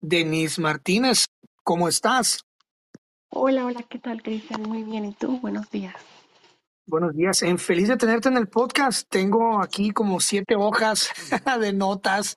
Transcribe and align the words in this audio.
Denise 0.00 0.60
Martínez. 0.60 1.26
¿Cómo 1.62 1.88
estás? 1.88 2.44
Hola, 3.30 3.66
hola, 3.66 3.82
¿qué 3.88 3.98
tal, 3.98 4.22
Cristian? 4.22 4.62
Muy 4.62 4.82
bien, 4.82 5.04
¿y 5.04 5.12
tú? 5.12 5.38
Buenos 5.40 5.70
días. 5.70 5.94
Buenos 6.86 7.14
días. 7.14 7.42
En 7.42 7.58
feliz 7.58 7.88
de 7.88 7.96
tenerte 7.96 8.28
en 8.28 8.36
el 8.36 8.48
podcast. 8.48 9.08
Tengo 9.08 9.62
aquí 9.62 9.90
como 9.90 10.18
siete 10.20 10.56
hojas 10.56 11.10
de 11.60 11.72
notas, 11.72 12.36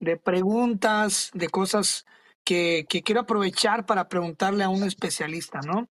de 0.00 0.16
preguntas, 0.16 1.30
de 1.34 1.48
cosas 1.48 2.06
que, 2.44 2.86
que 2.88 3.02
quiero 3.02 3.22
aprovechar 3.22 3.84
para 3.84 4.08
preguntarle 4.08 4.64
a 4.64 4.70
un 4.70 4.84
especialista, 4.84 5.60
¿no? 5.60 5.88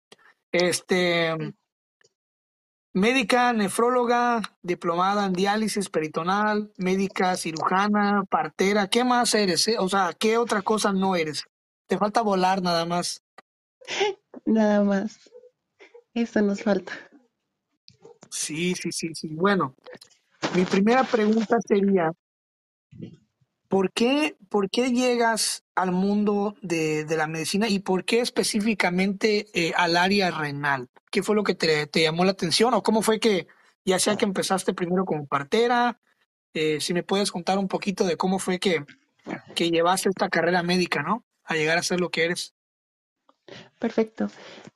Este, 0.53 1.35
médica, 2.99 3.53
nefróloga, 3.53 4.43
diplomada 4.63 5.27
en 5.27 5.33
diálisis 5.33 5.89
peritonal, 5.89 6.73
médica, 6.77 7.37
cirujana, 7.37 8.25
partera, 8.29 8.89
¿qué 8.89 9.05
más 9.05 9.35
eres? 9.35 9.69
eh? 9.69 9.77
O 9.79 9.89
sea, 9.89 10.13
¿qué 10.19 10.37
otra 10.39 10.63
cosa 10.63 10.93
no 10.93 11.17
eres? 11.17 11.45
Te 11.87 11.97
falta 11.99 12.23
volar 12.23 12.63
nada 12.63 12.85
más. 12.85 13.23
Nada 14.45 14.83
más. 14.83 15.19
Eso 16.15 16.43
nos 16.43 16.63
falta. 16.63 16.93
Sí, 18.31 18.75
sí, 18.75 18.93
sí, 18.93 19.15
sí. 19.15 19.29
Bueno, 19.29 19.75
mi 20.55 20.65
primera 20.65 21.05
pregunta 21.05 21.57
sería, 21.67 22.13
¿por 23.69 23.93
qué, 23.93 24.37
por 24.49 24.71
qué 24.71 24.91
llegas 24.93 25.65
al 25.75 25.93
mundo 25.93 26.57
de, 26.63 27.07
la 27.09 27.27
medicina 27.27 27.69
y 27.69 27.79
por 27.79 28.05
qué 28.05 28.21
específicamente 28.21 29.47
eh, 29.53 29.73
al 29.77 29.97
área 29.97 30.31
renal? 30.31 30.89
¿Qué 31.11 31.23
fue 31.23 31.37
lo 31.37 31.45
que 31.45 31.55
te, 31.55 31.89
llamó 32.03 32.25
la 32.25 32.33
atención 32.33 32.75
o 32.75 32.83
cómo 32.83 33.03
fue 33.03 33.21
que, 33.21 33.47
ya 33.85 33.99
sea 33.99 34.17
que 34.17 34.25
empezaste 34.25 34.75
primero 34.75 35.05
como 35.05 35.27
partera, 35.27 36.01
eh, 36.55 36.81
si 36.81 36.95
me 36.95 37.03
puedes 37.03 37.31
contar 37.31 37.59
un 37.59 37.69
poquito 37.69 38.05
de 38.05 38.17
cómo 38.17 38.39
fue 38.39 38.59
que, 38.59 38.85
que 39.55 39.71
llevaste 39.71 40.09
esta 40.09 40.29
carrera 40.29 40.63
médica, 40.63 41.03
¿no? 41.03 41.25
A 41.45 41.55
llegar 41.55 41.79
a 41.79 41.83
ser 41.83 42.01
lo 42.01 42.11
que 42.11 42.25
eres. 42.25 42.55
Perfecto. 43.79 44.29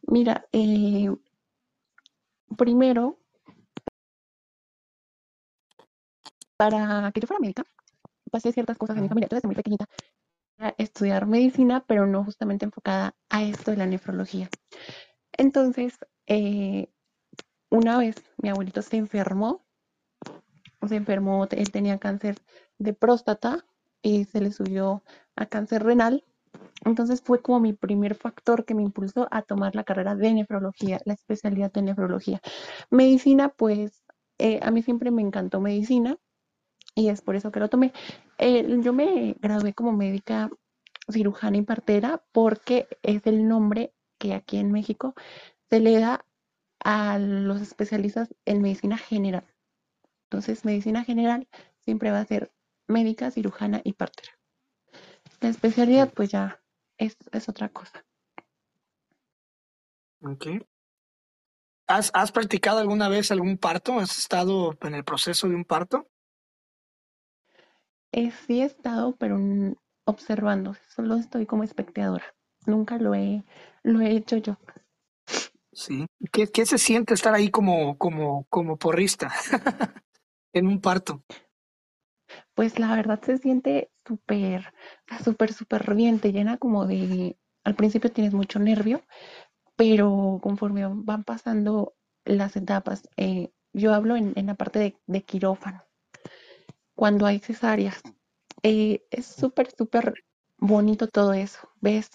Mira, 0.02 0.46
eh, 0.52 1.10
primero, 2.56 3.18
para 6.56 7.10
que 7.12 7.20
yo 7.20 7.26
fuera 7.26 7.40
médica, 7.40 7.64
pasé 8.32 8.50
ciertas 8.50 8.78
cosas 8.78 8.96
en 8.96 9.02
mi 9.02 9.08
familia. 9.08 9.26
Entonces, 9.26 9.42
desde 9.42 9.48
muy 9.48 9.56
pequeñita, 9.56 9.86
a 10.58 10.74
estudiar 10.78 11.26
medicina, 11.26 11.84
pero 11.86 12.06
no 12.06 12.24
justamente 12.24 12.64
enfocada 12.64 13.14
a 13.28 13.42
esto 13.42 13.70
de 13.70 13.76
la 13.76 13.86
nefrología. 13.86 14.48
Entonces, 15.36 15.98
eh, 16.26 16.88
una 17.70 17.98
vez 17.98 18.16
mi 18.42 18.48
abuelito 18.48 18.82
se 18.82 18.96
enfermó, 18.96 19.62
se 20.86 20.96
enfermó, 20.96 21.46
él 21.50 21.70
tenía 21.70 21.98
cáncer 21.98 22.36
de 22.78 22.92
próstata 22.92 23.64
y 24.02 24.24
se 24.24 24.40
le 24.40 24.50
subió 24.50 25.02
a 25.36 25.46
cáncer 25.46 25.82
renal. 25.84 26.24
Entonces 26.84 27.22
fue 27.22 27.40
como 27.40 27.60
mi 27.60 27.72
primer 27.72 28.14
factor 28.14 28.64
que 28.64 28.74
me 28.74 28.82
impulsó 28.82 29.28
a 29.30 29.42
tomar 29.42 29.74
la 29.74 29.84
carrera 29.84 30.14
de 30.14 30.34
nefrología, 30.34 31.00
la 31.04 31.14
especialidad 31.14 31.72
de 31.72 31.82
nefrología. 31.82 32.40
Medicina, 32.90 33.48
pues 33.50 34.02
eh, 34.38 34.60
a 34.62 34.70
mí 34.70 34.82
siempre 34.82 35.10
me 35.10 35.22
encantó 35.22 35.60
medicina 35.60 36.18
y 36.94 37.08
es 37.08 37.22
por 37.22 37.36
eso 37.36 37.50
que 37.50 37.60
lo 37.60 37.68
tomé. 37.68 37.92
Eh, 38.38 38.78
yo 38.82 38.92
me 38.92 39.36
gradué 39.40 39.74
como 39.74 39.92
médica 39.92 40.50
cirujana 41.10 41.56
y 41.56 41.62
partera 41.62 42.22
porque 42.32 42.88
es 43.02 43.26
el 43.26 43.48
nombre 43.48 43.94
que 44.18 44.34
aquí 44.34 44.58
en 44.58 44.72
México 44.72 45.14
se 45.70 45.80
le 45.80 45.98
da 45.98 46.24
a 46.84 47.18
los 47.18 47.60
especialistas 47.60 48.34
en 48.44 48.62
medicina 48.62 48.98
general. 48.98 49.44
Entonces, 50.24 50.64
medicina 50.64 51.04
general 51.04 51.48
siempre 51.80 52.10
va 52.10 52.20
a 52.20 52.26
ser 52.26 52.52
médica, 52.88 53.30
cirujana 53.30 53.80
y 53.84 53.92
partera. 53.94 54.32
La 55.40 55.48
especialidad, 55.48 56.12
pues 56.12 56.30
ya 56.30 56.62
es, 56.98 57.16
es 57.32 57.48
otra 57.48 57.68
cosa. 57.68 58.04
Okay. 60.20 60.64
¿Has, 61.88 62.10
¿Has 62.14 62.30
practicado 62.30 62.78
alguna 62.78 63.08
vez 63.08 63.30
algún 63.32 63.58
parto? 63.58 63.98
¿Has 63.98 64.18
estado 64.18 64.76
en 64.82 64.94
el 64.94 65.04
proceso 65.04 65.48
de 65.48 65.56
un 65.56 65.64
parto? 65.64 66.11
Eh, 68.12 68.30
sí 68.30 68.60
he 68.60 68.64
estado, 68.64 69.16
pero 69.16 69.38
observando, 70.04 70.74
solo 70.88 71.16
estoy 71.16 71.46
como 71.46 71.64
espectadora. 71.64 72.24
Nunca 72.66 72.98
lo 72.98 73.14
he, 73.14 73.44
lo 73.82 74.00
he 74.00 74.12
hecho 74.12 74.36
yo. 74.36 74.56
Sí. 75.72 76.06
¿Qué, 76.32 76.46
qué 76.48 76.66
se 76.66 76.78
siente 76.78 77.14
estar 77.14 77.34
ahí 77.34 77.50
como, 77.50 77.96
como, 77.96 78.44
como 78.50 78.76
porrista 78.76 79.32
en 80.52 80.66
un 80.66 80.80
parto? 80.80 81.22
Pues 82.54 82.78
la 82.78 82.94
verdad 82.94 83.20
se 83.22 83.38
siente 83.38 83.90
súper, 84.06 84.72
súper, 85.24 85.52
súper 85.52 85.94
bien, 85.94 86.20
te 86.20 86.32
llena 86.32 86.58
como 86.58 86.86
de, 86.86 87.36
al 87.64 87.74
principio 87.74 88.12
tienes 88.12 88.34
mucho 88.34 88.58
nervio, 88.58 89.02
pero 89.76 90.40
conforme 90.42 90.86
van 90.86 91.24
pasando 91.24 91.94
las 92.24 92.56
etapas, 92.56 93.08
eh, 93.16 93.52
yo 93.72 93.94
hablo 93.94 94.16
en, 94.16 94.32
en 94.36 94.46
la 94.46 94.54
parte 94.54 94.78
de, 94.78 94.96
de 95.06 95.24
quirófano, 95.24 95.82
cuando 96.94 97.26
hay 97.26 97.38
cesáreas, 97.40 98.02
eh, 98.62 99.02
es 99.10 99.26
súper, 99.26 99.70
súper 99.76 100.14
bonito 100.58 101.08
todo 101.08 101.32
eso, 101.32 101.68
ves 101.80 102.10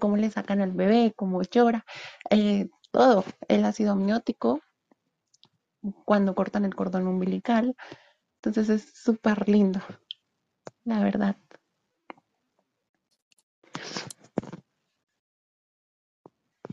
cómo 0.00 0.16
le 0.16 0.30
sacan 0.30 0.60
al 0.60 0.72
bebé, 0.72 1.12
cómo 1.16 1.42
llora, 1.42 1.84
eh, 2.30 2.68
todo, 2.90 3.24
el 3.48 3.64
ácido 3.64 3.92
amniótico, 3.92 4.60
cuando 6.04 6.34
cortan 6.34 6.64
el 6.64 6.74
cordón 6.74 7.06
umbilical, 7.06 7.76
entonces 8.36 8.68
es 8.70 8.92
súper 8.94 9.48
lindo, 9.48 9.80
la 10.84 11.00
verdad. 11.02 11.36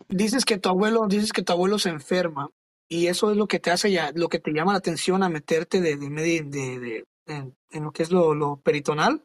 Dices 0.10 0.46
que 0.46 0.58
tu 0.58 0.70
abuelo, 0.70 1.08
dices 1.08 1.34
que 1.34 1.44
tu 1.44 1.54
abuelo 1.54 1.80
se 1.80 1.90
enferma 1.90 2.50
y 2.88 3.08
eso 3.08 3.32
es 3.32 3.38
lo 3.38 3.48
que 3.48 3.60
te 3.60 3.72
hace 3.72 3.92
ya, 3.92 4.12
lo 4.14 4.30
que 4.30 4.40
te 4.40 4.52
llama 4.52 4.74
la 4.74 4.80
atención 4.80 5.24
a 5.24 5.30
meterte 5.30 5.82
de, 5.82 5.98
de, 5.98 6.10
de, 6.10 6.80
de- 6.80 7.06
en, 7.30 7.58
en 7.72 7.84
lo 7.84 7.92
que 7.92 8.04
es 8.04 8.12
lo, 8.12 8.34
lo 8.34 8.58
peritonal, 8.58 9.24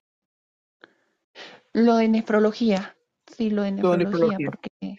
Lo 1.72 1.96
de 1.96 2.08
nefrología, 2.08 2.96
sí, 3.26 3.50
lo 3.50 3.62
de 3.62 3.72
lo 3.72 3.90
de 3.90 3.98
nefrología, 3.98 4.38
nefrología. 4.38 4.50
porque 4.50 4.98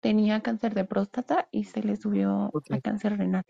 tenía 0.00 0.40
cáncer 0.40 0.74
de 0.74 0.84
próstata 0.84 1.48
y 1.50 1.64
se 1.64 1.82
le 1.82 1.96
subió 1.96 2.44
a 2.46 2.50
Okay. 2.52 2.80
cáncer 2.80 3.18
renal. 3.18 3.42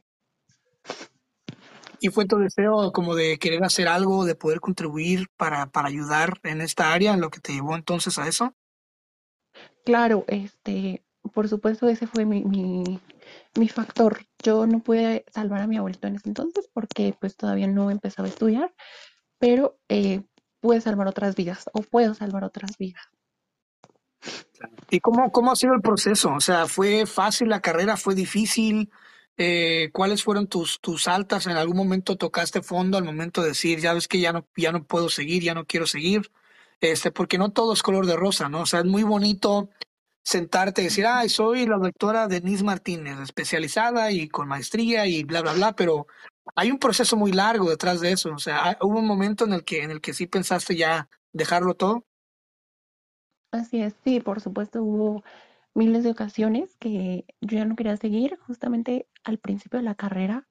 Y 2.00 2.08
fue 2.08 2.26
tu 2.26 2.36
deseo 2.36 2.92
como 2.92 3.14
de 3.14 3.38
querer 3.38 3.64
hacer 3.64 3.88
algo, 3.88 4.24
de 4.24 4.34
poder 4.34 4.60
contribuir 4.60 5.28
para, 5.36 5.66
para 5.70 5.88
ayudar 5.88 6.38
en 6.42 6.60
esta 6.60 6.92
área, 6.92 7.16
lo 7.16 7.30
que 7.30 7.40
te 7.40 7.52
llevó 7.52 7.74
entonces 7.76 8.18
a 8.18 8.28
eso. 8.28 8.54
Claro, 9.84 10.24
este, 10.28 11.02
por 11.32 11.48
supuesto, 11.48 11.88
ese 11.88 12.06
fue 12.06 12.24
mi, 12.24 12.44
mi, 12.44 13.00
mi 13.56 13.68
factor. 13.68 14.26
Yo 14.42 14.66
no 14.66 14.80
pude 14.80 15.24
salvar 15.32 15.62
a 15.62 15.66
mi 15.66 15.76
abuelito 15.76 16.06
en 16.06 16.16
ese 16.16 16.28
entonces 16.28 16.68
porque 16.72 17.16
pues 17.18 17.36
todavía 17.36 17.66
no 17.66 17.90
empezaba 17.90 18.26
a 18.28 18.30
estudiar, 18.30 18.74
pero 19.38 19.78
eh, 19.88 20.22
pude 20.60 20.80
salvar 20.80 21.08
otras 21.08 21.34
vidas 21.34 21.68
o 21.72 21.82
puedo 21.82 22.14
salvar 22.14 22.44
otras 22.44 22.76
vidas. 22.78 23.02
¿Y 24.90 25.00
cómo, 25.00 25.30
cómo 25.30 25.52
ha 25.52 25.56
sido 25.56 25.74
el 25.74 25.82
proceso? 25.82 26.32
O 26.32 26.40
sea, 26.40 26.66
¿fue 26.66 27.06
fácil 27.06 27.48
la 27.48 27.60
carrera? 27.60 27.96
¿Fue 27.96 28.14
difícil? 28.14 28.90
Eh, 29.36 29.90
¿cuáles 29.92 30.22
fueron 30.22 30.46
tus, 30.46 30.80
tus 30.80 31.08
altas? 31.08 31.46
¿En 31.46 31.56
algún 31.56 31.76
momento 31.76 32.16
tocaste 32.16 32.62
fondo 32.62 32.96
al 32.96 33.04
momento 33.04 33.42
de 33.42 33.48
decir, 33.48 33.80
ya 33.80 33.92
ves 33.92 34.08
que 34.08 34.20
ya 34.20 34.32
no, 34.32 34.46
ya 34.56 34.72
no 34.72 34.84
puedo 34.84 35.08
seguir, 35.08 35.42
ya 35.42 35.54
no 35.54 35.66
quiero 35.66 35.86
seguir? 35.86 36.30
Este, 36.80 37.10
porque 37.10 37.38
no 37.38 37.50
todo 37.50 37.72
es 37.72 37.82
color 37.82 38.06
de 38.06 38.16
rosa, 38.16 38.48
¿no? 38.48 38.60
O 38.62 38.66
sea, 38.66 38.80
es 38.80 38.86
muy 38.86 39.02
bonito 39.02 39.70
sentarte 40.24 40.82
y 40.82 40.84
decir, 40.86 41.06
ay, 41.06 41.28
soy 41.28 41.66
la 41.66 41.76
doctora 41.78 42.28
Denise 42.28 42.64
Martínez, 42.64 43.18
especializada 43.20 44.10
y 44.12 44.28
con 44.28 44.48
maestría 44.48 45.06
y 45.06 45.24
bla, 45.24 45.42
bla, 45.42 45.52
bla, 45.54 45.76
pero 45.76 46.06
hay 46.56 46.70
un 46.70 46.78
proceso 46.78 47.16
muy 47.16 47.32
largo 47.32 47.70
detrás 47.70 48.00
de 48.00 48.12
eso. 48.12 48.32
O 48.34 48.38
sea, 48.38 48.64
hay- 48.66 48.76
hubo 48.82 48.98
un 49.00 49.06
momento 49.06 49.44
en 49.44 49.52
el 49.54 49.64
que, 49.64 49.82
en 49.82 49.90
el 49.90 50.00
que 50.00 50.14
sí 50.14 50.26
pensaste 50.26 50.76
ya 50.76 51.08
dejarlo 51.32 51.74
todo. 51.74 52.06
Así 53.52 53.80
es, 53.82 53.94
sí, 54.04 54.20
por 54.20 54.40
supuesto 54.40 54.82
hubo 54.82 55.22
miles 55.74 56.04
de 56.04 56.10
ocasiones 56.10 56.76
que 56.76 57.24
yo 57.40 57.58
ya 57.58 57.64
no 57.64 57.76
quería 57.76 57.96
seguir, 57.96 58.38
justamente 58.46 59.08
al 59.24 59.38
principio 59.38 59.78
de 59.78 59.84
la 59.84 59.94
carrera 59.94 60.46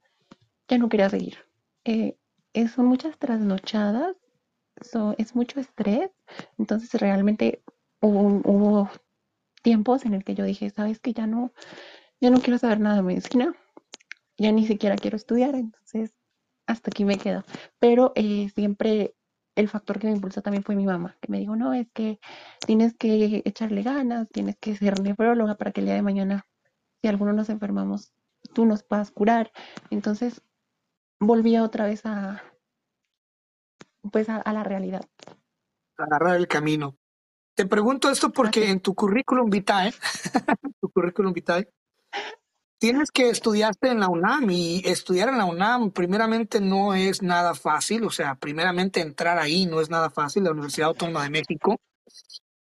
ya 0.69 0.77
no 0.79 0.89
quería 0.89 1.09
seguir. 1.09 1.37
Eh, 1.85 2.17
eh, 2.53 2.67
son 2.69 2.87
muchas 2.87 3.17
trasnochadas, 3.19 4.15
so- 4.81 5.15
es 5.17 5.35
mucho 5.35 5.59
estrés, 5.59 6.11
entonces 6.59 6.93
realmente 7.01 7.63
hubo, 8.01 8.41
hubo 8.45 8.89
tiempos 9.63 10.05
en 10.05 10.13
el 10.13 10.23
que 10.23 10.35
yo 10.35 10.45
dije, 10.45 10.69
sabes 10.69 10.99
que 10.99 11.13
ya 11.13 11.25
no, 11.25 11.51
ya 12.21 12.29
no 12.29 12.39
quiero 12.39 12.59
saber 12.59 12.79
nada 12.79 12.97
de 12.97 13.03
medicina, 13.03 13.55
ya 14.37 14.51
ni 14.51 14.67
siquiera 14.67 14.95
quiero 14.95 15.17
estudiar, 15.17 15.55
entonces 15.55 16.13
hasta 16.67 16.91
aquí 16.91 17.05
me 17.05 17.17
quedo. 17.17 17.43
Pero 17.79 18.11
eh, 18.15 18.49
siempre 18.53 19.15
el 19.55 19.69
factor 19.69 19.99
que 19.99 20.07
me 20.07 20.13
impulsó 20.13 20.41
también 20.41 20.63
fue 20.63 20.75
mi 20.75 20.85
mamá, 20.85 21.17
que 21.21 21.31
me 21.31 21.39
dijo, 21.39 21.55
no, 21.55 21.73
es 21.73 21.89
que 21.91 22.19
tienes 22.65 22.95
que 22.95 23.41
echarle 23.45 23.83
ganas, 23.83 24.27
tienes 24.29 24.57
que 24.57 24.75
ser 24.75 25.01
nefróloga 25.01 25.55
para 25.55 25.71
que 25.71 25.81
el 25.81 25.87
día 25.87 25.95
de 25.95 26.01
mañana, 26.01 26.45
si 27.01 27.07
alguno 27.07 27.33
nos 27.33 27.49
enfermamos, 27.49 28.13
tú 28.53 28.65
nos 28.65 28.83
puedas 28.83 29.11
curar. 29.11 29.51
Entonces 29.89 30.41
volví 31.19 31.57
otra 31.57 31.85
vez 31.85 32.05
a, 32.05 32.43
pues 34.11 34.29
a, 34.29 34.37
a 34.37 34.53
la 34.53 34.63
realidad. 34.63 35.05
Agarrar 35.97 36.35
el 36.35 36.47
camino. 36.47 36.97
Te 37.55 37.65
pregunto 37.67 38.09
esto 38.09 38.31
porque 38.31 38.69
en 38.69 38.79
tu 38.79 38.95
currículum 38.95 39.49
vitae, 39.49 39.93
tu 40.81 40.89
currículum 40.89 41.33
vitae, 41.33 41.69
tienes 42.79 43.11
que 43.11 43.29
estudiaste 43.29 43.89
en 43.89 43.99
la 43.99 44.09
UNAM 44.09 44.49
y 44.49 44.81
estudiar 44.85 45.29
en 45.29 45.37
la 45.37 45.45
UNAM 45.45 45.91
primeramente 45.91 46.59
no 46.59 46.95
es 46.95 47.21
nada 47.21 47.53
fácil, 47.53 48.03
o 48.05 48.09
sea, 48.09 48.35
primeramente 48.35 49.01
entrar 49.01 49.37
ahí 49.37 49.65
no 49.65 49.81
es 49.81 49.89
nada 49.89 50.09
fácil, 50.09 50.43
la 50.43 50.51
Universidad 50.51 50.89
Autónoma 50.89 51.23
de 51.23 51.29
México. 51.29 51.77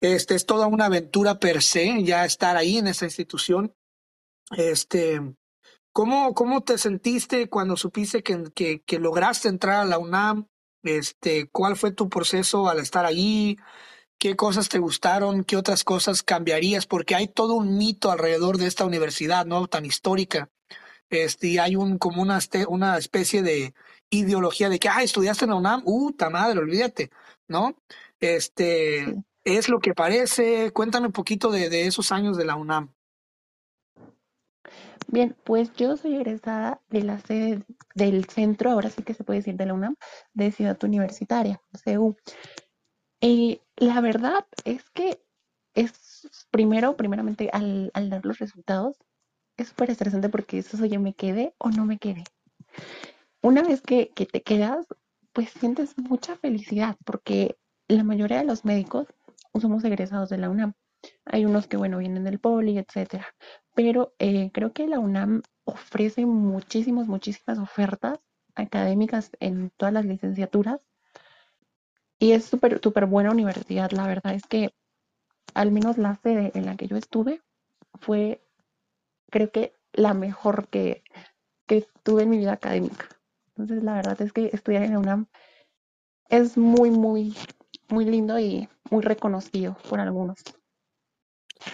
Este 0.00 0.34
es 0.34 0.44
toda 0.44 0.66
una 0.66 0.86
aventura 0.86 1.38
per 1.38 1.62
se, 1.62 2.04
ya 2.04 2.24
estar 2.24 2.56
ahí 2.56 2.76
en 2.76 2.86
esa 2.86 3.06
institución. 3.06 3.74
Este, 4.50 5.20
¿cómo, 5.90 6.34
cómo 6.34 6.62
te 6.62 6.76
sentiste 6.76 7.48
cuando 7.48 7.76
supiste 7.76 8.22
que, 8.22 8.44
que, 8.54 8.82
que 8.82 8.98
lograste 8.98 9.48
entrar 9.48 9.80
a 9.80 9.84
la 9.86 9.98
UNAM? 9.98 10.46
Este, 10.82 11.48
¿cuál 11.48 11.76
fue 11.76 11.92
tu 11.92 12.08
proceso 12.08 12.68
al 12.68 12.78
estar 12.78 13.06
allí? 13.06 13.56
¿Qué 14.18 14.34
cosas 14.34 14.68
te 14.68 14.78
gustaron? 14.78 15.44
¿Qué 15.44 15.56
otras 15.56 15.84
cosas 15.84 16.22
cambiarías? 16.22 16.86
Porque 16.86 17.14
hay 17.14 17.28
todo 17.28 17.54
un 17.54 17.76
mito 17.76 18.10
alrededor 18.10 18.56
de 18.58 18.66
esta 18.66 18.84
universidad, 18.84 19.44
¿no? 19.46 19.66
Tan 19.66 19.84
histórica. 19.84 20.50
Este, 21.10 21.48
y 21.48 21.58
hay 21.58 21.76
un, 21.76 21.98
como 21.98 22.22
una, 22.22 22.38
este, 22.38 22.66
una 22.66 22.96
especie 22.98 23.42
de 23.42 23.74
ideología 24.10 24.68
de 24.68 24.78
que, 24.78 24.88
ah, 24.88 25.02
estudiaste 25.02 25.44
en 25.44 25.50
la 25.50 25.56
UNAM, 25.56 25.82
uh, 25.84 26.12
ta 26.12 26.30
madre, 26.30 26.58
olvídate, 26.58 27.10
¿no? 27.48 27.76
Este, 28.20 29.04
Sí. 29.04 29.22
es 29.44 29.68
lo 29.68 29.78
que 29.80 29.94
parece. 29.94 30.72
Cuéntame 30.72 31.06
un 31.06 31.12
poquito 31.12 31.50
de, 31.50 31.68
de 31.68 31.86
esos 31.86 32.10
años 32.10 32.36
de 32.36 32.44
la 32.46 32.56
UNAM. 32.56 32.92
Bien, 35.08 35.36
pues 35.44 35.72
yo 35.74 35.96
soy 35.96 36.16
egresada 36.16 36.80
de 36.88 37.02
la 37.02 37.20
sede 37.20 37.62
del 37.94 38.24
centro, 38.24 38.70
ahora 38.72 38.90
sí 38.90 39.02
que 39.02 39.14
se 39.14 39.22
puede 39.22 39.38
decir 39.38 39.54
de 39.54 39.66
la 39.66 39.74
UNAM, 39.74 39.94
de 40.34 40.50
Ciudad 40.50 40.82
Universitaria, 40.82 41.60
CU. 41.84 42.16
Y 43.20 43.60
la 43.76 44.00
verdad 44.00 44.46
es 44.64 44.88
que 44.90 45.20
es 45.74 46.46
primero, 46.50 46.96
primeramente, 46.96 47.50
al, 47.52 47.90
dar 47.92 48.24
los 48.24 48.38
resultados, 48.38 48.96
es 49.56 49.68
súper 49.68 49.90
estresante 49.90 50.28
porque 50.28 50.58
eso, 50.58 50.82
oye, 50.82 50.98
me 50.98 51.14
quedé 51.14 51.54
o 51.58 51.70
no 51.70 51.84
me 51.84 51.98
quedé. 51.98 52.24
Una 53.42 53.62
vez 53.62 53.80
que, 53.82 54.08
que 54.08 54.26
te 54.26 54.42
quedas, 54.42 54.86
pues 55.32 55.50
sientes 55.50 55.96
mucha 55.98 56.36
felicidad 56.36 56.96
porque 57.04 57.58
la 57.88 58.04
mayoría 58.04 58.38
de 58.38 58.44
los 58.44 58.64
médicos 58.64 59.06
somos 59.60 59.84
egresados 59.84 60.28
de 60.28 60.38
la 60.38 60.50
UNAM. 60.50 60.74
Hay 61.24 61.44
unos 61.44 61.66
que, 61.66 61.76
bueno, 61.76 61.98
vienen 61.98 62.24
del 62.24 62.38
Poli, 62.38 62.78
etcétera. 62.78 63.26
Pero 63.74 64.14
eh, 64.18 64.50
creo 64.52 64.72
que 64.72 64.86
la 64.88 64.98
UNAM 64.98 65.42
ofrece 65.64 66.26
muchísimas, 66.26 67.06
muchísimas 67.06 67.58
ofertas 67.58 68.18
académicas 68.54 69.30
en 69.40 69.70
todas 69.76 69.92
las 69.92 70.06
licenciaturas 70.06 70.80
y 72.18 72.32
es 72.32 72.44
súper, 72.44 72.80
súper 72.82 73.06
buena 73.06 73.30
universidad. 73.30 73.90
La 73.92 74.06
verdad 74.06 74.34
es 74.34 74.44
que 74.46 74.70
al 75.54 75.70
menos 75.70 75.98
la 75.98 76.16
sede 76.22 76.52
en 76.54 76.66
la 76.66 76.76
que 76.76 76.86
yo 76.86 76.96
estuve 76.96 77.42
fue, 78.00 78.42
creo 79.30 79.50
que 79.50 79.74
la 79.92 80.14
mejor 80.14 80.68
que, 80.68 81.02
que 81.66 81.86
tuve 82.02 82.22
en 82.22 82.30
mi 82.30 82.38
vida 82.38 82.52
académica. 82.52 83.08
Entonces, 83.48 83.82
la 83.82 83.94
verdad 83.94 84.20
es 84.20 84.32
que 84.32 84.50
estudiar 84.52 84.82
en 84.82 84.92
la 84.92 84.98
UNAM 84.98 85.26
es 86.28 86.58
muy, 86.58 86.90
muy, 86.90 87.34
muy 87.88 88.04
lindo 88.04 88.38
y 88.38 88.68
muy 88.90 89.02
reconocido 89.02 89.76
por 89.88 90.00
algunos. 90.00 90.38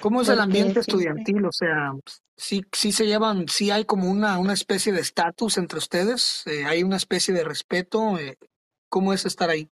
¿Cómo 0.01 0.23
es 0.23 0.29
el 0.29 0.41
ambiente 0.41 0.81
estudiantil? 0.81 1.45
O 1.45 1.53
sea, 1.53 1.93
sí, 2.37 2.63
sí 2.73 2.93
se 2.93 3.07
llevan, 3.07 3.49
sí 3.49 3.71
hay 3.71 3.85
como 3.85 4.09
una, 4.09 4.39
una 4.39 4.53
especie 4.53 4.93
de 4.93 5.01
estatus 5.01 5.59
entre 5.59 5.79
ustedes, 5.79 6.47
eh, 6.47 6.65
hay 6.65 6.83
una 6.83 6.97
especie 6.97 7.35
de 7.35 7.45
respeto. 7.45 8.17
eh, 8.19 8.39
¿cómo 8.89 9.13
es 9.13 9.25
estar 9.27 9.51
ahí? 9.51 9.71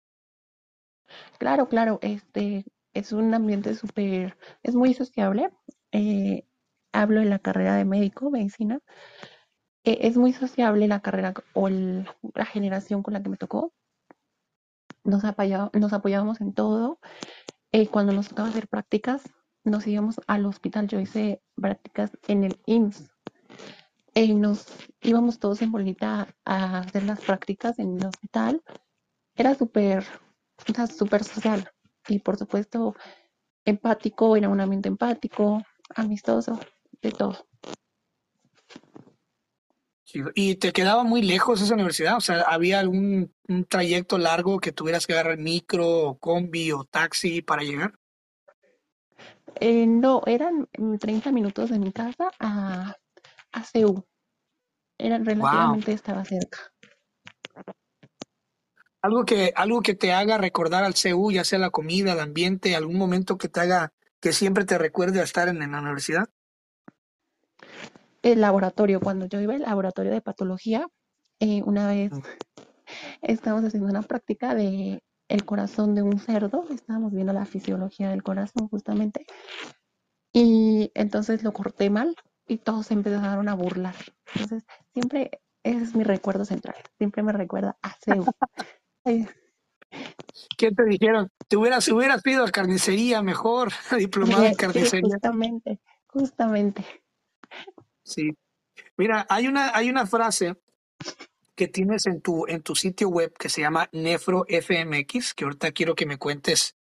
Claro, 1.38 1.68
claro, 1.68 2.00
este 2.02 2.66
es 2.94 3.12
un 3.12 3.34
ambiente 3.34 3.76
súper, 3.76 4.38
es 4.64 4.76
muy 4.76 4.94
sociable. 4.94 5.50
Eh, 5.92 6.46
hablo 6.92 7.22
en 7.22 7.30
la 7.30 7.40
carrera 7.40 7.76
de 7.76 7.86
médico, 7.86 8.30
medicina. 8.30 8.80
Eh, 9.84 10.00
es 10.02 10.18
muy 10.18 10.34
sociable 10.34 10.88
la 10.88 11.02
carrera 11.02 11.34
o 11.54 11.70
la 11.70 12.46
generación 12.46 13.04
con 13.04 13.14
la 13.14 13.24
que 13.24 13.30
me 13.30 13.38
tocó. 13.38 13.74
Nos, 15.04 15.24
nos 15.24 15.94
apoyábamos 15.94 16.42
en 16.42 16.54
todo. 16.54 17.00
Eh, 17.72 17.88
cuando 17.88 18.14
nos 18.14 18.30
tocaba 18.30 18.50
hacer 18.50 18.68
prácticas, 18.68 19.24
nos 19.64 19.88
íbamos 19.88 20.20
al 20.28 20.46
hospital. 20.46 20.88
Yo 20.88 21.00
hice 21.00 21.42
prácticas 21.56 22.18
en 22.28 22.44
el 22.44 22.60
IMSS. 22.66 23.12
Eh, 24.16 24.34
nos 24.34 24.66
íbamos 25.02 25.40
todos 25.40 25.62
en 25.62 25.72
bolita 25.72 26.28
a 26.44 26.80
hacer 26.80 27.04
las 27.04 27.22
prácticas 27.22 27.78
en 27.80 27.98
el 27.98 28.08
hospital. 28.08 28.64
Era 29.36 29.54
súper, 29.54 30.06
o 30.70 30.74
sea, 30.74 30.88
súper 30.88 31.24
social. 31.24 31.72
Y 32.08 32.20
por 32.20 32.38
supuesto, 32.38 32.96
empático, 33.66 34.36
era 34.36 34.50
un 34.50 34.62
ambiente 34.62 34.88
empático, 34.90 35.62
amistoso, 35.96 36.60
de 37.02 37.12
todo. 37.12 37.48
¿Y 40.36 40.56
te 40.56 40.72
quedaba 40.72 41.04
muy 41.04 41.22
lejos 41.22 41.62
esa 41.62 41.74
universidad? 41.74 42.16
O 42.16 42.22
sea, 42.22 42.42
¿había 42.42 42.80
algún 42.80 43.34
un 43.50 43.66
trayecto 43.66 44.18
largo 44.18 44.60
que 44.60 44.72
tuvieras 44.72 45.06
que 45.06 45.14
agarrar 45.14 45.38
micro, 45.38 45.88
o 45.88 46.18
combi 46.18 46.72
o 46.72 46.86
taxi 46.86 47.42
para 47.42 47.64
llegar? 47.64 47.94
Eh, 49.60 49.86
no, 49.86 50.22
eran 50.26 50.70
mm, 50.78 50.98
30 50.98 51.32
minutos 51.32 51.70
de 51.70 51.80
mi 51.80 51.92
casa 51.92 52.32
a, 52.40 52.96
a 53.52 53.64
CU. 53.74 54.06
Eran 54.98 55.26
Wow. 55.26 55.36
relativamente, 55.36 55.92
estaba 55.92 56.24
cerca. 56.24 56.60
Algo 59.02 59.26
que, 59.26 59.54
algo 59.56 59.82
que 59.82 59.96
te 59.96 60.12
haga 60.12 60.38
recordar 60.38 60.84
al 60.84 60.96
CU, 60.96 61.32
ya 61.32 61.44
sea 61.44 61.60
la 61.60 61.70
comida, 61.70 62.14
el 62.14 62.20
ambiente, 62.20 62.76
algún 62.76 62.98
momento 62.98 63.38
que 63.38 63.48
te 63.48 63.60
haga, 63.60 63.94
que 64.20 64.34
siempre 64.34 64.66
te 64.66 64.78
recuerde 64.78 65.22
a 65.22 65.24
estar 65.24 65.48
en, 65.48 65.62
en 65.62 65.72
la 65.72 65.82
universidad. 65.82 66.30
El 68.22 68.42
laboratorio, 68.42 69.00
cuando 69.00 69.26
yo 69.28 69.40
iba 69.40 69.54
al 69.54 69.62
laboratorio 69.62 70.12
de 70.12 70.22
patología, 70.22 70.88
eh, 71.40 71.62
una 71.64 71.88
vez 71.88 72.12
estábamos 73.22 73.66
haciendo 73.66 73.90
una 73.90 74.02
práctica 74.02 74.56
de 74.56 75.04
el 75.28 75.46
corazón 75.46 75.94
de 75.94 76.02
un 76.02 76.20
cerdo, 76.20 76.66
estábamos 76.70 77.12
viendo 77.14 77.34
la 77.34 77.46
fisiología 77.46 78.10
del 78.10 78.24
corazón 78.24 78.70
justamente, 78.70 79.26
y 80.34 80.92
entonces 80.94 81.44
lo 81.44 81.52
corté 81.52 81.90
mal 81.90 82.16
y 82.48 82.60
todos 82.60 82.88
se 82.88 82.94
empezaron 82.94 83.50
a 83.50 83.56
burlar. 83.56 83.96
Entonces, 84.34 84.64
siempre 84.94 85.32
ese 85.64 85.84
es 85.84 85.96
mi 85.96 86.04
recuerdo 86.04 86.46
central, 86.46 86.76
siempre 86.98 87.24
me 87.24 87.34
recuerda 87.34 87.78
a 87.82 87.96
CEU. 88.04 88.26
Ay, 89.08 89.26
¿Qué 90.58 90.72
te 90.72 90.84
dijeron? 90.84 91.32
Te 91.48 91.56
hubieras, 91.56 91.88
hubieras 91.88 92.22
ido 92.26 92.44
a 92.44 92.52
carnicería 92.52 93.22
mejor, 93.22 93.72
diplomado 93.98 94.44
en 94.44 94.52
Sí, 94.52 94.58
carnicería. 94.58 95.14
justamente, 95.14 95.80
justamente. 96.08 96.86
Sí. 98.04 98.36
Mira, 98.98 99.26
hay 99.30 99.48
una, 99.48 99.72
hay 99.74 99.90
una 99.90 100.06
frase 100.06 100.58
que 101.56 101.70
tienes 101.70 102.06
en 102.06 102.22
tu, 102.22 102.48
en 102.48 102.62
tu 102.64 102.76
sitio 102.76 103.08
web 103.08 103.34
que 103.38 103.48
se 103.48 103.62
llama 103.62 103.88
Nefro 103.94 104.46
FMX, 104.50 105.34
que 105.34 105.46
ahorita 105.46 105.72
quiero 105.72 105.96
que 105.96 106.06
me 106.06 106.18
cuentes 106.18 106.76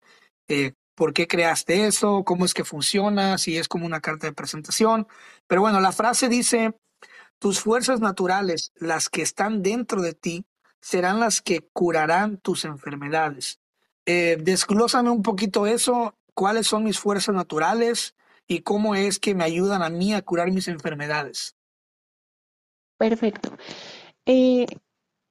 eh, 0.48 0.74
por 0.96 1.14
qué 1.14 1.28
creaste 1.28 1.86
eso, 1.86 2.24
cómo 2.24 2.46
es 2.46 2.56
que 2.56 2.64
funciona, 2.64 3.38
si 3.38 3.58
es 3.58 3.68
como 3.68 3.86
una 3.86 4.02
carta 4.02 4.26
de 4.26 4.34
presentación. 4.34 5.08
Pero 5.46 5.62
bueno, 5.62 5.80
la 5.80 5.92
frase 5.92 6.28
dice, 6.28 6.74
tus 7.38 7.60
fuerzas 7.60 8.00
naturales, 8.00 8.72
las 8.78 9.10
que 9.10 9.22
están 9.22 9.62
dentro 9.62 10.02
de 10.02 10.14
ti, 10.14 10.46
serán 10.86 11.20
las 11.20 11.42
que 11.42 11.68
curarán 11.74 12.38
tus 12.38 12.64
enfermedades. 12.64 13.60
Eh, 14.06 14.38
desglósame 14.40 15.10
un 15.10 15.24
poquito 15.24 15.66
eso, 15.66 16.16
cuáles 16.36 16.68
son 16.68 16.84
mis 16.84 17.00
fuerzas 17.00 17.34
naturales 17.34 18.14
y 18.46 18.60
cómo 18.60 18.94
es 18.94 19.18
que 19.18 19.34
me 19.34 19.44
ayudan 19.44 19.82
a 19.82 19.90
mí 19.90 20.14
a 20.14 20.22
curar 20.22 20.52
mis 20.52 20.68
enfermedades. 20.68 21.56
Perfecto. 23.00 23.58
Eh, 24.28 24.68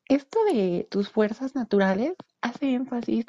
esto 0.08 0.44
de 0.46 0.88
tus 0.90 1.08
fuerzas 1.08 1.54
naturales 1.54 2.14
hace 2.40 2.72
énfasis 2.72 3.26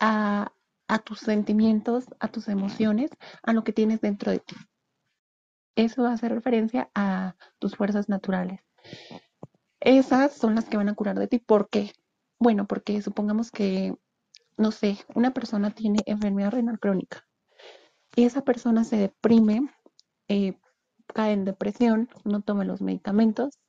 a, 0.00 0.52
a 0.88 0.98
tus 0.98 1.20
sentimientos, 1.20 2.06
a 2.18 2.26
tus 2.26 2.48
emociones, 2.48 3.12
a 3.44 3.52
lo 3.52 3.62
que 3.62 3.72
tienes 3.72 4.00
dentro 4.00 4.32
de 4.32 4.40
ti. 4.40 4.56
Eso 5.76 6.04
hace 6.06 6.28
referencia 6.28 6.90
a 6.96 7.36
tus 7.60 7.76
fuerzas 7.76 8.08
naturales. 8.08 8.62
Esas 9.80 10.32
son 10.32 10.54
las 10.54 10.66
que 10.68 10.76
van 10.76 10.88
a 10.88 10.94
curar 10.94 11.18
de 11.18 11.28
ti. 11.28 11.38
¿Por 11.38 11.68
qué? 11.68 11.92
Bueno, 12.38 12.66
porque 12.66 13.02
supongamos 13.02 13.50
que, 13.50 13.94
no 14.56 14.70
sé, 14.72 14.98
una 15.14 15.32
persona 15.32 15.70
tiene 15.70 16.02
enfermedad 16.06 16.52
renal 16.52 16.78
crónica 16.78 17.26
y 18.16 18.24
esa 18.24 18.42
persona 18.42 18.84
se 18.84 18.96
deprime, 18.96 19.70
eh, 20.28 20.58
cae 21.06 21.32
en 21.32 21.44
depresión, 21.44 22.08
no 22.24 22.42
toma 22.42 22.64
los 22.64 22.80
medicamentos, 22.80 23.60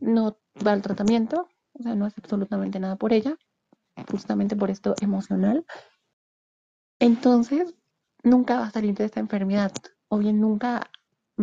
no 0.00 0.38
va 0.66 0.72
al 0.72 0.82
tratamiento, 0.82 1.48
o 1.74 1.82
sea, 1.82 1.94
no 1.94 2.06
hace 2.06 2.20
absolutamente 2.22 2.80
nada 2.80 2.96
por 2.96 3.12
ella, 3.12 3.36
justamente 4.10 4.56
por 4.56 4.70
esto 4.70 4.94
emocional. 5.00 5.66
Entonces, 6.98 7.74
nunca 8.22 8.58
va 8.58 8.66
a 8.66 8.70
salir 8.70 8.94
de 8.94 9.04
esta 9.04 9.20
enfermedad, 9.20 9.72
o 10.08 10.18
bien 10.18 10.40
nunca 10.40 10.90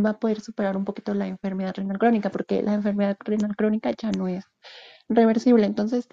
va 0.03 0.11
a 0.11 0.19
poder 0.19 0.41
superar 0.41 0.77
un 0.77 0.85
poquito 0.85 1.13
la 1.13 1.27
enfermedad 1.27 1.73
renal 1.75 1.97
crónica, 1.97 2.29
porque 2.29 2.61
la 2.61 2.73
enfermedad 2.73 3.17
renal 3.19 3.55
crónica 3.55 3.91
ya 3.91 4.11
no 4.11 4.27
es 4.27 4.45
reversible. 5.09 5.65
Entonces, 5.65 6.07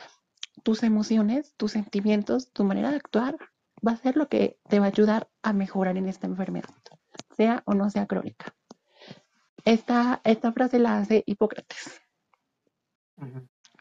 tus 0.63 0.83
emociones, 0.83 1.55
tus 1.57 1.73
sentimientos, 1.73 2.53
tu 2.53 2.65
manera 2.65 2.91
de 2.91 2.97
actuar 2.97 3.37
va 3.87 3.93
a 3.93 3.97
ser 3.97 4.17
lo 4.17 4.29
que 4.29 4.59
te 4.69 4.79
va 4.79 4.87
a 4.87 4.89
ayudar 4.89 5.29
a 5.43 5.53
mejorar 5.53 5.97
en 5.97 6.09
esta 6.09 6.27
enfermedad, 6.27 6.71
sea 7.37 7.63
o 7.67 7.75
no 7.75 7.91
sea 7.91 8.07
crónica. 8.07 8.55
Esta, 9.65 10.21
esta 10.25 10.53
frase 10.53 10.79
la 10.79 10.99
hace 10.99 11.23
Hipócrates. 11.27 12.01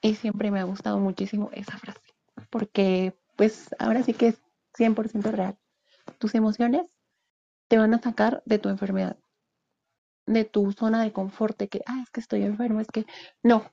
Y 0.02 0.16
siempre 0.16 0.52
me 0.52 0.60
ha 0.60 0.64
gustado 0.64 1.00
muchísimo 1.00 1.50
esa 1.54 1.78
frase, 1.78 2.14
porque 2.50 3.18
pues 3.36 3.74
ahora 3.80 4.04
sí 4.04 4.14
que 4.14 4.28
es 4.28 4.42
100% 4.78 5.32
real. 5.32 5.58
Tus 6.20 6.36
emociones 6.36 6.84
te 7.68 7.78
van 7.78 7.94
a 7.94 8.02
sacar 8.02 8.44
de 8.46 8.60
tu 8.60 8.70
enfermedad, 8.70 9.18
de 10.26 10.46
tu 10.46 10.72
zona 10.72 11.04
de 11.04 11.12
confort, 11.12 11.58
de 11.58 11.68
que, 11.68 11.82
ah, 11.86 12.02
es 12.04 12.10
que 12.10 12.20
estoy 12.20 12.44
enfermo, 12.44 12.80
es 12.80 12.88
que 12.88 13.06
no, 13.42 13.70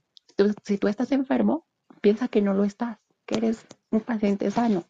si 0.65 0.79
tú 0.79 0.89
estás 0.89 1.13
enfermo, 1.13 1.67
piensa 2.01 2.29
que 2.29 2.43
no 2.43 2.55
lo 2.55 2.65
estás, 2.65 2.99
que 3.27 3.37
eres 3.37 3.67
un 3.91 4.01
paciente 4.01 4.51
sano. 4.51 4.85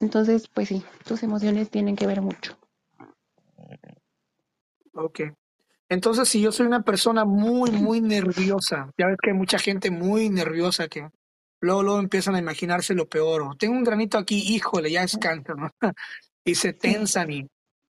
Entonces, 0.00 0.48
pues 0.48 0.68
sí, 0.68 0.82
tus 1.04 1.22
emociones 1.22 1.70
tienen 1.70 1.94
que 1.94 2.06
ver 2.06 2.22
mucho. 2.22 2.56
Ok. 4.94 5.20
Entonces, 5.88 6.28
si 6.28 6.40
yo 6.40 6.52
soy 6.52 6.66
una 6.66 6.82
persona 6.82 7.24
muy, 7.24 7.70
muy 7.70 8.00
nerviosa, 8.00 8.90
ya 8.96 9.06
ves 9.06 9.16
que 9.22 9.30
hay 9.30 9.36
mucha 9.36 9.58
gente 9.58 9.90
muy 9.90 10.30
nerviosa 10.30 10.88
que 10.88 11.08
luego, 11.60 11.82
luego 11.82 11.98
empiezan 11.98 12.34
a 12.34 12.38
imaginarse 12.38 12.94
lo 12.94 13.08
peor, 13.08 13.42
o 13.42 13.54
tengo 13.56 13.74
un 13.74 13.84
granito 13.84 14.16
aquí, 14.16 14.54
híjole, 14.54 14.90
ya 14.90 15.02
es 15.02 15.18
cáncer, 15.18 15.56
¿no? 15.56 15.70
y 16.44 16.54
se 16.54 16.72
tensan 16.72 17.30
y... 17.30 17.46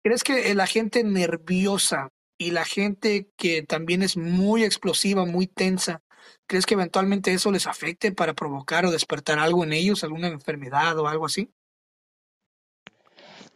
¿Crees 0.04 0.24
que 0.24 0.54
la 0.54 0.68
gente 0.68 1.04
nerviosa 1.04 2.10
y 2.38 2.52
la 2.52 2.66
gente 2.66 3.30
que 3.38 3.64
también 3.64 4.04
es 4.04 4.18
muy 4.18 4.64
explosiva, 4.64 5.26
muy 5.26 5.48
tensa, 5.48 6.02
¿crees 6.48 6.66
que 6.66 6.74
eventualmente 6.74 7.34
eso 7.34 7.52
les 7.52 7.68
afecte 7.68 8.12
para 8.12 8.34
provocar 8.34 8.86
o 8.86 8.92
despertar 8.92 9.40
algo 9.40 9.64
en 9.64 9.74
ellos, 9.74 10.04
alguna 10.04 10.28
enfermedad 10.28 10.98
o 11.00 11.08
algo 11.08 11.26
así? 11.26 11.50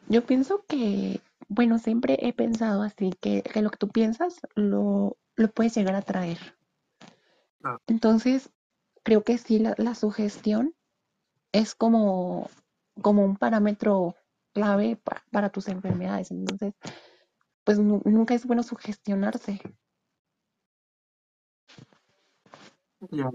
Yo 0.08 0.26
pienso 0.26 0.66
que, 0.68 1.22
bueno, 1.48 1.78
siempre 1.78 2.18
he 2.22 2.34
pensado 2.34 2.82
así, 2.82 3.12
que, 3.22 3.44
que 3.44 3.62
lo 3.62 3.70
que 3.70 3.78
tú 3.78 3.90
piensas 3.90 4.40
lo, 4.56 5.18
lo 5.36 5.52
puedes 5.52 5.76
llegar 5.76 5.96
a 5.96 6.02
traer. 6.02 6.38
Ah. 7.64 7.78
Entonces, 7.88 8.50
creo 9.04 9.24
que 9.24 9.38
sí, 9.38 9.60
la, 9.60 9.76
la 9.78 9.94
sugestión 9.94 10.74
es 11.52 11.76
como, 11.76 12.50
como 13.02 13.24
un 13.24 13.36
parámetro 13.36 14.16
clave 14.54 14.96
pa- 14.96 15.24
para 15.32 15.50
tus 15.50 15.68
enfermedades. 15.68 16.32
Entonces, 16.32 16.74
pues 17.70 17.78
nu- 17.78 18.02
nunca 18.04 18.34
es 18.34 18.48
bueno 18.48 18.64
sugestionarse. 18.64 19.62
Ya. 23.12 23.30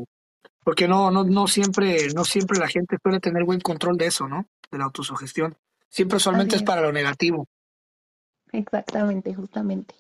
Porque 0.65 0.89
no, 0.89 1.13
no, 1.13 1.23
no 1.23 1.47
siempre, 1.47 2.09
no 2.17 2.25
siempre 2.25 2.59
la 2.59 2.67
gente 2.67 2.97
suele 3.01 3.21
tener 3.21 3.45
buen 3.45 3.61
control 3.61 3.97
de 3.97 4.07
eso, 4.07 4.27
¿no? 4.27 4.49
De 4.73 4.79
la 4.79 4.87
autosugestión. 4.87 5.57
Siempre 5.89 6.19
solamente 6.19 6.57
es 6.57 6.63
es, 6.63 6.67
para 6.67 6.81
lo 6.81 6.91
negativo. 6.91 7.47
exactamente, 8.51 9.33
justamente. 9.37 9.95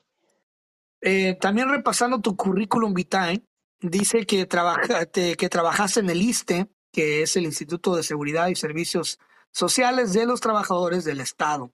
Eh, 1.00 1.38
también 1.40 1.68
repasando 1.68 2.20
tu 2.20 2.34
currículum 2.34 2.92
vitae, 2.92 3.44
dice 3.80 4.26
que, 4.26 4.46
trabaja, 4.46 5.06
te- 5.06 5.36
que 5.36 5.48
trabajaste 5.48 6.00
en 6.00 6.10
el 6.10 6.20
ISTE, 6.20 6.66
que 6.90 7.22
es 7.22 7.36
el 7.36 7.44
Instituto 7.44 7.94
de 7.94 8.02
Seguridad 8.02 8.48
y 8.48 8.56
Servicios 8.56 9.20
Sociales 9.52 10.12
de 10.12 10.26
los 10.26 10.40
Trabajadores 10.40 11.04
del 11.04 11.20
Estado. 11.20 11.70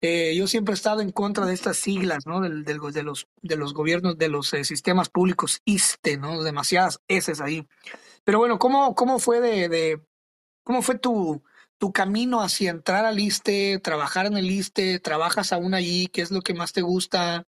Eh, 0.00 0.34
yo 0.36 0.46
siempre 0.46 0.72
he 0.72 0.76
estado 0.76 1.00
en 1.00 1.10
contra 1.10 1.44
de 1.44 1.54
estas 1.54 1.76
siglas, 1.76 2.24
¿no? 2.26 2.40
Del, 2.40 2.64
de, 2.64 2.74
los, 3.02 3.26
de 3.42 3.56
los 3.56 3.74
gobiernos, 3.74 4.16
de 4.16 4.28
los 4.28 4.52
eh, 4.54 4.64
sistemas 4.64 5.08
públicos 5.08 5.60
ISTE, 5.64 6.16
¿no? 6.18 6.42
Demasiadas 6.42 7.00
S 7.08 7.32
ahí. 7.42 7.66
Pero 8.24 8.38
bueno, 8.38 8.58
¿cómo, 8.58 8.94
cómo 8.94 9.18
fue 9.18 9.40
de, 9.40 9.68
de- 9.68 10.02
cómo 10.64 10.82
fue 10.82 10.98
tu, 10.98 11.42
tu 11.78 11.92
camino 11.92 12.42
hacia 12.42 12.70
entrar 12.70 13.04
al 13.04 13.18
ISTE, 13.20 13.80
trabajar 13.80 14.26
en 14.26 14.36
el 14.36 14.50
ISTE, 14.50 15.00
trabajas 15.00 15.52
aún 15.52 15.74
allí, 15.74 16.08
qué 16.08 16.22
es 16.22 16.30
lo 16.30 16.42
que 16.42 16.54
más 16.54 16.72
te 16.72 16.82
gusta? 16.82 17.44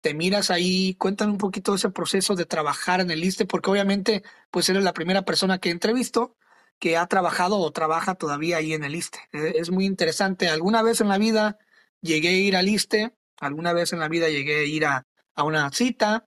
te 0.00 0.14
miras 0.14 0.50
ahí, 0.50 0.94
cuéntame 0.94 1.32
un 1.32 1.38
poquito 1.38 1.74
ese 1.74 1.90
proceso 1.90 2.34
de 2.34 2.46
trabajar 2.46 3.00
en 3.00 3.10
el 3.10 3.24
ISTE, 3.24 3.46
porque 3.46 3.70
obviamente 3.70 4.22
pues 4.50 4.68
eres 4.68 4.84
la 4.84 4.92
primera 4.92 5.22
persona 5.24 5.58
que 5.58 5.70
he 5.70 5.72
entrevisto 5.72 6.36
que 6.78 6.96
ha 6.96 7.06
trabajado 7.08 7.58
o 7.58 7.72
trabaja 7.72 8.14
todavía 8.14 8.58
ahí 8.58 8.72
en 8.74 8.84
el 8.84 8.94
ISTE. 8.94 9.18
Eh, 9.32 9.54
Es 9.56 9.70
muy 9.70 9.84
interesante. 9.86 10.48
Alguna 10.48 10.82
vez 10.82 11.00
en 11.00 11.08
la 11.08 11.18
vida 11.18 11.58
llegué 12.00 12.28
a 12.28 12.32
ir 12.32 12.56
al 12.56 12.68
ISTE, 12.68 13.14
alguna 13.38 13.72
vez 13.72 13.92
en 13.92 14.00
la 14.00 14.08
vida 14.08 14.28
llegué 14.28 14.60
a 14.60 14.64
ir 14.64 14.84
a, 14.86 15.06
a 15.34 15.44
una 15.44 15.70
cita, 15.72 16.26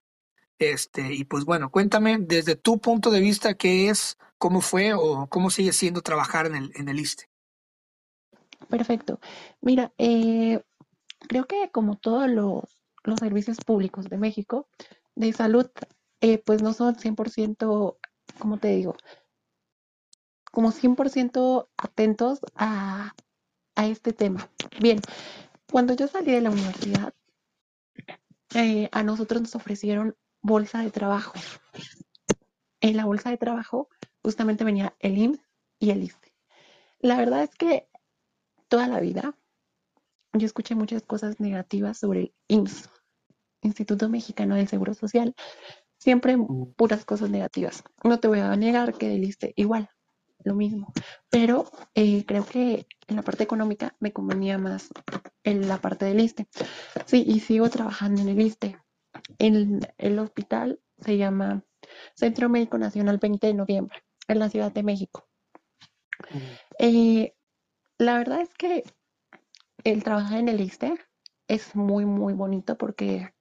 este, 0.60 1.14
y 1.14 1.24
pues 1.24 1.46
bueno, 1.46 1.72
cuéntame 1.72 2.18
desde 2.20 2.56
tu 2.56 2.80
punto 2.80 3.10
de 3.10 3.20
vista 3.20 3.56
qué 3.56 3.90
es, 3.90 4.18
cómo 4.38 4.62
fue 4.62 4.94
o 4.94 5.28
cómo 5.28 5.50
sigue 5.50 5.74
siendo 5.74 6.02
trabajar 6.02 6.46
en 6.46 6.56
el, 6.56 6.72
en 6.76 6.88
el 6.88 7.00
ISTE. 7.00 7.30
Perfecto. 8.70 9.20
Mira, 9.60 9.92
eh, 9.98 10.62
creo 11.28 11.46
que 11.46 11.70
como 11.72 11.98
todos 11.98 12.30
los, 12.30 12.64
los 13.04 13.20
servicios 13.20 13.58
públicos 13.58 14.10
de 14.10 14.18
México 14.18 14.68
de 15.16 15.34
salud, 15.34 15.70
eh, 16.22 16.38
pues 16.38 16.62
no 16.62 16.74
son 16.74 16.96
100%, 16.96 17.98
como 18.40 18.58
te 18.58 18.70
digo, 18.70 18.96
como 20.52 20.72
100% 20.72 21.70
atentos 21.78 22.40
a, 22.56 23.16
a 23.76 23.88
este 23.88 24.14
tema. 24.14 24.50
Bien, 24.80 25.00
cuando 25.72 25.96
yo 25.96 26.08
salí 26.08 26.32
de 26.32 26.42
la 26.42 26.52
universidad, 26.52 27.14
eh, 28.54 28.90
a 28.92 29.04
nosotros 29.04 29.42
nos 29.42 29.56
ofrecieron 29.56 30.16
bolsa 30.42 30.82
de 30.82 30.92
trabajo. 30.92 31.34
En 32.82 32.98
la 32.98 33.06
bolsa 33.06 33.30
de 33.30 33.38
trabajo 33.38 33.90
justamente 34.22 34.64
venía 34.64 34.94
el 35.00 35.18
IMSS 35.18 35.40
y 35.80 35.92
el 35.92 36.04
ISSSTE. 36.04 36.34
La 37.00 37.18
verdad 37.18 37.44
es 37.44 37.56
que 37.56 37.88
toda 38.68 38.88
la 38.88 39.00
vida 39.00 39.36
yo 40.34 40.46
escuché 40.46 40.76
muchas 40.76 41.04
cosas 41.04 41.40
negativas 41.40 41.98
sobre 41.98 42.20
el 42.20 42.34
IMSS, 42.50 42.90
Instituto 43.62 44.10
Mexicano 44.10 44.56
del 44.56 44.68
Seguro 44.68 44.94
Social, 44.94 45.36
siempre 45.98 46.36
puras 46.76 47.06
cosas 47.06 47.30
negativas. 47.30 47.84
No 48.04 48.20
te 48.20 48.28
voy 48.28 48.40
a 48.40 48.56
negar 48.58 48.98
que 48.98 49.08
del 49.08 49.24
ISSSTE 49.24 49.54
igual, 49.56 49.90
lo 50.44 50.56
mismo, 50.56 50.94
pero 51.30 51.70
eh, 51.96 52.26
creo 52.26 52.46
que 52.46 52.88
en 53.08 53.16
la 53.16 53.22
parte 53.22 53.44
económica 53.44 53.96
me 54.00 54.14
convenía 54.14 54.58
más 54.58 54.90
en 55.44 55.68
la 55.68 55.80
parte 55.80 56.06
del 56.06 56.20
ISSSTE. 56.20 56.48
Sí, 57.06 57.24
y 57.28 57.40
sigo 57.40 57.70
trabajando 57.70 58.22
en 58.22 58.30
el 58.30 58.42
ISSSTE. 58.42 58.78
El, 59.40 59.88
el 59.98 60.20
hospital 60.20 60.80
se 60.98 61.18
llama 61.18 61.64
Centro 62.16 62.50
Médico 62.50 62.78
Nacional 62.78 63.18
20 63.18 63.48
de 63.48 63.54
noviembre, 63.54 64.04
en 64.28 64.40
la 64.40 64.50
Ciudad 64.50 64.72
de 64.72 64.84
México. 64.84 65.28
Eh, 66.80 67.34
la 67.98 68.18
verdad 68.18 68.42
es 68.42 68.54
que 68.54 68.84
el 69.84 70.04
trabajar 70.04 70.40
en 70.40 70.50
el 70.50 70.62
ISSSTE 70.62 70.96
es 71.48 71.76
muy, 71.76 72.06
muy 72.06 72.34
bonito 72.34 72.78
porque 72.78 73.34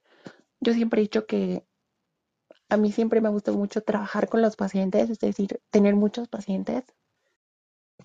yo 0.61 0.73
siempre 0.73 1.01
he 1.01 1.03
dicho 1.03 1.27
que 1.27 1.65
a 2.71 2.77
mí 2.77 2.93
siempre 2.93 3.21
me 3.21 3.29
gusta 3.29 3.53
mucho 3.53 3.83
trabajar 3.83 4.29
con 4.29 4.43
los 4.43 4.57
pacientes, 4.57 5.11
es 5.11 5.19
decir, 5.19 5.61
tener 5.71 5.97
muchos 5.97 6.29
pacientes. 6.29 6.85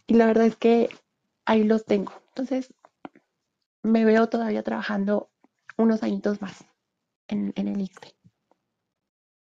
Y 0.08 0.16
la 0.16 0.26
verdad 0.26 0.46
es 0.46 0.56
que 0.56 0.90
ahí 1.46 1.64
los 1.64 1.86
tengo. 1.86 2.12
Entonces, 2.30 2.74
me 3.84 4.04
veo 4.04 4.28
todavía 4.28 4.64
trabajando 4.64 5.30
unos 5.78 6.04
añitos 6.04 6.42
más 6.42 6.66
en, 7.28 7.54
el 7.56 7.80
ISSSTE. 7.80 8.16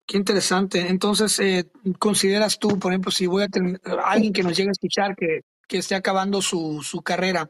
Qué 0.06 0.18
interesante. 0.18 0.88
Entonces, 0.88 1.40
eh, 1.40 1.70
¿consideras 1.98 2.58
tú, 2.58 2.80
por 2.80 2.92
ejemplo, 2.92 3.12
si 3.12 3.28
voy 3.28 3.44
a 3.44 3.48
tener 3.48 3.80
alguien 4.04 4.34
que 4.34 4.44
nos 4.44 4.56
llegue 4.56 4.70
a 4.70 4.72
escuchar 4.72 5.16
que, 5.16 5.42
que 5.68 5.80
esté 5.80 5.96
acabando 5.96 6.42
su, 6.42 6.82
su 6.84 7.02
carrera, 7.02 7.50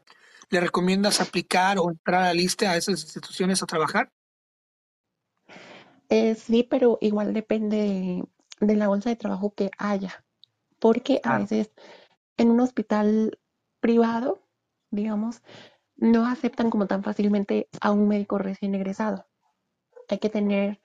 ¿le 0.50 0.60
recomiendas 0.60 1.20
aplicar 1.20 1.78
o 1.78 1.90
entrar 1.90 2.24
a 2.24 2.34
lista 2.34 2.70
a 2.70 2.76
esas 2.76 3.02
instituciones 3.02 3.62
a 3.62 3.66
trabajar? 3.66 4.10
Eh, 6.10 6.34
sí, 6.34 6.64
pero 6.64 6.98
igual 7.00 7.32
depende 7.32 7.76
de, 7.76 8.24
de 8.66 8.76
la 8.76 8.88
bolsa 8.88 9.10
de 9.10 9.16
trabajo 9.16 9.54
que 9.54 9.70
haya, 9.78 10.24
porque 10.80 11.16
a 11.16 11.20
Claro. 11.22 11.42
veces 11.42 11.72
en 12.38 12.50
un 12.50 12.60
hospital 12.60 13.38
privado, 13.80 14.42
digamos, 14.90 15.42
no 15.96 16.26
aceptan 16.26 16.70
como 16.70 16.86
tan 16.86 17.02
fácilmente 17.04 17.68
a 17.80 17.92
un 17.92 18.08
médico 18.08 18.38
recién 18.38 18.74
egresado. 18.74 19.26
Hay 20.08 20.18
que 20.18 20.30
tener, 20.30 20.80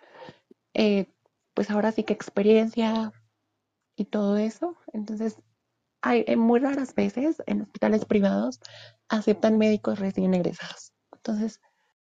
eh, 0.73 1.07
pues 1.53 1.71
ahora 1.71 1.91
sí 1.91 2.03
que 2.03 2.13
experiencia 2.13 3.13
y 3.95 4.05
todo 4.05 4.37
eso. 4.37 4.75
Entonces, 4.93 5.37
hay 6.01 6.25
en 6.27 6.39
muy 6.39 6.59
raras 6.59 6.95
veces 6.95 7.43
en 7.47 7.63
hospitales 7.63 8.05
privados 8.05 8.59
aceptan 9.09 9.57
médicos 9.57 9.99
recién 9.99 10.33
egresados. 10.33 10.93
Entonces, 11.13 11.61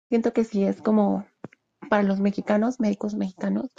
siento 0.09 0.33
que 0.33 0.45
sí 0.45 0.65
es 0.65 0.83
como 0.83 1.27
para 1.93 2.05
los 2.05 2.21
mexicanos, 2.21 2.81
médicos 2.81 3.15
mexicanos, 3.15 3.71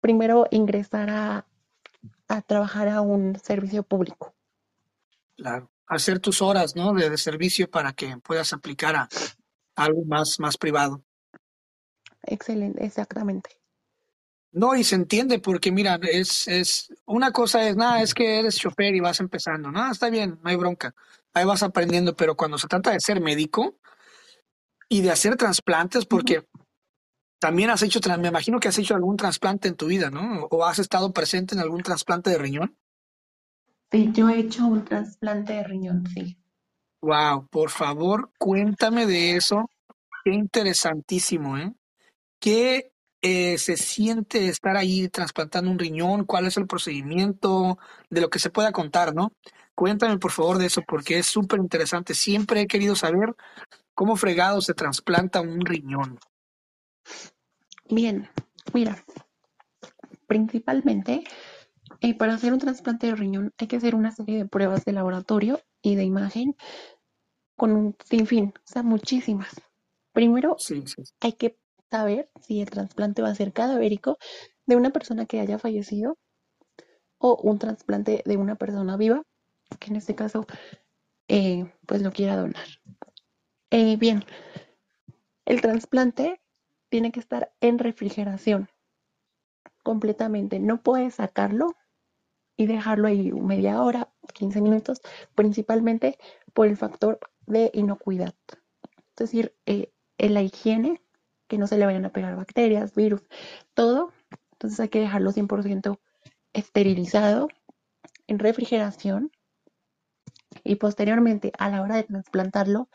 primero 0.00 0.46
ingresar 0.50 1.10
a, 1.10 1.46
a 2.28 2.40
trabajar 2.40 2.88
a 2.88 3.02
un 3.02 3.38
servicio 3.38 3.82
público. 3.82 4.34
Claro. 5.36 5.70
Hacer 5.86 6.18
tus 6.18 6.40
horas, 6.40 6.74
¿no? 6.76 6.94
De, 6.94 7.10
de 7.10 7.18
servicio 7.18 7.70
para 7.70 7.92
que 7.92 8.16
puedas 8.24 8.54
aplicar 8.54 8.96
a, 8.96 9.02
a 9.76 9.84
algo 9.84 10.02
más, 10.06 10.40
más 10.40 10.56
privado. 10.56 11.04
Excelente, 12.22 12.86
exactamente. 12.86 13.50
No, 14.50 14.74
y 14.74 14.82
se 14.82 14.94
entiende 14.94 15.40
porque 15.40 15.70
mira, 15.70 16.00
es, 16.00 16.48
es, 16.48 16.90
una 17.04 17.32
cosa 17.32 17.68
es, 17.68 17.76
nada, 17.76 18.00
es 18.00 18.14
que 18.14 18.38
eres 18.38 18.56
chofer 18.56 18.94
y 18.94 19.00
vas 19.00 19.20
empezando, 19.20 19.70
no, 19.70 19.92
está 19.92 20.08
bien, 20.08 20.40
no 20.42 20.48
hay 20.48 20.56
bronca, 20.56 20.94
ahí 21.34 21.44
vas 21.44 21.62
aprendiendo, 21.62 22.16
pero 22.16 22.34
cuando 22.34 22.56
se 22.56 22.66
trata 22.66 22.92
de 22.92 23.00
ser 23.00 23.20
médico 23.20 23.76
y 24.88 25.02
de 25.02 25.10
hacer 25.10 25.36
trasplantes, 25.36 26.06
porque 26.06 26.48
también 27.40 27.70
has 27.70 27.82
hecho, 27.82 28.00
me 28.18 28.28
imagino 28.28 28.60
que 28.60 28.68
has 28.68 28.78
hecho 28.78 28.94
algún 28.94 29.16
trasplante 29.16 29.66
en 29.66 29.74
tu 29.74 29.86
vida, 29.86 30.10
¿no? 30.10 30.44
O 30.50 30.64
has 30.64 30.78
estado 30.78 31.12
presente 31.12 31.54
en 31.54 31.60
algún 31.60 31.82
trasplante 31.82 32.30
de 32.30 32.38
riñón. 32.38 32.76
Sí, 33.90 34.10
yo 34.12 34.28
he 34.28 34.38
hecho 34.38 34.66
un 34.66 34.84
trasplante 34.84 35.54
de 35.54 35.64
riñón, 35.64 36.04
sí. 36.14 36.36
Wow, 37.02 37.48
por 37.48 37.70
favor, 37.70 38.30
cuéntame 38.38 39.06
de 39.06 39.36
eso, 39.36 39.70
qué 40.22 40.32
interesantísimo, 40.32 41.56
¿eh? 41.56 41.72
¿Qué 42.38 42.92
eh, 43.22 43.56
se 43.56 43.78
siente 43.78 44.48
estar 44.48 44.76
ahí 44.76 45.08
trasplantando 45.08 45.70
un 45.70 45.78
riñón? 45.78 46.24
¿Cuál 46.24 46.46
es 46.46 46.58
el 46.58 46.66
procedimiento? 46.66 47.78
De 48.10 48.20
lo 48.20 48.28
que 48.28 48.38
se 48.38 48.50
pueda 48.50 48.70
contar, 48.70 49.14
¿no? 49.14 49.32
Cuéntame 49.74 50.18
por 50.18 50.30
favor 50.30 50.58
de 50.58 50.66
eso 50.66 50.82
porque 50.86 51.18
es 51.18 51.26
súper 51.26 51.58
interesante. 51.58 52.12
Siempre 52.12 52.60
he 52.60 52.66
querido 52.66 52.94
saber 52.94 53.34
cómo 53.94 54.16
fregado 54.16 54.60
se 54.60 54.74
trasplanta 54.74 55.40
un 55.40 55.60
riñón. 55.64 56.18
Bien, 57.90 58.28
mira, 58.72 59.04
principalmente 60.26 61.24
eh, 62.00 62.16
para 62.16 62.34
hacer 62.34 62.52
un 62.52 62.58
trasplante 62.60 63.08
de 63.08 63.16
riñón 63.16 63.52
hay 63.58 63.66
que 63.68 63.76
hacer 63.76 63.94
una 63.94 64.12
serie 64.12 64.38
de 64.38 64.46
pruebas 64.48 64.84
de 64.84 64.92
laboratorio 64.92 65.60
y 65.82 65.96
de 65.96 66.04
imagen 66.04 66.56
con 67.56 67.72
un 67.72 67.96
sinfín, 68.04 68.54
o 68.56 68.62
sea, 68.64 68.82
muchísimas. 68.82 69.50
Primero 70.12 70.56
Sí, 70.58 70.82
sí. 70.86 71.02
hay 71.20 71.32
que 71.34 71.58
saber 71.90 72.28
si 72.40 72.60
el 72.60 72.70
trasplante 72.70 73.22
va 73.22 73.28
a 73.28 73.34
ser 73.34 73.52
cadavérico 73.52 74.18
de 74.66 74.76
una 74.76 74.90
persona 74.90 75.26
que 75.26 75.40
haya 75.40 75.58
fallecido 75.58 76.16
o 77.18 77.36
un 77.42 77.58
trasplante 77.58 78.22
de 78.24 78.36
una 78.36 78.56
persona 78.56 78.96
viva, 78.96 79.22
que 79.78 79.90
en 79.90 79.96
este 79.96 80.14
caso 80.14 80.46
eh, 81.28 81.72
pues 81.86 82.02
lo 82.02 82.12
quiera 82.12 82.36
donar. 82.36 82.66
Eh, 83.70 83.96
bien, 83.96 84.24
el 85.44 85.60
trasplante 85.60 86.39
tiene 86.90 87.12
que 87.12 87.20
estar 87.20 87.52
en 87.60 87.78
refrigeración 87.78 88.68
completamente. 89.82 90.60
No 90.60 90.82
puedes 90.82 91.14
sacarlo 91.14 91.74
y 92.56 92.66
dejarlo 92.66 93.08
ahí 93.08 93.32
media 93.32 93.80
hora, 93.80 94.12
15 94.34 94.60
minutos, 94.60 95.00
principalmente 95.34 96.18
por 96.52 96.66
el 96.66 96.76
factor 96.76 97.18
de 97.46 97.70
inocuidad. 97.72 98.34
Es 98.92 99.16
decir, 99.16 99.54
eh, 99.64 99.92
en 100.18 100.34
la 100.34 100.42
higiene, 100.42 101.00
que 101.48 101.58
no 101.58 101.66
se 101.66 101.78
le 101.78 101.86
vayan 101.86 102.04
a 102.04 102.12
pegar 102.12 102.36
bacterias, 102.36 102.94
virus, 102.94 103.22
todo. 103.74 104.12
Entonces 104.52 104.78
hay 104.78 104.88
que 104.88 105.00
dejarlo 105.00 105.32
100% 105.32 105.98
esterilizado 106.52 107.48
en 108.26 108.38
refrigeración 108.38 109.32
y 110.62 110.76
posteriormente 110.76 111.52
a 111.58 111.70
la 111.70 111.82
hora 111.82 111.96
de 111.96 112.04
trasplantarlo 112.04 112.88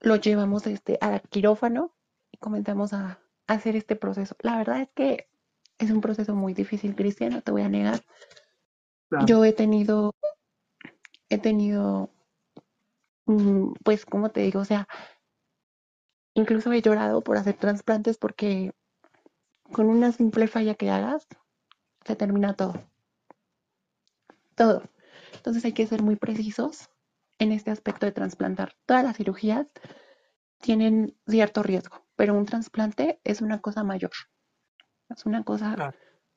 lo 0.00 0.16
llevamos 0.16 0.66
este, 0.66 0.98
al 1.00 1.22
quirófano 1.22 1.95
comenzamos 2.38 2.92
a, 2.92 3.20
a 3.46 3.52
hacer 3.52 3.76
este 3.76 3.96
proceso. 3.96 4.36
La 4.40 4.56
verdad 4.56 4.80
es 4.80 4.88
que 4.94 5.28
es 5.78 5.90
un 5.90 6.00
proceso 6.00 6.34
muy 6.34 6.54
difícil, 6.54 6.94
Cristian, 6.94 7.32
no 7.32 7.42
te 7.42 7.52
voy 7.52 7.62
a 7.62 7.68
negar. 7.68 8.04
Claro. 9.08 9.26
Yo 9.26 9.44
he 9.44 9.52
tenido, 9.52 10.14
he 11.28 11.38
tenido, 11.38 12.10
mm, 13.26 13.72
pues, 13.84 14.06
como 14.06 14.30
te 14.30 14.40
digo, 14.40 14.60
o 14.60 14.64
sea, 14.64 14.88
incluso 16.34 16.72
he 16.72 16.82
llorado 16.82 17.22
por 17.22 17.36
hacer 17.36 17.56
trasplantes 17.56 18.18
porque 18.18 18.72
con 19.72 19.88
una 19.88 20.12
simple 20.12 20.46
falla 20.48 20.74
que 20.74 20.90
hagas, 20.90 21.26
se 22.04 22.16
termina 22.16 22.54
todo. 22.54 22.74
Todo. 24.54 24.82
Entonces 25.34 25.64
hay 25.64 25.72
que 25.72 25.86
ser 25.86 26.02
muy 26.02 26.16
precisos 26.16 26.88
en 27.38 27.52
este 27.52 27.70
aspecto 27.70 28.06
de 28.06 28.12
trasplantar. 28.12 28.76
Todas 28.86 29.04
las 29.04 29.16
cirugías 29.16 29.66
tienen 30.60 31.16
cierto 31.26 31.62
riesgo, 31.62 32.05
pero 32.16 32.34
un 32.34 32.46
trasplante 32.46 33.20
es 33.24 33.40
una 33.40 33.60
cosa 33.60 33.84
mayor. 33.84 34.10
Es 35.08 35.24
una 35.26 35.44
cosa 35.44 35.94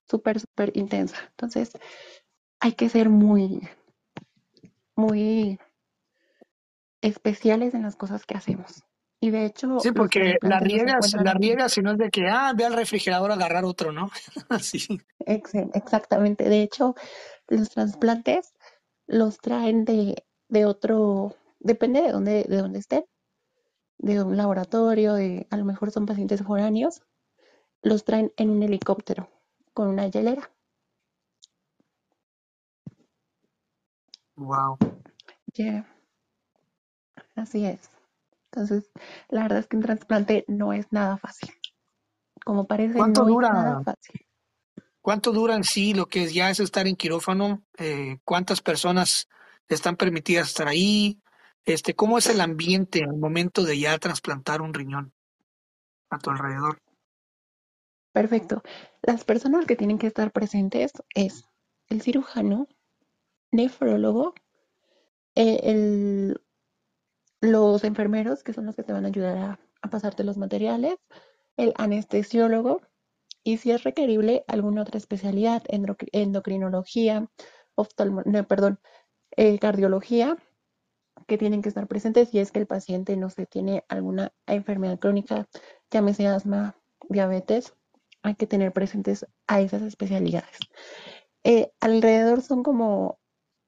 súper, 0.07 0.39
súper 0.39 0.71
intensa. 0.75 1.17
Entonces 1.31 1.71
hay 2.59 2.73
que 2.73 2.89
ser 2.89 3.09
muy, 3.09 3.67
muy 4.95 5.59
especiales 7.01 7.73
en 7.73 7.83
las 7.83 7.95
cosas 7.95 8.25
que 8.25 8.35
hacemos. 8.35 8.83
Y 9.21 9.31
de 9.31 9.45
hecho, 9.45 9.79
Sí, 9.79 9.91
porque 9.91 10.37
la 10.41 10.59
riegas, 10.59 11.13
la 11.13 11.33
riegas, 11.33 11.73
si 11.73 11.81
no 11.81 11.91
es 11.91 11.97
de 11.97 12.09
que, 12.09 12.27
ah, 12.29 12.53
ve 12.55 12.65
al 12.65 12.73
refrigerador 12.73 13.31
a 13.31 13.33
agarrar 13.33 13.65
otro, 13.65 13.91
¿no? 13.91 14.09
Sí, 14.61 14.99
Ex- 15.19 15.53
Exactamente. 15.73 16.47
De 16.47 16.61
hecho, 16.61 16.95
los 17.47 17.69
trasplantes 17.69 18.53
los 19.07 19.37
traen 19.39 19.83
de, 19.83 20.23
de 20.47 20.65
otro, 20.65 21.35
depende 21.59 22.01
de 22.01 22.11
dónde, 22.11 22.45
de 22.47 22.57
dónde 22.57 22.79
estén, 22.79 23.03
de 23.99 24.23
un 24.23 24.38
laboratorio, 24.38 25.13
de, 25.13 25.47
a 25.51 25.57
lo 25.57 25.65
mejor 25.65 25.91
son 25.91 26.05
pacientes 26.05 26.41
foráneos, 26.43 27.03
los 27.81 28.03
traen 28.03 28.33
en 28.38 28.49
un 28.49 28.63
helicóptero 28.63 29.29
con 29.73 29.88
una 29.88 30.07
hielera. 30.07 30.51
wow. 34.38 34.77
Yeah, 35.53 35.85
así 37.35 37.65
es. 37.65 37.89
Entonces, 38.51 38.91
la 39.29 39.43
verdad 39.43 39.59
es 39.59 39.67
que 39.67 39.75
un 39.77 39.83
trasplante 39.83 40.45
no 40.47 40.73
es 40.73 40.91
nada 40.91 41.17
fácil. 41.17 41.49
Como 42.43 42.67
parece, 42.67 42.99
¿Cuánto 42.99 43.21
no 43.21 43.29
es 43.41 43.51
nada 43.51 43.75
dura, 43.75 43.83
fácil. 43.83 44.21
cuánto 45.01 45.31
dura 45.31 45.55
en 45.55 45.63
sí 45.63 45.93
lo 45.93 46.07
que 46.07 46.23
es 46.23 46.33
ya 46.33 46.49
es 46.49 46.59
estar 46.59 46.88
en 46.88 46.95
quirófano? 46.95 47.63
Eh, 47.77 48.19
¿cuántas 48.23 48.62
personas 48.62 49.27
están 49.67 49.97
permitidas 49.97 50.47
estar 50.47 50.67
ahí? 50.67 51.19
Este, 51.65 51.93
¿cómo 51.93 52.17
es 52.17 52.28
el 52.28 52.41
ambiente 52.41 53.04
al 53.04 53.17
momento 53.17 53.63
de 53.63 53.80
ya 53.80 53.98
trasplantar 53.98 54.62
un 54.62 54.74
riñón 54.74 55.13
a 56.10 56.17
tu 56.17 56.32
alrededor? 56.32 56.82
Perfecto. 58.12 58.63
Las 59.02 59.24
personas 59.24 59.65
que 59.65 59.76
tienen 59.76 60.00
que 60.00 60.08
estar 60.08 60.32
presentes 60.32 60.91
es 61.13 61.45
el 61.88 62.02
cirujano, 62.02 62.67
nefrólogo, 63.52 64.34
eh, 65.36 65.60
el, 65.63 66.41
los 67.41 67.84
enfermeros, 67.84 68.43
que 68.43 68.54
son 68.54 68.65
los 68.65 68.76
que 68.76 68.84
te 68.84 68.93
van 68.93 69.06
a 69.06 69.10
ayudar 69.10 69.38
a, 69.38 69.89
pasarte 69.89 70.24
los 70.24 70.38
materiales, 70.38 70.98
el 71.56 71.74
anestesiólogo 71.78 72.82
y 73.43 73.58
si 73.58 73.72
es 73.72 73.84
requerible 73.84 74.43
alguna 74.48 74.82
otra 74.82 74.98
especialidad, 74.98 75.63
endocri- 75.65 76.10
endocrinología, 76.12 77.30
oftalmo, 77.76 78.24
perdón, 78.48 78.80
eh, 79.38 79.58
cardiología, 79.60 80.38
que 81.29 81.37
tienen 81.37 81.61
que 81.61 81.69
estar 81.69 81.87
presentes 81.87 82.29
si 82.29 82.39
es 82.39 82.51
que 82.51 82.59
el 82.59 82.67
paciente 82.67 83.15
no 83.15 83.29
se 83.29 83.45
tiene 83.45 83.85
alguna 83.87 84.33
enfermedad 84.47 84.99
crónica, 84.99 85.47
llámese 85.89 86.27
asma, 86.27 86.75
diabetes, 87.07 87.73
hay 88.23 88.35
que 88.35 88.47
tener 88.47 88.73
presentes 88.73 89.25
a 89.47 89.61
esas 89.61 89.83
especialidades. 89.83 90.57
Eh, 91.45 91.71
alrededor 91.79 92.41
son 92.41 92.63
como 92.63 93.19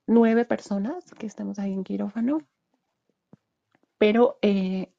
nueve 0.08 0.44
personas 0.44 1.06
que 1.18 1.26
estamos 1.26 1.60
ahí 1.60 1.72
en 1.72 1.86
quirófano, 1.86 2.40
pero 3.98 4.38
eh, 4.42 4.92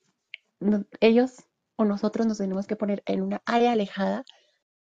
ellos 1.00 1.44
o 1.76 1.84
nosotros 1.84 2.26
nos 2.26 2.38
tenemos 2.38 2.66
que 2.66 2.76
poner 2.76 3.02
en 3.06 3.22
una 3.22 3.42
área 3.44 3.72
alejada 3.72 4.24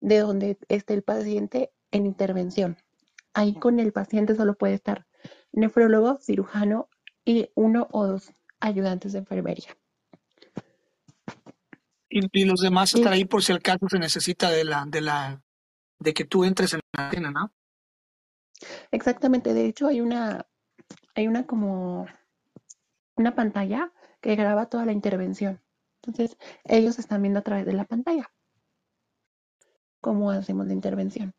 de 0.00 0.20
donde 0.20 0.58
esté 0.68 0.94
el 0.94 1.02
paciente 1.02 1.72
en 1.90 2.06
intervención. 2.06 2.78
Ahí 3.34 3.54
con 3.54 3.80
el 3.80 3.92
paciente 3.92 4.36
solo 4.36 4.54
puede 4.54 4.74
estar 4.74 5.06
nefrólogo, 5.52 6.18
cirujano 6.18 6.88
y 7.24 7.50
uno 7.54 7.88
o 7.92 8.06
dos 8.06 8.32
ayudantes 8.60 9.12
de 9.12 9.20
enfermería. 9.20 9.76
Y, 12.08 12.20
y 12.32 12.44
los 12.44 12.60
demás 12.60 12.94
estar 12.94 13.12
Y 13.12 13.16
ahí 13.16 13.24
por 13.24 13.42
si 13.42 13.52
el 13.52 13.62
caso 13.62 13.88
se 13.88 13.98
necesita 13.98 14.50
de 14.50 14.64
la, 14.64 14.84
de 14.86 15.00
la, 15.00 15.42
de 15.98 16.14
que 16.14 16.24
tú 16.24 16.44
entres 16.44 16.74
en 16.74 16.80
la 16.92 17.08
escena, 17.08 17.30
¿no? 17.30 17.52
exactamente, 18.92 19.54
de 19.54 19.66
hecho 19.66 19.88
hay 19.88 20.00
una, 20.00 20.46
hay 21.16 21.26
una 21.26 21.46
como 21.46 22.06
una 23.16 23.34
pantalla 23.34 23.92
que 24.20 24.36
graba 24.36 24.66
toda 24.66 24.86
la 24.86 24.92
intervención. 24.92 25.60
Entonces, 26.02 26.36
ellos 26.64 26.98
están 26.98 27.22
viendo 27.22 27.40
a 27.40 27.42
través 27.42 27.66
de 27.66 27.72
la 27.72 27.84
pantalla 27.84 28.30
cómo 30.00 30.30
hacemos 30.30 30.66
la 30.66 30.72
intervención. 30.72 31.32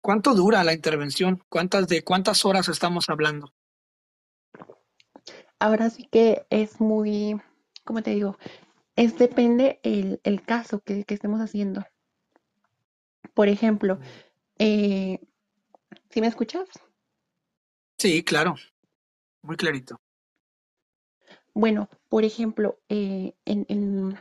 ¿Cuánto 0.00 0.34
dura 0.34 0.64
la 0.64 0.72
intervención? 0.72 1.42
¿Cuántas 1.48 1.88
de 1.88 2.02
cuántas 2.04 2.44
horas 2.44 2.68
estamos 2.68 3.08
hablando? 3.08 3.52
Ahora 5.60 5.90
sí 5.90 6.08
que 6.10 6.46
es 6.50 6.80
muy, 6.80 7.40
¿cómo 7.84 8.02
te 8.02 8.10
digo? 8.10 8.36
Es 8.96 9.18
depende 9.18 9.80
el, 9.82 10.20
el 10.24 10.42
caso 10.42 10.80
que, 10.80 11.04
que 11.04 11.14
estemos 11.14 11.40
haciendo. 11.40 11.84
Por 13.34 13.48
ejemplo, 13.48 13.98
eh, 14.58 15.20
¿sí 16.10 16.20
me 16.20 16.26
escuchas? 16.26 16.68
Sí, 17.98 18.22
claro, 18.24 18.54
muy 19.42 19.56
clarito. 19.56 20.00
Bueno, 21.54 21.88
por 22.08 22.24
ejemplo, 22.24 22.78
eh, 22.88 23.34
en, 23.44 23.66
en, 23.68 24.18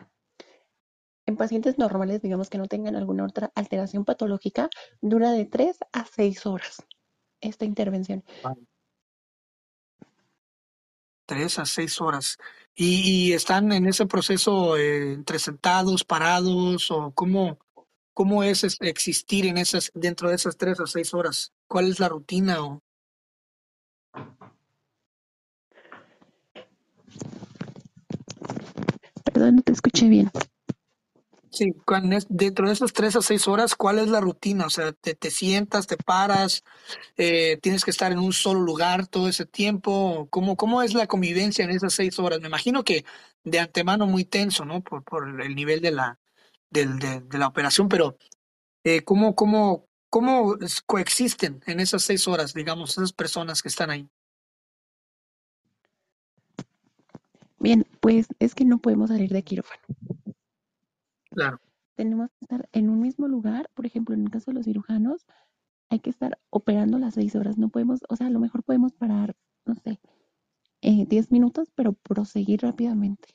En 1.27 1.35
pacientes 1.35 1.77
normales, 1.77 2.21
digamos 2.21 2.49
que 2.49 2.57
no 2.57 2.67
tengan 2.67 2.95
alguna 2.95 3.25
otra 3.25 3.51
alteración 3.53 4.05
patológica, 4.05 4.69
dura 5.01 5.31
de 5.31 5.45
3 5.45 5.77
a 5.91 6.05
6 6.05 6.45
horas 6.45 6.83
esta 7.41 7.65
intervención. 7.65 8.23
Tres 11.27 11.59
a 11.59 11.65
seis 11.65 12.01
horas. 12.01 12.37
¿Y, 12.73 13.33
están 13.33 13.71
en 13.73 13.85
ese 13.85 14.05
proceso 14.07 14.77
eh, 14.77 15.13
entre 15.13 15.39
sentados, 15.39 16.03
parados 16.05 16.89
o 16.89 17.11
cómo, 17.11 17.59
cómo 18.13 18.43
es 18.43 18.63
es- 18.63 18.77
existir 18.79 19.45
en 19.45 19.57
esas, 19.57 19.91
dentro 19.93 20.29
de 20.29 20.35
esas 20.35 20.57
tres 20.57 20.79
a 20.79 20.87
seis 20.87 21.13
horas? 21.13 21.51
¿Cuál 21.67 21.89
es 21.89 21.99
la 21.99 22.07
rutina? 22.09 22.63
O, 22.63 22.81
Perdón, 29.25 29.57
no 29.57 29.61
te 29.61 29.73
escuché 29.73 30.07
bien. 30.07 30.31
Sí, 31.57 31.73
dentro 32.29 32.67
de 32.67 32.73
esas 32.73 32.93
tres 32.93 33.15
a 33.15 33.21
seis 33.21 33.47
horas, 33.47 33.75
¿cuál 33.75 33.99
es 33.99 34.07
la 34.07 34.21
rutina? 34.21 34.65
O 34.65 34.69
sea, 34.69 34.93
te, 34.93 35.15
te 35.15 35.31
sientas, 35.31 35.87
te 35.87 35.97
paras, 35.97 36.63
eh, 37.17 37.57
tienes 37.61 37.83
que 37.83 37.91
estar 37.91 38.11
en 38.11 38.19
un 38.19 38.33
solo 38.33 38.61
lugar 38.61 39.07
todo 39.07 39.27
ese 39.27 39.45
tiempo. 39.45 40.27
¿Cómo, 40.29 40.55
cómo 40.55 40.81
es 40.81 40.93
la 40.93 41.07
convivencia 41.07 41.65
en 41.65 41.71
esas 41.71 41.93
seis 41.93 42.19
horas? 42.19 42.39
Me 42.41 42.47
imagino 42.47 42.83
que 42.83 43.05
de 43.43 43.59
antemano 43.59 44.05
muy 44.05 44.25
tenso, 44.25 44.65
¿no? 44.65 44.81
Por, 44.81 45.03
por 45.03 45.41
el 45.41 45.55
nivel 45.55 45.81
de 45.81 45.91
la, 45.91 46.19
del, 46.69 46.99
de, 46.99 47.37
la 47.37 47.47
operación, 47.47 47.89
pero 47.89 48.17
eh, 48.83 49.03
¿cómo, 49.03 49.35
cómo, 49.35 49.87
cómo 50.09 50.57
coexisten 50.85 51.61
en 51.65 51.79
esas 51.79 52.03
seis 52.03 52.27
horas, 52.27 52.53
digamos, 52.53 52.91
esas 52.91 53.13
personas 53.13 53.61
que 53.61 53.69
están 53.69 53.89
ahí? 53.89 54.07
Bien, 57.59 57.87
pues 57.99 58.27
es 58.39 58.53
que 58.53 58.65
no 58.65 58.77
podemos 58.77 59.09
salir 59.09 59.31
de 59.31 59.43
quirófano. 59.43 59.81
Claro, 61.31 61.59
Tenemos 61.95 62.29
que 62.31 62.45
estar 62.45 62.69
en 62.71 62.89
un 62.89 63.01
mismo 63.01 63.27
lugar. 63.27 63.69
Por 63.73 63.85
ejemplo, 63.85 64.15
en 64.15 64.23
el 64.23 64.31
caso 64.31 64.51
de 64.51 64.55
los 64.55 64.65
cirujanos, 64.65 65.25
hay 65.89 65.99
que 65.99 66.09
estar 66.09 66.39
operando 66.49 66.99
las 66.99 67.15
seis 67.15 67.35
horas. 67.35 67.57
No 67.57 67.69
podemos, 67.69 68.01
o 68.09 68.15
sea, 68.15 68.27
a 68.27 68.29
lo 68.29 68.39
mejor 68.39 68.63
podemos 68.63 68.93
parar, 68.93 69.35
no 69.65 69.75
sé, 69.75 69.99
eh, 70.81 71.05
10 71.07 71.31
minutos, 71.31 71.71
pero 71.75 71.93
proseguir 71.93 72.61
rápidamente. 72.61 73.29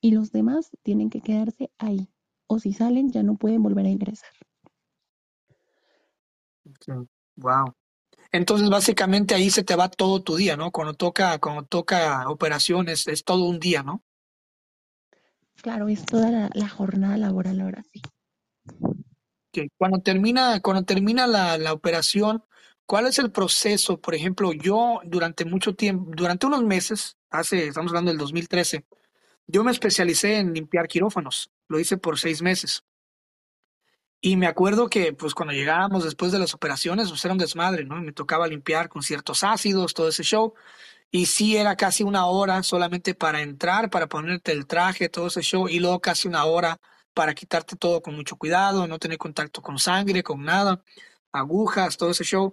Y 0.00 0.12
los 0.12 0.32
demás 0.32 0.70
tienen 0.82 1.10
que 1.10 1.20
quedarse 1.20 1.70
ahí. 1.78 2.08
O 2.46 2.58
si 2.58 2.72
salen, 2.72 3.10
ya 3.10 3.22
no 3.22 3.36
pueden 3.36 3.62
volver 3.62 3.86
a 3.86 3.90
ingresar. 3.90 4.30
wow. 7.36 7.74
Entonces, 8.32 8.68
básicamente 8.68 9.34
ahí 9.34 9.50
se 9.50 9.64
te 9.64 9.76
va 9.76 9.88
todo 9.88 10.22
tu 10.22 10.36
día, 10.36 10.56
¿no? 10.56 10.70
Cuando 10.70 10.94
toca, 10.94 11.38
cuando 11.38 11.64
toca 11.64 12.28
operaciones, 12.28 13.06
es 13.08 13.24
todo 13.24 13.44
un 13.44 13.58
día, 13.58 13.82
¿no? 13.82 14.02
Claro, 15.62 15.88
es 15.88 16.04
toda 16.04 16.50
la, 16.52 16.68
jornada 16.68 17.16
laboral 17.16 17.60
ahora 17.60 17.82
sí. 17.92 18.02
Que 19.52 19.68
cuando 19.76 20.00
termina, 20.00 20.60
cuando 20.60 20.84
termina 20.84 21.26
la, 21.26 21.58
la 21.58 21.72
operación, 21.72 22.44
¿cuál 22.86 23.06
es 23.06 23.18
el 23.18 23.32
proceso? 23.32 24.00
Por 24.00 24.14
ejemplo, 24.14 24.52
yo 24.52 25.00
durante 25.04 25.44
mucho 25.44 25.74
tiempo, 25.74 26.10
durante 26.14 26.46
unos 26.46 26.62
meses, 26.62 27.16
hace, 27.30 27.68
estamos 27.68 27.90
hablando 27.90 28.10
del 28.10 28.18
2013, 28.18 28.84
yo 29.46 29.64
me 29.64 29.70
especialicé 29.70 30.38
en 30.38 30.52
limpiar 30.52 30.88
quirófanos. 30.88 31.50
Lo 31.68 31.78
hice 31.78 31.96
por 31.96 32.18
seis 32.18 32.42
meses. 32.42 32.84
Y 34.20 34.36
me 34.36 34.46
acuerdo 34.46 34.88
que, 34.88 35.12
pues, 35.12 35.34
cuando 35.34 35.54
llegábamos 35.54 36.02
después 36.04 36.32
de 36.32 36.38
las 36.38 36.54
operaciones, 36.54 37.08
pues 37.10 37.24
era 37.24 37.32
un 37.32 37.38
desmadre, 37.38 37.84
¿no? 37.84 38.00
Me 38.00 38.12
tocaba 38.12 38.48
limpiar 38.48 38.88
con 38.88 39.02
ciertos 39.02 39.44
ácidos, 39.44 39.94
todo 39.94 40.08
ese 40.08 40.24
show. 40.24 40.54
Y 41.10 41.26
sí, 41.26 41.56
era 41.56 41.76
casi 41.76 42.02
una 42.02 42.26
hora 42.26 42.62
solamente 42.62 43.14
para 43.14 43.40
entrar, 43.42 43.90
para 43.90 44.08
ponerte 44.08 44.52
el 44.52 44.66
traje, 44.66 45.08
todo 45.08 45.28
ese 45.28 45.42
show, 45.42 45.68
y 45.68 45.78
luego 45.78 46.00
casi 46.00 46.28
una 46.28 46.44
hora 46.44 46.78
para 47.14 47.34
quitarte 47.34 47.76
todo 47.76 48.02
con 48.02 48.14
mucho 48.14 48.36
cuidado, 48.36 48.86
no 48.86 48.98
tener 48.98 49.16
contacto 49.16 49.62
con 49.62 49.78
sangre, 49.78 50.22
con 50.22 50.44
nada, 50.44 50.82
agujas, 51.32 51.96
todo 51.96 52.10
ese 52.10 52.24
show. 52.24 52.52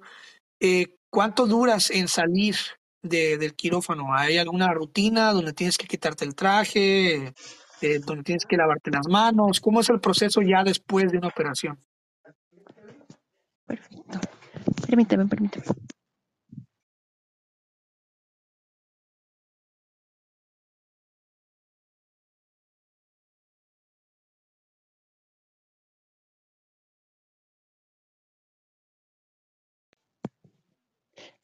Eh, 0.59 0.95
¿cuánto 1.09 1.45
duras 1.45 1.91
en 1.91 2.07
salir 2.07 2.55
de, 3.01 3.37
del 3.37 3.53
quirófano? 3.55 4.15
¿Hay 4.15 4.37
alguna 4.37 4.73
rutina 4.73 5.31
donde 5.31 5.53
tienes 5.53 5.77
que 5.77 5.87
quitarte 5.87 6.25
el 6.25 6.33
traje, 6.33 7.33
eh, 7.81 7.99
donde 7.99 8.23
tienes 8.23 8.45
que 8.45 8.57
lavarte 8.57 8.89
las 8.89 9.07
manos? 9.07 9.59
¿Cómo 9.59 9.81
es 9.81 9.89
el 9.89 9.99
proceso 9.99 10.41
ya 10.41 10.63
después 10.63 11.11
de 11.11 11.17
una 11.17 11.27
operación? 11.27 11.77
Perfecto. 13.65 14.19
Permíteme, 14.87 15.25
permíteme. 15.25 15.65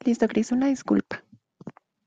Listo, 0.04 0.28
Cris, 0.28 0.52
una 0.52 0.66
disculpa. 0.68 1.24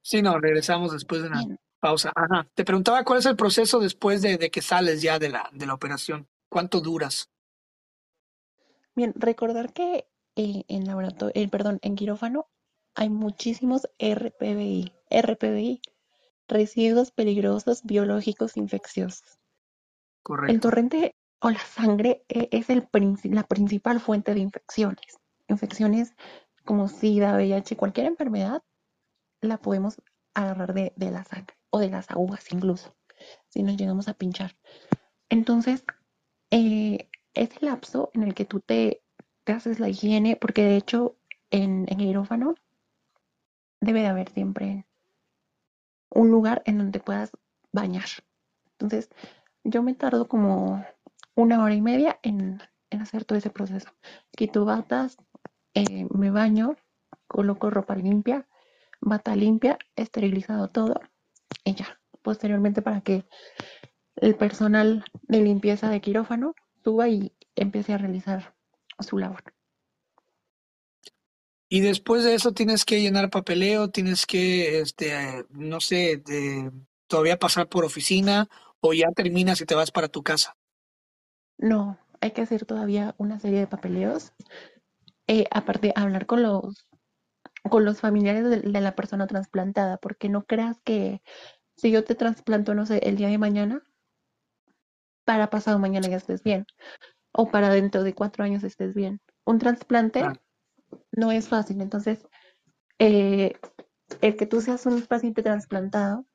Sí, 0.01 0.21
no, 0.21 0.37
regresamos 0.39 0.91
después 0.91 1.21
de 1.21 1.29
una 1.29 1.39
Bien, 1.39 1.59
pausa. 1.79 2.11
Ajá. 2.15 2.47
Te 2.53 2.65
preguntaba 2.65 3.03
cuál 3.03 3.19
es 3.19 3.25
el 3.25 3.35
proceso 3.35 3.79
después 3.79 4.21
de, 4.21 4.37
de 4.37 4.51
que 4.51 4.61
sales 4.61 5.01
ya 5.01 5.19
de 5.19 5.29
la, 5.29 5.49
de 5.53 5.65
la 5.65 5.73
operación. 5.73 6.27
¿Cuánto 6.49 6.81
duras? 6.81 7.29
bien, 8.95 9.13
recordar 9.15 9.73
que 9.73 10.07
eh, 10.35 10.63
en 10.67 10.85
laboratorio, 10.85 11.31
eh, 11.35 11.47
perdón, 11.49 11.79
en 11.81 11.95
quirófano 11.95 12.47
hay 12.95 13.09
muchísimos 13.09 13.87
RPBI. 13.99 14.93
RPBI, 15.09 15.81
residuos 16.47 17.11
peligrosos 17.11 17.83
biológicos 17.83 18.57
infecciosos. 18.57 19.39
El 20.47 20.59
Correcto. 20.59 20.59
torrente 20.59 21.15
o 21.39 21.49
la 21.49 21.59
sangre 21.59 22.23
eh, 22.29 22.49
es 22.51 22.69
el 22.69 22.87
la 23.25 23.43
principal 23.43 23.99
fuente 23.99 24.33
de 24.33 24.39
infecciones. 24.41 25.19
Infecciones 25.47 26.13
como 26.65 26.87
SIDA, 26.87 27.35
VIH, 27.35 27.75
cualquier 27.75 28.07
enfermedad 28.07 28.63
la 29.41 29.57
podemos 29.57 30.01
agarrar 30.33 30.73
de, 30.73 30.93
de 30.95 31.11
la 31.11 31.23
sangre 31.23 31.55
o 31.69 31.79
de 31.79 31.89
las 31.89 32.09
agujas 32.11 32.51
incluso, 32.51 32.95
si 33.49 33.63
nos 33.63 33.77
llegamos 33.77 34.07
a 34.07 34.13
pinchar. 34.13 34.55
Entonces, 35.29 35.83
eh, 36.51 37.09
ese 37.33 37.65
lapso 37.65 38.11
en 38.13 38.23
el 38.23 38.35
que 38.35 38.45
tú 38.45 38.59
te, 38.59 39.01
te 39.43 39.53
haces 39.53 39.79
la 39.79 39.89
higiene, 39.89 40.35
porque 40.35 40.63
de 40.63 40.77
hecho 40.77 41.15
en, 41.49 41.85
el 41.89 41.97
quirófano 41.97 42.55
debe 43.81 44.01
de 44.01 44.07
haber 44.07 44.29
siempre 44.29 44.85
un 46.11 46.29
lugar 46.29 46.61
en 46.65 46.77
donde 46.77 46.99
puedas 46.99 47.31
bañar. 47.71 48.05
Entonces, 48.73 49.09
yo 49.63 49.81
me 49.81 49.95
tardo 49.95 50.27
como 50.27 50.85
una 51.35 51.63
hora 51.63 51.73
y 51.73 51.81
media 51.81 52.19
en, 52.21 52.61
en 52.91 53.01
hacer 53.01 53.25
todo 53.25 53.37
ese 53.37 53.49
proceso. 53.49 53.89
Quito 54.31 54.65
batas, 54.65 55.17
eh, 55.73 56.07
me 56.09 56.31
baño, 56.31 56.75
coloco 57.27 57.69
ropa 57.69 57.95
limpia, 57.95 58.47
bata 59.01 59.35
limpia, 59.35 59.77
esterilizado 59.95 60.69
todo 60.69 60.99
y 61.63 61.75
ya. 61.75 61.99
Posteriormente 62.21 62.81
para 62.81 63.01
que 63.01 63.25
el 64.15 64.35
personal 64.35 65.03
de 65.23 65.41
limpieza 65.41 65.89
de 65.89 66.01
quirófano 66.01 66.55
suba 66.83 67.09
y 67.09 67.33
empiece 67.55 67.93
a 67.93 67.97
realizar 67.97 68.55
su 68.99 69.17
labor. 69.17 69.43
Y 71.69 71.79
después 71.81 72.23
de 72.23 72.35
eso 72.35 72.53
tienes 72.53 72.85
que 72.85 73.01
llenar 73.01 73.31
papeleo, 73.31 73.89
tienes 73.89 74.25
que, 74.27 74.79
este, 74.79 75.43
no 75.49 75.79
sé, 75.79 76.17
de, 76.17 76.71
todavía 77.07 77.39
pasar 77.39 77.67
por 77.67 77.83
oficina 77.83 78.47
o 78.79 78.93
ya 78.93 79.11
terminas 79.11 79.59
y 79.59 79.65
te 79.65 79.75
vas 79.75 79.91
para 79.91 80.07
tu 80.07 80.21
casa. 80.23 80.55
No, 81.57 81.97
hay 82.21 82.31
que 82.31 82.41
hacer 82.41 82.65
todavía 82.65 83.15
una 83.17 83.39
serie 83.39 83.59
de 83.59 83.67
papeleos. 83.67 84.33
Eh, 85.27 85.45
aparte, 85.51 85.93
hablar 85.95 86.25
con 86.25 86.43
los, 86.43 86.87
con 87.69 87.85
los 87.85 87.99
familiares 88.01 88.43
de, 88.49 88.61
de 88.61 88.81
la 88.81 88.95
persona 88.95 89.27
trasplantada, 89.27 89.97
porque 89.97 90.29
no 90.29 90.43
creas 90.45 90.81
que 90.83 91.21
si 91.75 91.91
yo 91.91 92.03
te 92.03 92.15
trasplanto, 92.15 92.75
no 92.75 92.85
sé, 92.85 92.99
el 93.03 93.15
día 93.15 93.29
de 93.29 93.37
mañana, 93.37 93.83
para 95.25 95.49
pasado 95.49 95.79
mañana 95.79 96.07
ya 96.07 96.17
estés 96.17 96.43
bien, 96.43 96.65
o 97.31 97.49
para 97.49 97.69
dentro 97.69 98.03
de 98.03 98.13
cuatro 98.13 98.43
años 98.43 98.63
estés 98.63 98.93
bien. 98.93 99.21
Un 99.45 99.59
trasplante 99.59 100.19
Claro. 100.19 100.41
no 101.11 101.31
es 101.31 101.47
fácil, 101.47 101.81
entonces 101.81 102.27
eh, 102.99 103.53
el 104.21 104.35
que 104.35 104.45
tú 104.45 104.61
seas 104.61 104.85
un 104.85 105.01
paciente 105.03 105.41
trasplantado 105.41 106.25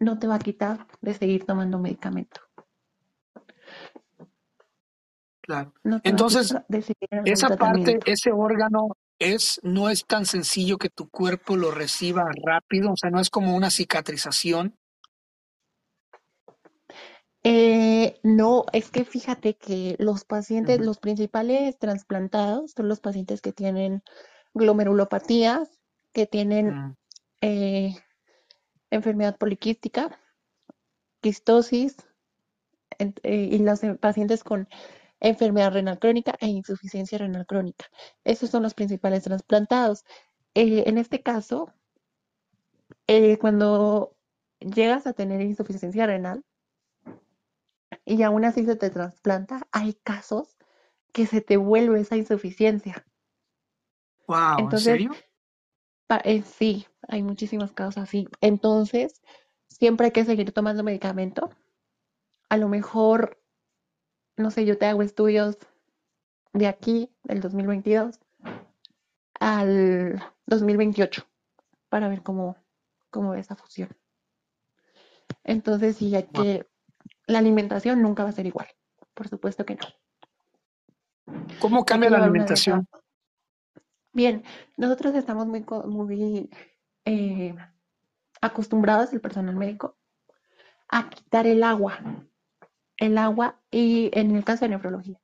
no 0.00 0.18
te 0.18 0.26
va 0.26 0.36
a 0.36 0.40
quitar 0.40 0.86
de 1.00 1.14
seguir 1.14 1.44
tomando 1.44 1.78
medicamento, 1.78 2.40
Claro. 5.46 5.74
no 5.84 6.00
Entonces, 6.04 6.56
esa 7.26 7.56
parte, 7.56 7.98
ese 8.06 8.32
órgano 8.32 8.96
es, 9.18 9.60
no 9.62 9.90
es 9.90 10.06
tan 10.06 10.24
sencillo 10.24 10.78
que 10.78 10.88
tu 10.88 11.10
cuerpo 11.10 11.56
lo 11.56 11.70
reciba 11.70 12.24
rápido, 12.42 12.92
o 12.92 12.96
sea, 12.96 13.10
no 13.10 13.20
es 13.20 13.28
como 13.28 13.54
una 13.54 13.70
cicatrización. 13.70 14.74
Eh, 17.42 18.18
no, 18.22 18.64
es 18.72 18.90
que 18.90 19.04
fíjate 19.04 19.56
que 19.56 19.96
los 19.98 20.24
pacientes, 20.24 20.80
los 20.80 20.98
principales 20.98 21.78
trasplantados 21.78 22.72
son 22.74 22.88
los 22.88 23.00
pacientes 23.00 23.42
que 23.42 23.52
tienen 23.52 24.02
glomerulopatías, 24.54 25.68
que 26.14 26.26
tienen 26.26 26.74
Mm, 26.74 26.96
eh, 27.42 27.94
enfermedad 28.90 29.36
poliquística, 29.36 30.18
quistosis, 31.20 31.96
eh, 32.98 33.48
y 33.52 33.58
los 33.58 33.80
pacientes 34.00 34.42
con 34.42 34.68
enfermedad 35.20 35.72
renal 35.72 35.98
crónica 35.98 36.34
e 36.40 36.46
insuficiencia 36.46 37.18
renal 37.18 37.46
crónica. 37.46 37.86
Esos 38.24 38.50
son 38.50 38.62
los 38.62 38.74
principales 38.74 39.24
trasplantados. 39.24 40.04
Eh, 40.54 40.84
en 40.86 40.98
este 40.98 41.22
caso, 41.22 41.72
eh, 43.06 43.38
cuando 43.38 44.16
llegas 44.60 45.06
a 45.06 45.12
tener 45.12 45.40
insuficiencia 45.40 46.06
renal 46.06 46.44
y 48.04 48.22
aún 48.22 48.44
así 48.44 48.64
se 48.64 48.76
te 48.76 48.90
trasplanta, 48.90 49.66
hay 49.72 49.94
casos 49.94 50.56
que 51.12 51.26
se 51.26 51.40
te 51.40 51.56
vuelve 51.56 52.00
esa 52.00 52.16
insuficiencia. 52.16 53.06
Wow, 54.26 54.58
Entonces, 54.58 54.88
¿en 54.88 54.94
serio? 54.98 55.12
Eh, 56.24 56.42
sí, 56.42 56.86
hay 57.08 57.22
muchísimos 57.22 57.72
casos 57.72 57.98
así. 57.98 58.28
Entonces, 58.40 59.22
siempre 59.68 60.06
hay 60.06 60.12
que 60.12 60.24
seguir 60.24 60.52
tomando 60.52 60.82
medicamento. 60.82 61.50
A 62.48 62.56
lo 62.56 62.68
mejor, 62.68 63.40
no 64.36 64.50
sé, 64.50 64.64
yo 64.64 64.78
te 64.78 64.86
hago 64.86 65.02
estudios 65.02 65.58
de 66.52 66.66
aquí, 66.66 67.10
del 67.24 67.40
2022, 67.40 68.20
al 69.40 70.22
2028, 70.46 71.26
para 71.88 72.08
ver 72.08 72.22
cómo, 72.22 72.56
cómo 73.10 73.34
esa 73.34 73.56
fusión. 73.56 73.90
Entonces, 75.42 75.96
sí, 75.96 76.14
hay 76.14 76.24
que... 76.24 76.66
La 77.26 77.38
alimentación 77.38 78.02
nunca 78.02 78.22
va 78.22 78.30
a 78.30 78.32
ser 78.32 78.46
igual. 78.46 78.68
Por 79.14 79.28
supuesto 79.28 79.64
que 79.64 79.76
no. 79.76 79.86
¿Cómo 81.60 81.84
cambia 81.84 82.10
la 82.10 82.18
alimentación? 82.18 82.86
Bien, 84.12 84.44
nosotros 84.76 85.14
estamos 85.14 85.46
muy, 85.46 85.64
muy 85.86 86.50
eh, 87.04 87.54
acostumbrados, 88.40 89.12
el 89.12 89.20
personal 89.20 89.56
médico, 89.56 89.96
a 90.88 91.08
quitar 91.08 91.46
el 91.46 91.62
agua. 91.62 91.98
El 92.96 93.18
agua 93.18 93.60
y 93.70 94.10
en 94.12 94.34
el 94.34 94.44
caso 94.44 94.64
de 94.64 94.70
nefrología. 94.70 95.20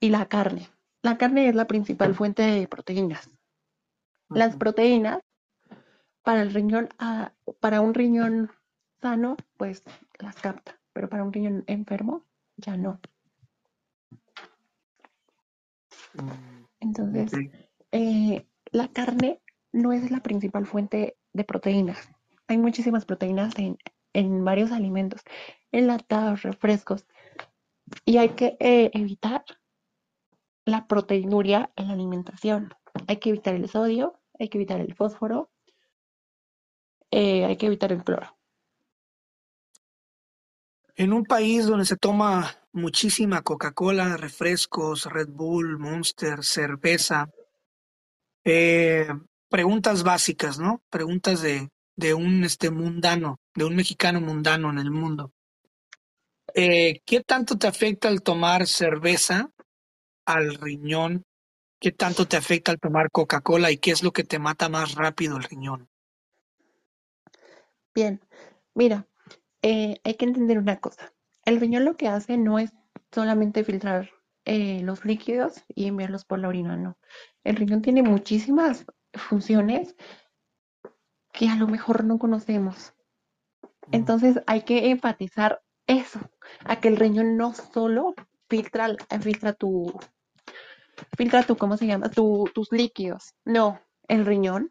Y 0.00 0.10
la 0.10 0.26
carne. 0.26 0.68
La 1.02 1.16
carne 1.16 1.48
es 1.48 1.54
la 1.54 1.66
principal 1.66 2.14
fuente 2.14 2.42
de 2.42 2.68
proteínas. 2.68 3.30
Las 4.28 4.56
proteínas 4.56 5.20
para 6.22 6.42
el 6.42 6.52
riñón, 6.52 6.88
ah, 6.98 7.32
para 7.60 7.80
un 7.80 7.94
riñón 7.94 8.50
sano, 9.00 9.36
pues 9.56 9.82
las 10.18 10.36
capta, 10.36 10.78
pero 10.92 11.08
para 11.08 11.24
un 11.24 11.32
riñón 11.32 11.64
enfermo, 11.66 12.24
ya 12.56 12.76
no. 12.76 13.00
Mm, 16.14 16.64
Entonces, 16.80 17.32
eh, 17.92 18.46
la 18.72 18.88
carne 18.88 19.40
no 19.72 19.92
es 19.92 20.10
la 20.10 20.20
principal 20.20 20.66
fuente 20.66 21.16
de 21.32 21.44
proteínas. 21.44 22.10
Hay 22.46 22.58
muchísimas 22.58 23.04
proteínas 23.04 23.58
en, 23.58 23.78
en 24.12 24.44
varios 24.44 24.72
alimentos, 24.72 25.22
enlatados, 25.72 26.42
refrescos, 26.42 27.06
y 28.04 28.18
hay 28.18 28.30
que 28.30 28.56
eh, 28.60 28.90
evitar 28.94 29.44
la 30.64 30.86
proteinuria 30.86 31.70
en 31.76 31.88
la 31.88 31.94
alimentación. 31.94 32.74
Hay 33.06 33.18
que 33.18 33.30
evitar 33.30 33.54
el 33.54 33.68
sodio, 33.68 34.20
hay 34.38 34.48
que 34.48 34.58
evitar 34.58 34.80
el 34.80 34.94
fósforo, 34.94 35.50
eh, 37.10 37.44
hay 37.44 37.56
que 37.56 37.66
evitar 37.66 37.92
el 37.92 38.04
cloro. 38.04 38.36
En 40.94 41.12
un 41.12 41.24
país 41.24 41.66
donde 41.66 41.86
se 41.86 41.96
toma 41.96 42.54
muchísima 42.72 43.42
Coca-Cola, 43.42 44.16
refrescos, 44.16 45.06
Red 45.06 45.28
Bull, 45.30 45.78
Monster, 45.78 46.44
cerveza, 46.44 47.30
eh, 48.44 49.08
preguntas 49.48 50.02
básicas, 50.02 50.58
¿no? 50.58 50.82
Preguntas 50.90 51.42
de, 51.42 51.70
de 51.96 52.14
un 52.14 52.44
este 52.44 52.70
mundano, 52.70 53.40
de 53.54 53.64
un 53.64 53.76
mexicano 53.76 54.20
mundano 54.20 54.70
en 54.70 54.78
el 54.78 54.90
mundo. 54.90 55.32
Eh, 56.54 57.00
¿Qué 57.04 57.20
tanto 57.22 57.56
te 57.58 57.66
afecta 57.66 58.08
el 58.08 58.22
tomar 58.22 58.66
cerveza 58.66 59.50
al 60.26 60.54
riñón? 60.54 61.24
¿Qué 61.80 61.92
tanto 61.92 62.26
te 62.26 62.36
afecta 62.36 62.72
el 62.72 62.78
tomar 62.78 63.10
Coca-Cola 63.10 63.70
y 63.70 63.78
qué 63.78 63.90
es 63.90 64.02
lo 64.02 64.12
que 64.12 64.24
te 64.24 64.38
mata 64.38 64.68
más 64.68 64.94
rápido 64.94 65.36
el 65.36 65.44
riñón? 65.44 65.88
Bien, 67.94 68.20
mira, 68.74 69.06
eh, 69.62 70.00
hay 70.04 70.14
que 70.14 70.26
entender 70.26 70.58
una 70.58 70.78
cosa. 70.78 71.12
El 71.44 71.60
riñón 71.60 71.84
lo 71.84 71.96
que 71.96 72.08
hace 72.08 72.36
no 72.36 72.58
es 72.58 72.70
solamente 73.12 73.64
filtrar 73.64 74.10
eh, 74.44 74.80
los 74.82 75.04
líquidos 75.04 75.64
y 75.68 75.86
enviarlos 75.86 76.24
por 76.24 76.38
la 76.38 76.48
orina, 76.48 76.76
no. 76.76 76.98
El 77.44 77.56
riñón 77.56 77.82
tiene 77.82 78.02
muchísimas 78.02 78.86
funciones 79.14 79.96
que 81.32 81.48
a 81.48 81.56
lo 81.56 81.66
mejor 81.66 82.04
no 82.04 82.18
conocemos. 82.18 82.94
Mm. 83.62 83.94
Entonces 83.94 84.40
hay 84.46 84.62
que 84.62 84.90
enfatizar 84.90 85.62
eso, 85.86 86.20
a 86.64 86.80
que 86.80 86.88
el 86.88 86.96
riñón 86.96 87.36
no 87.36 87.54
solo 87.54 88.14
filtra, 88.48 88.94
filtra 89.20 89.52
tu, 89.52 89.92
filtra 91.16 91.42
tu, 91.42 91.56
¿cómo 91.56 91.76
se 91.76 91.86
llama? 91.86 92.10
tus 92.10 92.72
líquidos. 92.72 93.34
No, 93.44 93.80
el 94.08 94.26
riñón 94.26 94.70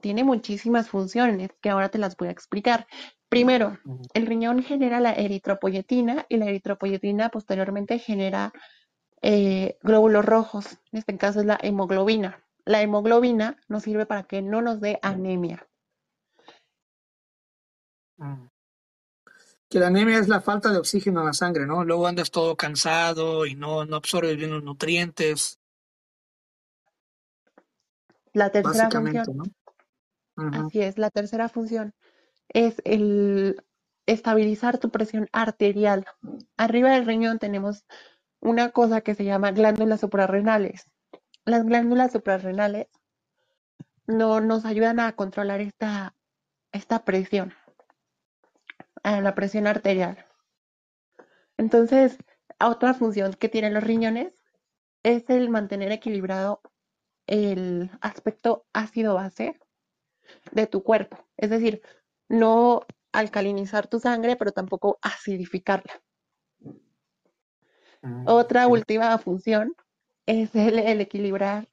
tiene 0.00 0.24
muchísimas 0.24 0.88
funciones 0.88 1.50
que 1.60 1.70
ahora 1.70 1.90
te 1.90 1.98
las 1.98 2.16
voy 2.16 2.28
a 2.28 2.32
explicar. 2.32 2.86
Primero, 3.28 3.78
el 4.14 4.26
riñón 4.26 4.62
genera 4.62 5.00
la 5.00 5.12
eritropoyetina 5.12 6.26
y 6.28 6.38
la 6.38 6.46
eritropoyetina 6.46 7.28
posteriormente 7.28 7.98
genera 7.98 8.52
eh, 9.20 9.76
glóbulos 9.82 10.24
rojos. 10.24 10.78
En 10.92 11.00
este 11.00 11.16
caso 11.18 11.40
es 11.40 11.46
la 11.46 11.58
hemoglobina. 11.60 12.42
La 12.64 12.80
hemoglobina 12.82 13.56
nos 13.68 13.82
sirve 13.82 14.06
para 14.06 14.24
que 14.24 14.40
no 14.40 14.62
nos 14.62 14.80
dé 14.80 14.98
anemia. 15.02 15.66
Que 19.68 19.78
la 19.78 19.88
anemia 19.88 20.18
es 20.18 20.28
la 20.28 20.40
falta 20.40 20.72
de 20.72 20.78
oxígeno 20.78 21.20
en 21.20 21.26
la 21.26 21.32
sangre, 21.32 21.66
¿no? 21.66 21.84
Luego 21.84 22.06
andas 22.06 22.30
todo 22.30 22.56
cansado 22.56 23.44
y 23.44 23.54
no, 23.54 23.84
no 23.84 23.96
absorbes 23.96 24.36
bien 24.36 24.50
los 24.50 24.62
nutrientes. 24.62 25.58
La 28.32 28.50
tercera 28.50 28.90
función. 28.90 29.54
Así 30.36 30.80
es, 30.80 30.98
la 30.98 31.10
tercera 31.10 31.48
función 31.48 31.94
es 32.48 32.80
el 32.84 33.62
estabilizar 34.06 34.78
tu 34.78 34.90
presión 34.90 35.28
arterial. 35.32 36.06
Arriba 36.56 36.92
del 36.92 37.06
riñón 37.06 37.38
tenemos 37.38 37.84
una 38.40 38.70
cosa 38.70 39.00
que 39.00 39.14
se 39.14 39.24
llama 39.24 39.50
glándulas 39.52 40.00
suprarrenales. 40.00 40.86
Las 41.44 41.64
glándulas 41.64 42.12
suprarrenales 42.12 42.86
no, 44.06 44.40
nos 44.40 44.64
ayudan 44.64 45.00
a 45.00 45.14
controlar 45.14 45.60
esta, 45.60 46.14
esta 46.72 47.04
presión, 47.04 47.52
a 49.02 49.20
la 49.20 49.34
presión 49.34 49.66
arterial. 49.66 50.26
Entonces, 51.56 52.18
otra 52.60 52.94
función 52.94 53.34
que 53.34 53.48
tienen 53.48 53.74
los 53.74 53.84
riñones 53.84 54.32
es 55.02 55.28
el 55.30 55.48
mantener 55.48 55.92
equilibrado 55.92 56.60
el 57.26 57.90
aspecto 58.00 58.66
ácido-base 58.72 59.58
de 60.52 60.66
tu 60.66 60.82
cuerpo. 60.82 61.18
Es 61.36 61.50
decir, 61.50 61.82
no 62.28 62.82
alcalinizar 63.12 63.86
tu 63.86 64.00
sangre, 64.00 64.36
pero 64.36 64.52
tampoco 64.52 64.98
acidificarla. 65.02 66.00
Mm, 68.02 68.24
Otra 68.26 68.66
última 68.66 69.16
función 69.18 69.74
es 70.26 70.54
el, 70.54 70.78
equilibrar 71.00 71.68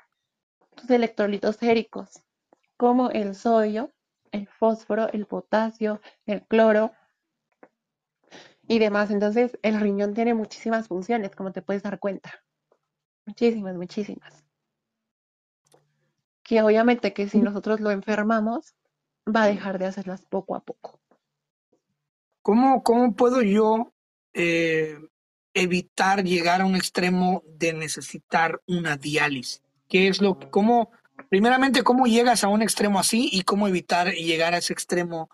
tus 0.76 0.90
electrolitos 0.90 1.58
séricos, 1.58 2.24
como 2.78 3.10
el 3.10 3.36
sodio, 3.36 3.92
el 4.32 4.48
fósforo, 4.48 5.10
el 5.12 5.26
potasio, 5.26 6.02
el 6.26 6.46
cloro 6.46 6.92
y 8.68 8.80
demás. 8.80 9.12
Entonces, 9.12 9.58
el 9.62 9.80
riñón 9.80 10.14
tiene 10.14 10.34
muchísimas 10.34 10.88
funciones, 10.88 11.36
como 11.36 11.52
te 11.52 11.62
puedes 11.62 11.84
dar 11.84 12.00
cuenta. 12.00 12.44
Muchísimas, 13.26 13.76
muchísimas. 13.76 14.44
Que 16.44 16.62
obviamente 16.62 17.14
que 17.14 17.28
si 17.28 17.40
nosotros 17.40 17.80
lo 17.80 17.92
enfermamos, 17.92 18.76
va 19.28 19.44
a 19.44 19.48
dejar 19.48 19.80
de 19.80 19.86
hacerlas 19.86 20.26
poco 20.26 20.56
a 20.56 20.64
poco. 20.64 21.00
¿Cómo, 22.42 22.84
cómo 22.84 23.16
puedo 23.16 23.42
yo 23.42 23.92
eh, 24.34 25.00
evitar 25.56 26.24
llegar 26.24 26.62
a 26.62 26.66
un 26.66 26.76
extremo 26.76 27.42
de 27.48 27.74
necesitar 27.74 28.62
una 28.68 28.98
diálisis? 28.98 29.64
¿Qué 29.88 30.08
es 30.08 30.22
lo 30.22 30.38
cómo, 30.52 30.92
primeramente, 31.30 31.84
cómo 31.84 32.06
llegas 32.06 32.44
a 32.44 32.48
un 32.48 32.62
extremo 32.62 33.00
así 33.00 33.30
y 33.32 33.42
cómo 33.42 33.68
evitar 33.68 34.12
llegar 34.12 34.54
a 34.54 34.60
ese 34.60 34.74
extremo 34.74 35.30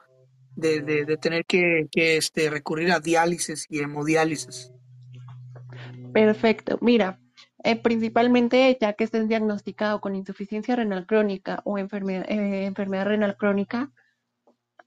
de, 0.62 1.06
de, 1.06 1.18
tener 1.18 1.46
que, 1.46 1.88
que 1.92 2.18
este, 2.18 2.50
recurrir 2.50 2.92
a 2.92 3.00
diálisis 3.00 3.66
y 3.70 3.80
hemodiálisis? 3.80 4.72
Perfecto. 6.14 6.78
Mira, 6.82 7.20
eh, 7.64 7.76
principalmente 7.76 8.78
ya 8.80 8.94
que 8.94 9.04
estés 9.04 9.28
diagnosticado 9.28 10.02
con 10.02 10.16
insuficiencia 10.16 10.76
renal 10.76 11.06
crónica 11.06 11.62
o 11.66 11.78
enfermedad, 11.78 12.26
eh, 12.30 12.66
enfermedad 12.66 13.06
renal 13.06 13.38
crónica, 13.38 13.92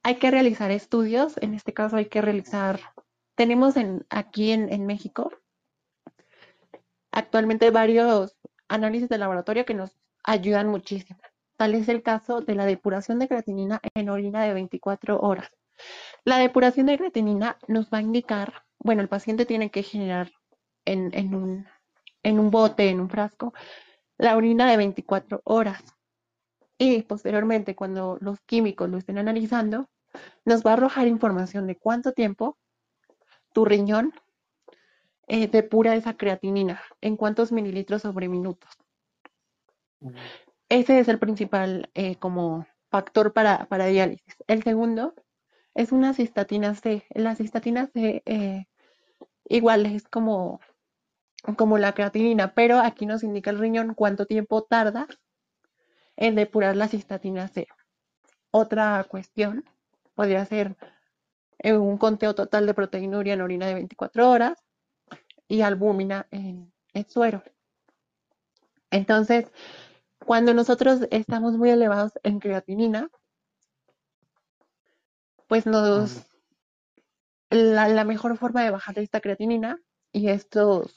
hay 0.03 0.17
que 0.17 0.31
realizar 0.31 0.71
estudios. 0.71 1.35
En 1.41 1.55
este 1.55 1.73
caso 1.73 1.97
hay 1.97 2.07
que 2.07 2.23
realizar, 2.23 2.81
tenemos 3.35 3.77
en, 3.77 4.07
aquí 4.11 4.53
en, 4.53 4.73
en 4.73 4.87
México 4.87 5.33
actualmente 7.13 7.71
varios 7.71 8.37
análisis 8.69 9.09
de 9.09 9.19
laboratorio 9.19 9.65
que 9.65 9.75
nos 9.75 9.97
ayudan 10.25 10.69
muchísimo. 10.69 11.21
Tal 11.57 11.75
es 11.75 11.89
el 11.89 12.03
caso 12.03 12.41
de 12.41 12.57
la 12.57 12.67
depuración 12.67 13.21
de 13.21 13.29
creatinina 13.29 13.81
en 13.95 14.09
orina 14.09 14.43
de 14.43 14.53
24 14.53 15.21
horas. 15.21 15.51
La 16.25 16.39
depuración 16.39 16.87
de 16.87 16.99
creatinina 16.99 17.59
nos 17.69 17.91
va 17.91 17.99
a 17.99 18.03
indicar 18.03 18.65
bueno, 18.85 19.01
el 19.01 19.09
paciente 19.09 19.47
tiene 19.47 19.71
que 19.71 19.83
generar 19.83 20.31
en, 20.85 21.11
en, 21.15 21.35
un, 21.35 21.67
en 22.23 22.39
un 22.39 22.51
bote, 22.51 22.91
en 22.91 23.01
un 23.01 23.09
frasco, 23.09 23.55
la 24.19 24.37
orina 24.37 24.71
de 24.71 24.77
24 24.77 25.41
horas. 25.45 25.83
Y 26.77 27.03
posteriormente, 27.03 27.75
cuando 27.75 28.19
los 28.21 28.41
químicos 28.41 28.91
lo 28.91 28.99
estén 28.99 29.17
analizando, 29.17 29.89
nos 30.45 30.63
va 30.63 30.73
a 30.73 30.75
arrojar 30.75 31.07
información 31.09 31.67
de 31.67 31.77
cuánto 31.77 32.13
tiempo 32.13 32.59
tu 33.55 33.65
riñón 33.65 34.13
eh, 35.29 35.49
depura 35.49 35.97
esa 35.97 36.15
creatinina, 36.19 36.83
en 37.01 37.17
cuántos 37.17 37.53
mililitros 37.53 38.03
sobre 38.03 38.29
minutos. 38.29 38.71
Ese 40.69 40.99
es 40.99 41.09
el 41.09 41.19
principal 41.19 41.91
eh, 41.95 42.17
como 42.17 42.67
factor 42.91 43.33
para, 43.33 43.65
para, 43.67 43.87
diálisis. 43.87 44.37
El 44.47 44.63
segundo 44.63 45.15
es 45.75 45.93
una 45.93 46.15
cistatina 46.15 46.75
C. 46.75 47.05
La 47.15 47.35
cistatina 47.35 47.87
C 47.87 48.23
eh, 48.27 48.67
igual 49.45 49.87
es 49.87 50.09
como, 50.09 50.61
como 51.57 51.79
la 51.79 51.93
creatinina, 51.93 52.55
pero 52.55 52.79
aquí 52.79 53.07
nos 53.07 53.23
indica 53.23 53.51
el 53.51 53.59
riñón 53.59 53.95
cuánto 53.95 54.27
tiempo 54.27 54.63
tarda 54.63 55.07
en 56.17 56.37
depurar 56.37 56.77
la 56.77 56.89
cistatina 56.89 57.49
C. 57.49 57.67
Otra 58.51 59.05
cuestión 59.09 59.65
podría 60.15 60.45
ser 60.45 60.77
un 61.65 61.99
conteo 61.99 62.35
total 62.35 62.67
de 62.67 62.75
proteinuria 62.75 63.35
en 63.35 63.41
orina 63.41 63.67
de 63.67 63.75
24 63.75 64.31
horas 64.31 64.63
y 65.49 65.63
albúmina 65.63 66.27
en, 66.31 66.73
suero. 67.09 67.43
Entonces, 68.91 69.51
cuando 70.25 70.55
nosotros 70.55 71.01
estamos 71.11 71.57
muy 71.57 71.71
elevados 71.71 72.13
en 72.23 72.39
creatinina, 72.39 73.11
pues 75.47 75.67
nos 75.67 76.27
la, 77.51 78.05
mejor 78.05 78.37
forma 78.37 78.63
de 78.63 78.71
bajar 78.71 78.99
esta 78.99 79.21
creatinina 79.21 79.79
y 80.13 80.29
estos 80.29 80.95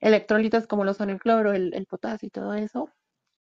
electrolitos 0.00 0.66
como 0.66 0.84
lo 0.84 0.94
son 0.94 1.10
el 1.10 1.20
cloro, 1.20 1.52
el, 1.52 1.72
el 1.74 1.86
potasio 1.86 2.26
y 2.26 2.30
todo 2.30 2.54
eso, 2.54 2.90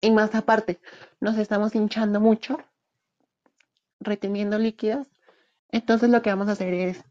y 0.00 0.10
más 0.10 0.34
aparte, 0.34 0.80
nos 1.20 1.36
estamos 1.36 1.74
hinchando 1.74 2.20
mucho, 2.20 2.58
reteniendo 4.00 4.58
líquidos, 4.58 5.06
entonces 5.68 6.10
lo 6.10 6.22
que 6.22 6.30
vamos 6.30 6.48
a 6.48 6.52
hacer 6.52 6.72
es 6.72 7.04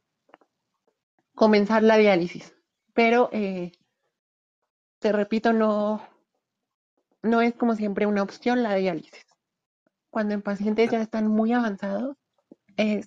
comenzar 1.36 1.84
la 1.84 1.98
diálisis. 1.98 2.56
Pero, 2.94 3.30
eh, 3.32 3.72
te 5.00 5.12
repito, 5.12 5.54
no, 5.54 6.02
no 7.22 7.42
es 7.42 7.54
como 7.56 7.76
siempre 7.76 8.06
una 8.08 8.24
opción 8.24 8.64
la 8.64 8.76
diálisis. 8.76 9.26
Cuando 10.10 10.34
en 10.34 10.42
pacientes 10.42 10.90
ya 10.90 11.02
están 11.02 11.28
muy 11.28 11.54
avanzados, 11.54 12.18
es 12.80 13.06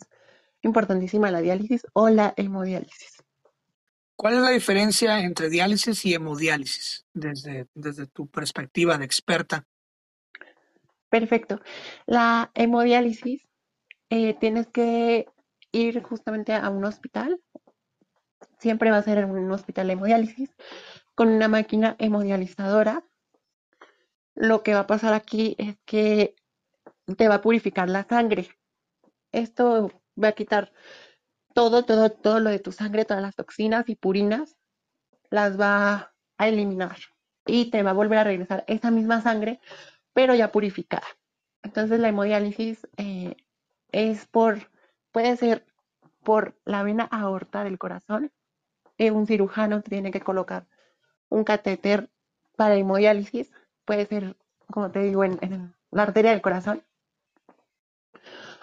importantísima 0.60 1.30
la 1.30 1.40
diálisis 1.40 1.86
o 1.94 2.10
la 2.10 2.34
hemodiálisis. 2.36 3.24
¿Cuál 4.14 4.34
es 4.34 4.40
la 4.40 4.50
diferencia 4.50 5.20
entre 5.20 5.48
diálisis 5.48 6.04
y 6.04 6.14
hemodiálisis 6.14 7.06
desde, 7.12 7.66
desde 7.74 8.06
tu 8.06 8.28
perspectiva 8.28 8.98
de 8.98 9.04
experta? 9.04 9.66
Perfecto. 11.08 11.60
La 12.06 12.50
hemodiálisis 12.54 13.48
eh, 14.10 14.34
tienes 14.34 14.68
que 14.68 15.26
ir 15.72 16.02
justamente 16.02 16.52
a 16.52 16.68
un 16.68 16.84
hospital, 16.84 17.40
siempre 18.58 18.90
va 18.90 18.98
a 18.98 19.02
ser 19.02 19.18
en 19.18 19.30
un 19.30 19.50
hospital 19.50 19.86
de 19.86 19.94
hemodiálisis, 19.94 20.54
con 21.14 21.28
una 21.28 21.48
máquina 21.48 21.96
hemodializadora. 21.98 23.04
Lo 24.34 24.62
que 24.62 24.74
va 24.74 24.80
a 24.80 24.86
pasar 24.86 25.14
aquí 25.14 25.56
es 25.58 25.76
que 25.84 26.34
te 27.16 27.28
va 27.28 27.36
a 27.36 27.40
purificar 27.40 27.88
la 27.88 28.04
sangre. 28.04 28.48
Esto 29.32 29.90
va 30.22 30.28
a 30.28 30.32
quitar 30.32 30.72
todo, 31.54 31.84
todo, 31.84 32.10
todo 32.10 32.40
lo 32.40 32.50
de 32.50 32.58
tu 32.58 32.72
sangre, 32.72 33.04
todas 33.04 33.22
las 33.22 33.36
toxinas 33.36 33.88
y 33.88 33.96
purinas, 33.96 34.56
las 35.30 35.58
va 35.60 36.14
a 36.38 36.48
eliminar 36.48 36.96
y 37.46 37.70
te 37.70 37.82
va 37.82 37.90
a 37.90 37.94
volver 37.94 38.18
a 38.18 38.24
regresar 38.24 38.64
esa 38.68 38.90
misma 38.90 39.20
sangre, 39.20 39.60
pero 40.12 40.34
ya 40.34 40.52
purificada. 40.52 41.06
Entonces 41.62 42.00
la 42.00 42.08
hemodiálisis 42.08 42.86
eh, 42.96 43.36
es 43.90 44.26
por 44.26 44.70
Puede 45.12 45.36
ser 45.36 45.66
por 46.24 46.56
la 46.64 46.82
vena 46.82 47.04
aorta 47.04 47.64
del 47.64 47.78
corazón. 47.78 48.32
Eh, 48.96 49.10
un 49.10 49.26
cirujano 49.26 49.82
tiene 49.82 50.10
que 50.10 50.22
colocar 50.22 50.66
un 51.28 51.44
catéter 51.44 52.10
para 52.56 52.76
hemodiálisis. 52.76 53.52
Puede 53.84 54.06
ser, 54.06 54.36
como 54.72 54.90
te 54.90 55.00
digo, 55.00 55.24
en, 55.24 55.74
la 55.90 56.02
arteria 56.02 56.30
del 56.30 56.40
corazón. 56.40 56.82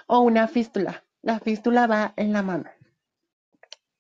O 0.10 0.20
una 0.22 0.48
fístula. 0.48 1.04
La 1.22 1.40
fístula 1.40 1.86
va 1.88 2.14
en 2.18 2.34
la 2.34 2.42
mano. 2.42 2.70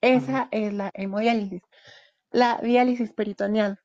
Esa 0.01 0.47
es 0.51 0.73
la 0.73 0.91
hemodiálisis. 0.93 1.61
La 2.31 2.59
diálisis 2.63 3.11
peritoneal. 3.11 3.79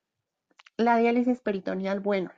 La 0.77 0.97
diálisis 0.97 1.41
peritoneal, 1.41 1.99
bueno. 1.99 2.31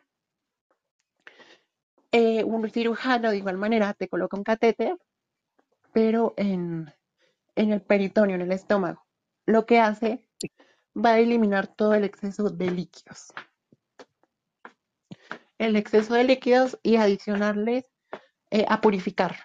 Eh, 2.11 2.43
un 2.43 2.69
cirujano 2.69 3.31
de 3.31 3.37
igual 3.37 3.57
manera 3.57 3.93
te 3.93 4.07
coloca 4.07 4.37
un 4.37 4.43
catéter 4.43 4.97
pero 5.97 6.35
en, 6.37 6.93
el 7.55 7.81
peritoneo, 7.81 8.35
en 8.35 8.43
el 8.43 8.51
estómago. 8.51 9.03
Lo 9.47 9.65
que 9.65 9.79
hace 9.79 10.29
va 10.95 11.13
a 11.13 11.19
eliminar 11.19 11.65
todo 11.65 11.95
el 11.95 12.03
exceso 12.03 12.51
de 12.51 12.69
líquidos. 12.69 13.33
El 15.57 15.75
exceso 15.75 16.13
de 16.13 16.23
líquidos 16.23 16.77
y 16.83 16.97
adicionarles 16.97 17.85
eh, 18.51 18.65
a 18.69 18.79
purificar. 18.79 19.37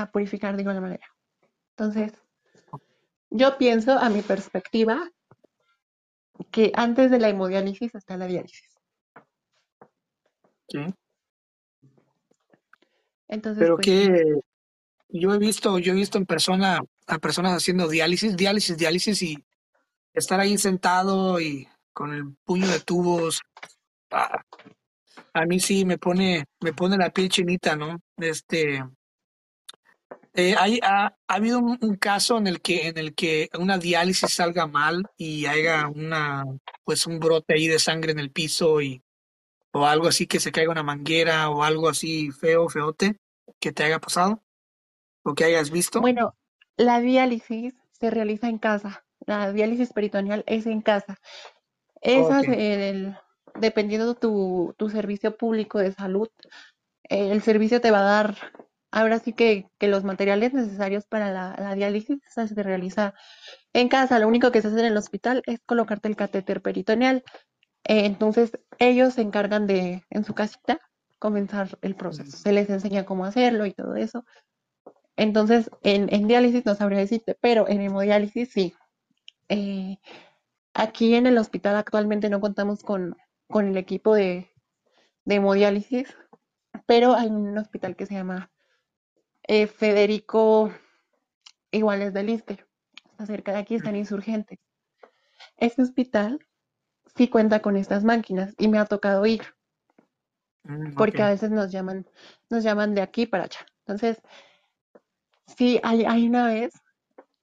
A 0.00 0.10
purificar 0.10 0.56
de 0.56 0.62
igual 0.62 0.80
manera. 0.80 1.06
Entonces, 1.76 2.12
yo 3.28 3.58
pienso, 3.58 3.98
a 3.98 4.08
mi 4.08 4.22
perspectiva, 4.22 5.10
que 6.50 6.72
antes 6.74 7.10
de 7.10 7.18
la 7.18 7.28
hemodiálisis 7.28 7.94
está 7.94 8.16
la 8.16 8.26
diálisis. 8.26 8.70
Sí. 10.68 10.94
Entonces, 13.28 13.62
Pero 13.62 13.76
pues, 13.76 13.84
que 13.84 14.40
yo 15.10 15.34
he 15.34 15.38
visto, 15.38 15.78
yo 15.78 15.92
he 15.92 15.96
visto 15.96 16.16
en 16.16 16.24
persona 16.24 16.80
a 17.06 17.18
personas 17.18 17.52
haciendo 17.52 17.86
diálisis, 17.86 18.38
diálisis, 18.38 18.78
diálisis 18.78 19.22
y 19.22 19.44
estar 20.14 20.40
ahí 20.40 20.56
sentado 20.56 21.38
y 21.42 21.68
con 21.92 22.14
el 22.14 22.34
puño 22.46 22.66
de 22.68 22.80
tubos. 22.80 23.42
Ah, 24.10 24.42
a 25.34 25.44
mí 25.44 25.60
sí 25.60 25.84
me 25.84 25.98
pone, 25.98 26.46
me 26.60 26.72
pone 26.72 26.96
la 26.96 27.10
piel 27.10 27.28
chinita, 27.28 27.76
¿no? 27.76 28.00
Este, 28.16 28.82
eh, 30.34 30.54
hay, 30.58 30.80
ha, 30.82 31.16
habido 31.26 31.58
un, 31.58 31.96
caso 31.96 32.38
en 32.38 32.46
el 32.46 32.60
que 32.60 32.88
en 32.88 32.98
el 32.98 33.14
que 33.14 33.48
una 33.58 33.78
diálisis 33.78 34.34
salga 34.34 34.66
mal 34.66 35.04
y 35.16 35.46
haya 35.46 35.88
una 35.88 36.44
pues 36.84 37.06
un 37.06 37.18
brote 37.18 37.54
ahí 37.54 37.66
de 37.66 37.78
sangre 37.78 38.12
en 38.12 38.20
el 38.20 38.30
piso 38.30 38.80
y 38.80 39.02
o 39.72 39.86
algo 39.86 40.08
así 40.08 40.26
que 40.26 40.40
se 40.40 40.52
caiga 40.52 40.70
una 40.70 40.82
manguera 40.82 41.50
o 41.50 41.64
algo 41.64 41.88
así 41.88 42.30
feo 42.30 42.68
feote 42.68 43.16
que 43.58 43.72
te 43.72 43.84
haya 43.84 43.98
pasado 43.98 44.42
o 45.22 45.34
que 45.34 45.44
hayas 45.44 45.70
visto? 45.70 46.00
Bueno, 46.00 46.34
la 46.76 47.00
diálisis 47.00 47.74
se 47.92 48.10
realiza 48.10 48.48
en 48.48 48.58
casa. 48.58 49.04
La 49.26 49.52
diálisis 49.52 49.92
peritoneal 49.92 50.44
es 50.46 50.66
en 50.66 50.80
casa. 50.80 51.18
Esa, 52.00 52.40
dependiendo 53.54 54.14
de 54.14 54.20
tu, 54.20 54.74
tu, 54.78 54.88
servicio 54.88 55.36
público 55.36 55.78
de 55.78 55.92
salud, 55.92 56.28
el 57.02 57.42
servicio 57.42 57.80
te 57.80 57.90
va 57.90 58.00
a 58.00 58.22
dar, 58.22 58.52
ahora 58.90 59.18
sí 59.18 59.32
que, 59.32 59.70
que 59.78 59.88
los 59.88 60.04
materiales 60.04 60.52
necesarios 60.52 61.06
para 61.06 61.30
la, 61.30 61.74
diálisis 61.74 62.18
se 62.28 62.62
realiza 62.62 63.14
en 63.72 63.88
casa. 63.88 64.18
Lo 64.18 64.28
único 64.28 64.50
que 64.50 64.62
se 64.62 64.68
hace 64.68 64.80
en 64.80 64.86
el 64.86 64.96
hospital 64.96 65.42
es 65.46 65.60
colocarte 65.60 66.08
el 66.08 66.16
catéter 66.16 66.62
peritoneal. 66.62 67.24
Eh, 67.84 68.06
entonces, 68.06 68.52
ellos 68.78 69.14
se 69.14 69.22
encargan 69.22 69.66
de, 69.66 70.04
en 70.10 70.24
su 70.24 70.34
casita, 70.34 70.80
comenzar 71.18 71.78
el 71.82 71.94
proceso. 71.94 72.36
Se 72.36 72.52
les 72.52 72.68
enseña 72.70 73.04
cómo 73.04 73.24
hacerlo 73.24 73.66
y 73.66 73.72
todo 73.72 73.96
eso. 73.96 74.24
Entonces, 75.16 75.70
en, 75.82 76.26
diálisis 76.26 76.64
no 76.64 76.74
sabría 76.74 76.98
decirte, 77.00 77.36
pero 77.40 77.68
en 77.68 77.82
hemodiálisis 77.82 78.50
sí. 78.52 78.74
Eh, 79.48 79.98
aquí 80.74 81.14
en 81.14 81.26
el 81.26 81.38
hospital 81.38 81.76
actualmente 81.76 82.30
no 82.30 82.40
contamos 82.40 82.82
con, 82.82 83.16
el 83.54 83.76
equipo 83.76 84.14
de, 84.14 84.50
hemodiálisis, 85.26 86.16
pero 86.86 87.14
hay 87.14 87.28
un 87.28 87.56
hospital 87.58 87.96
que 87.96 88.06
se 88.06 88.14
llama 88.14 88.50
eh, 89.50 89.66
Federico 89.66 90.72
Iguales 91.70 92.12
del 92.12 92.30
Iste. 92.30 92.64
Está 93.10 93.26
cerca 93.26 93.52
de 93.52 93.58
aquí, 93.58 93.74
están 93.74 93.96
insurgentes. 93.96 94.58
Este 95.56 95.82
hospital 95.82 96.38
sí 97.16 97.28
cuenta 97.28 97.60
con 97.60 97.76
estas 97.76 98.04
máquinas 98.04 98.54
y 98.58 98.68
me 98.68 98.78
ha 98.78 98.86
tocado 98.86 99.26
ir. 99.26 99.42
Mm, 100.62 100.94
porque 100.94 101.22
a 101.22 101.30
veces 101.30 101.50
nos 101.50 101.70
llaman, 101.70 102.06
nos 102.48 102.62
llaman 102.62 102.94
de 102.94 103.02
aquí 103.02 103.26
para 103.26 103.44
allá. 103.44 103.66
Entonces, 103.80 104.22
Sí, 105.56 105.80
hay, 105.82 106.04
hay 106.04 106.26
una 106.28 106.46
vez 106.46 106.72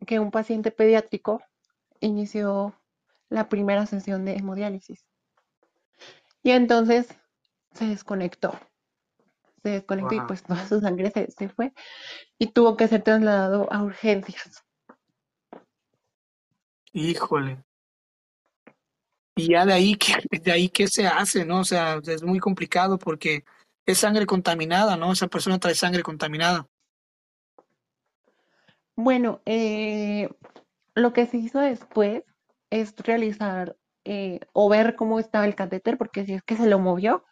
que 0.05 0.19
un 0.19 0.31
paciente 0.31 0.71
pediátrico 0.71 1.41
inició 1.99 2.75
la 3.29 3.49
primera 3.49 3.85
sesión 3.85 4.25
de 4.25 4.35
hemodiálisis. 4.35 5.05
Y 6.43 6.51
entonces 6.51 7.07
se 7.73 7.85
desconectó. 7.85 8.57
Se 9.63 9.69
desconectó 9.69 10.15
y 10.15 10.21
pues 10.21 10.43
toda 10.43 10.67
su 10.67 10.79
sangre 10.79 11.11
se, 11.11 11.31
se, 11.31 11.49
fue 11.49 11.73
y 12.37 12.47
tuvo 12.47 12.77
que 12.77 12.87
ser 12.87 13.03
trasladado 13.03 13.71
a 13.71 13.83
urgencias. 13.83 14.63
Híjole. 16.93 17.63
Y 19.37 19.49
ya 19.51 19.65
de 19.65 19.73
ahí, 19.73 19.95
¿qué, 19.95 20.13
de 20.41 20.51
ahí 20.51 20.69
qué 20.69 20.87
se 20.87 21.07
hace, 21.07 21.45
¿no? 21.45 21.59
O 21.59 21.63
sea, 21.63 21.99
es 22.03 22.23
muy 22.23 22.39
complicado 22.39 22.97
porque 22.97 23.45
es 23.85 23.99
sangre 23.99 24.25
contaminada, 24.25 24.97
¿no? 24.97 25.11
Esa 25.13 25.27
persona 25.27 25.59
trae 25.59 25.75
sangre 25.75 26.03
contaminada. 26.03 26.67
Bueno, 28.95 29.41
eh, 29.45 30.29
lo 30.95 31.13
que 31.13 31.27
se 31.27 31.37
hizo 31.37 31.59
después 31.59 32.23
es 32.71 32.95
realizar 32.97 33.77
eh, 34.03 34.39
o 34.53 34.67
ver 34.69 34.95
cómo 34.95 35.19
estaba 35.19 35.45
el 35.45 35.55
catéter, 35.55 35.97
porque 35.97 36.25
si 36.25 36.33
es 36.33 36.41
que 36.41 36.57
se 36.57 36.67
lo 36.67 36.79
movió, 36.79 37.23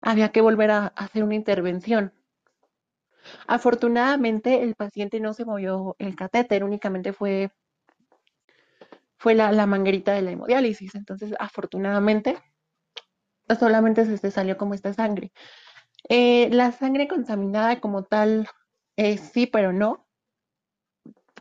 había 0.00 0.30
que 0.30 0.40
volver 0.40 0.70
a 0.70 0.86
hacer 0.88 1.24
una 1.24 1.34
intervención. 1.34 2.12
Afortunadamente, 3.46 4.62
el 4.62 4.74
paciente 4.74 5.20
no 5.20 5.34
se 5.34 5.44
movió 5.44 5.96
el 5.98 6.16
catéter, 6.16 6.64
únicamente 6.64 7.12
fue, 7.12 7.50
fue 9.18 9.34
la, 9.34 9.52
la 9.52 9.66
manguerita 9.66 10.12
de 10.12 10.22
la 10.22 10.30
hemodiálisis. 10.30 10.94
Entonces, 10.94 11.34
afortunadamente, 11.38 12.38
solamente 13.56 14.04
se, 14.18 14.30
salió 14.30 14.56
como 14.56 14.74
esta 14.74 14.92
sangre. 14.94 15.32
Eh, 16.08 16.48
la 16.50 16.72
sangre 16.72 17.08
contaminada 17.08 17.80
como 17.80 18.04
tal, 18.04 18.48
eh, 18.96 19.18
sí, 19.18 19.46
pero 19.46 19.72
no. 19.72 20.06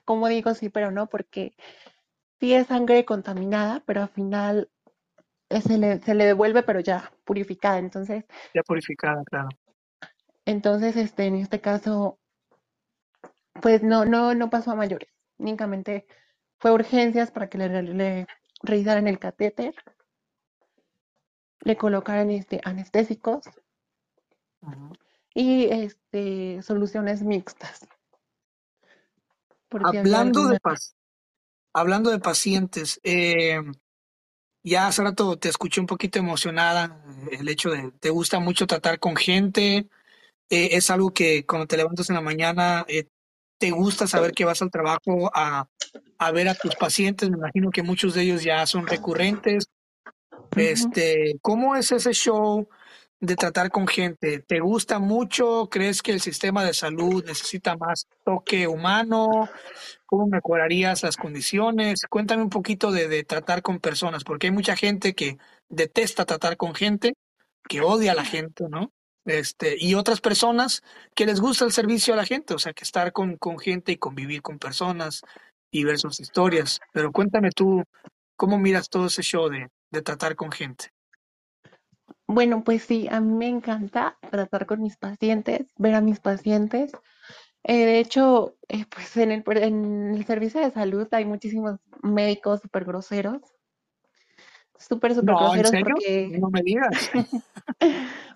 Como 0.06 0.28
digo 0.28 0.54
sí, 0.54 0.70
pero 0.70 0.92
no? 0.92 1.08
Porque 1.08 1.54
sí 2.40 2.54
es 2.54 2.68
sangre 2.68 3.06
contaminada, 3.06 3.84
pero 3.86 4.02
al 4.02 4.10
final 4.10 4.70
se 5.50 5.78
le, 5.78 6.00
se 6.02 6.14
le 6.16 6.26
devuelve, 6.26 6.64
pero 6.64 6.80
ya 6.80 7.12
purificada. 7.26 7.78
Entonces, 7.80 8.26
Ya 8.54 8.62
purificada, 8.64 9.24
claro. 9.26 9.50
entonces 10.46 10.96
este, 10.98 11.26
en 11.26 11.36
este 11.36 11.62
caso, 11.62 12.20
pues 13.62 13.84
no, 13.84 14.06
no, 14.06 14.34
no 14.36 14.50
pasó 14.50 14.72
a 14.72 14.76
mayores. 14.76 15.10
Únicamente 15.38 16.06
fue 16.60 16.72
urgencias 16.72 17.32
para 17.32 17.50
que 17.50 17.58
le, 17.58 17.82
le- 17.84 18.28
revisaran 18.62 19.08
el 19.08 19.20
catéter, 19.20 19.74
le 21.62 21.78
colocaran 21.78 22.30
este, 22.30 22.60
anestésicos 22.64 23.44
y 25.34 25.66
este, 25.66 26.62
soluciones 26.62 27.24
mixtas. 27.24 27.88
Por 29.70 29.82
si 29.90 29.98
había 29.98 30.20
Hablando 30.20 30.48
de, 30.48 30.58
alguna. 30.58 30.60
pas- 30.60 30.96
hablando 31.74 32.10
de 32.12 32.20
pacientes, 32.20 33.00
eh, 33.04 33.60
ya 34.64 34.88
hace 34.88 35.04
rato 35.04 35.38
te 35.38 35.50
escuché 35.50 35.82
un 35.82 35.88
poquito 35.88 36.20
emocionada, 36.20 37.02
eh, 37.32 37.38
el 37.40 37.50
hecho 37.50 37.72
de 37.72 37.92
te 38.00 38.10
gusta 38.10 38.40
mucho 38.40 38.68
tratar 38.68 39.00
con 39.00 39.16
gente, 39.16 39.88
eh, 40.50 40.70
es 40.72 40.90
algo 40.90 41.12
que 41.12 41.46
cuando 41.46 41.68
te 41.68 41.78
levantas 41.78 42.10
en 42.10 42.16
la 42.16 42.22
mañana, 42.22 42.86
eh, 42.88 43.08
te 43.58 43.72
gusta 43.72 44.08
saber 44.08 44.32
que 44.32 44.46
vas 44.46 44.62
al 44.62 44.72
trabajo 44.72 45.32
a, 45.34 45.68
a 46.18 46.32
ver 46.32 46.48
a 46.50 46.56
tus 46.56 46.76
pacientes, 46.76 47.30
me 47.30 47.38
imagino 47.38 47.72
que 47.72 47.84
muchos 47.84 48.14
de 48.14 48.22
ellos 48.24 48.44
ya 48.44 48.66
son 48.66 48.88
recurrentes. 48.88 49.68
Este, 50.56 51.38
¿cómo 51.42 51.76
es 51.76 51.92
ese 51.92 52.14
show 52.14 52.68
de 53.20 53.36
tratar 53.36 53.70
con 53.70 53.88
gente? 53.88 54.40
¿Te 54.40 54.60
gusta 54.60 55.00
mucho? 55.00 55.68
¿Crees 55.70 56.02
que 56.02 56.12
el 56.12 56.22
sistema 56.22 56.64
de 56.64 56.74
salud 56.74 57.24
necesita 57.26 57.76
más 57.78 58.08
toque 58.24 58.68
humano? 58.68 59.50
¿Cómo 60.10 60.26
mejorarías 60.26 61.04
las 61.04 61.18
condiciones? 61.18 62.02
Cuéntame 62.10 62.42
un 62.42 62.50
poquito 62.50 62.92
de, 62.92 63.08
de 63.08 63.24
tratar 63.24 63.62
con 63.62 63.80
personas, 63.80 64.24
porque 64.24 64.48
hay 64.48 64.52
mucha 64.52 64.76
gente 64.76 65.14
que 65.14 65.38
detesta 65.70 66.26
tratar 66.26 66.58
con 66.58 66.74
gente, 66.74 67.14
que 67.68 67.82
odia 67.82 68.14
a 68.14 68.16
la 68.16 68.26
gente, 68.26 68.66
¿no? 68.70 68.92
Este, 69.26 69.76
y 69.78 69.94
otras 69.94 70.20
personas 70.20 70.82
que 71.14 71.28
les 71.28 71.40
gusta 71.40 71.64
el 71.64 71.72
servicio 71.72 72.16
a 72.16 72.18
la 72.18 72.26
gente, 72.26 72.56
o 72.56 72.58
sea, 72.58 72.74
que 72.74 72.84
estar 72.84 73.12
con, 73.12 73.38
con 73.38 73.60
gente 73.60 73.92
y 73.92 73.98
convivir 73.98 74.42
con 74.42 74.58
personas 74.58 75.22
y 75.70 75.84
ver 75.84 76.00
sus 76.00 76.20
historias. 76.20 76.80
Pero 76.92 77.12
cuéntame 77.12 77.52
tú, 77.52 77.84
¿cómo 78.36 78.58
miras 78.58 78.90
todo 78.90 79.06
ese 79.06 79.22
show 79.22 79.48
de, 79.48 79.70
de 79.92 80.02
tratar 80.02 80.36
con 80.36 80.52
gente? 80.52 80.86
Bueno, 82.26 82.64
pues 82.64 82.84
sí, 82.84 83.08
a 83.12 83.20
mí 83.22 83.34
me 83.34 83.48
encanta 83.48 84.18
tratar 84.32 84.66
con 84.66 84.82
mis 84.82 84.98
pacientes, 84.98 85.68
ver 85.78 85.94
a 85.94 86.02
mis 86.02 86.20
pacientes. 86.20 86.92
Eh, 87.64 87.86
de 87.86 88.00
hecho, 88.00 88.56
eh, 88.68 88.86
pues 88.90 89.16
en 89.18 89.32
el, 89.32 89.44
en 89.58 90.16
el 90.16 90.26
servicio 90.26 90.62
de 90.62 90.72
salud 90.72 91.08
hay 91.12 91.26
muchísimos 91.26 91.80
médicos 92.02 92.62
súper 92.62 92.86
groseros, 92.86 93.42
súper, 94.78 95.14
súper 95.14 95.36
No, 95.36 95.54
¿en 95.56 95.62
groseros 95.62 95.72
serio? 95.72 95.96
porque, 95.96 96.38
No 96.40 96.50
me 96.50 96.62
digas. 96.64 97.12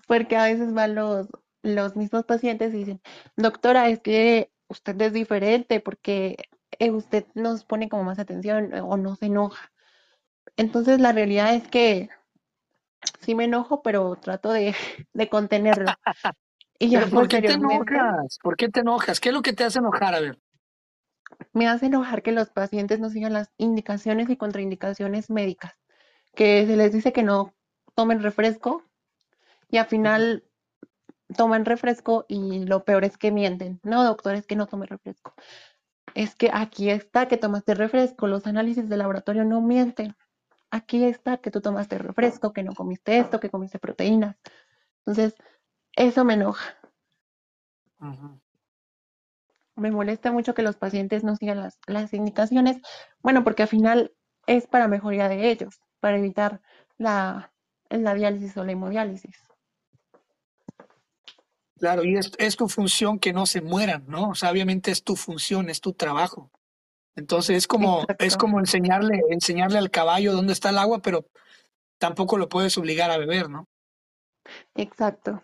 porque 0.06 0.36
a 0.36 0.44
veces 0.44 0.74
van 0.74 0.94
los, 0.94 1.28
los 1.62 1.96
mismos 1.96 2.24
pacientes 2.24 2.74
y 2.74 2.78
dicen, 2.78 3.00
doctora, 3.36 3.88
es 3.88 4.00
que 4.00 4.50
usted 4.68 5.00
es 5.00 5.12
diferente 5.12 5.80
porque 5.80 6.36
eh, 6.78 6.90
usted 6.90 7.26
nos 7.34 7.64
pone 7.64 7.88
como 7.88 8.04
más 8.04 8.18
atención 8.18 8.74
eh, 8.74 8.80
o 8.80 8.96
no 8.96 9.16
se 9.16 9.26
enoja. 9.26 9.72
Entonces 10.56 11.00
la 11.00 11.12
realidad 11.12 11.54
es 11.54 11.66
que 11.68 12.10
sí 13.20 13.34
me 13.34 13.44
enojo, 13.44 13.82
pero 13.82 14.14
trato 14.16 14.52
de, 14.52 14.74
de 15.12 15.28
contenerlo. 15.28 15.92
Y 16.78 16.90
ya 16.90 17.00
Pero 17.00 17.10
¿por 17.10 17.28
qué 17.28 17.42
te 17.42 17.52
enojas? 17.52 18.38
¿Por 18.42 18.56
qué 18.56 18.68
te 18.68 18.80
enojas? 18.80 19.20
¿Qué 19.20 19.28
es 19.28 19.34
lo 19.34 19.42
que 19.42 19.52
te 19.52 19.64
hace 19.64 19.78
enojar? 19.78 20.14
A 20.14 20.20
ver. 20.20 20.38
me 21.52 21.68
hace 21.68 21.86
enojar 21.86 22.22
que 22.22 22.32
los 22.32 22.50
pacientes 22.50 23.00
no 23.00 23.10
sigan 23.10 23.32
las 23.32 23.50
indicaciones 23.58 24.28
y 24.30 24.36
contraindicaciones 24.36 25.30
médicas, 25.30 25.74
que 26.34 26.66
se 26.66 26.76
les 26.76 26.92
dice 26.92 27.12
que 27.12 27.22
no 27.22 27.54
tomen 27.94 28.22
refresco 28.22 28.82
y 29.70 29.78
al 29.78 29.86
final 29.86 30.44
toman 31.36 31.64
refresco 31.64 32.26
y 32.28 32.64
lo 32.64 32.84
peor 32.84 33.04
es 33.04 33.16
que 33.16 33.30
mienten. 33.30 33.80
No, 33.82 34.04
doctor, 34.04 34.34
es 34.34 34.46
que 34.46 34.56
no 34.56 34.66
tome 34.66 34.86
refresco. 34.86 35.34
Es 36.14 36.34
que 36.36 36.50
aquí 36.52 36.90
está 36.90 37.26
que 37.28 37.36
tomaste 37.36 37.74
refresco, 37.74 38.26
los 38.26 38.46
análisis 38.46 38.88
de 38.88 38.96
laboratorio 38.96 39.44
no 39.44 39.60
mienten. 39.60 40.16
Aquí 40.70 41.04
está 41.04 41.38
que 41.38 41.50
tú 41.50 41.60
tomaste 41.60 41.98
refresco, 41.98 42.52
que 42.52 42.62
no 42.62 42.74
comiste 42.74 43.18
esto, 43.18 43.40
que 43.40 43.50
comiste 43.50 43.78
proteínas. 43.78 44.36
Entonces, 45.06 45.34
eso 45.96 46.24
me 46.24 46.34
enoja. 46.34 46.76
Me 49.76 49.90
molesta 49.90 50.30
mucho 50.30 50.54
que 50.54 50.62
los 50.62 50.76
pacientes 50.76 51.24
no 51.24 51.36
sigan 51.36 51.60
las, 51.60 51.78
las 51.86 52.12
indicaciones. 52.12 52.78
Bueno, 53.22 53.42
porque 53.44 53.62
al 53.62 53.68
final 53.68 54.14
es 54.46 54.66
para 54.66 54.88
mejoría 54.88 55.28
de 55.28 55.50
ellos, 55.50 55.80
para 56.00 56.18
evitar 56.18 56.60
la, 56.96 57.52
la 57.88 58.14
diálisis 58.14 58.56
o 58.56 58.64
la 58.64 58.72
hemodiálisis. 58.72 59.36
Claro, 61.78 62.04
y 62.04 62.16
es, 62.16 62.32
es 62.38 62.56
tu 62.56 62.68
función 62.68 63.18
que 63.18 63.32
no 63.32 63.46
se 63.46 63.60
mueran, 63.60 64.04
¿no? 64.06 64.30
O 64.30 64.34
sea, 64.34 64.50
obviamente 64.50 64.90
es 64.90 65.02
tu 65.02 65.16
función, 65.16 65.68
es 65.68 65.80
tu 65.80 65.92
trabajo. 65.92 66.50
Entonces 67.16 67.56
es 67.56 67.66
como, 67.66 68.06
es 68.18 68.36
como 68.36 68.58
enseñarle, 68.58 69.22
enseñarle 69.30 69.78
al 69.78 69.90
caballo 69.90 70.32
dónde 70.32 70.52
está 70.52 70.70
el 70.70 70.78
agua, 70.78 71.00
pero 71.00 71.26
tampoco 71.98 72.38
lo 72.38 72.48
puedes 72.48 72.76
obligar 72.78 73.10
a 73.10 73.18
beber, 73.18 73.48
¿no? 73.48 73.68
exacto. 74.74 75.42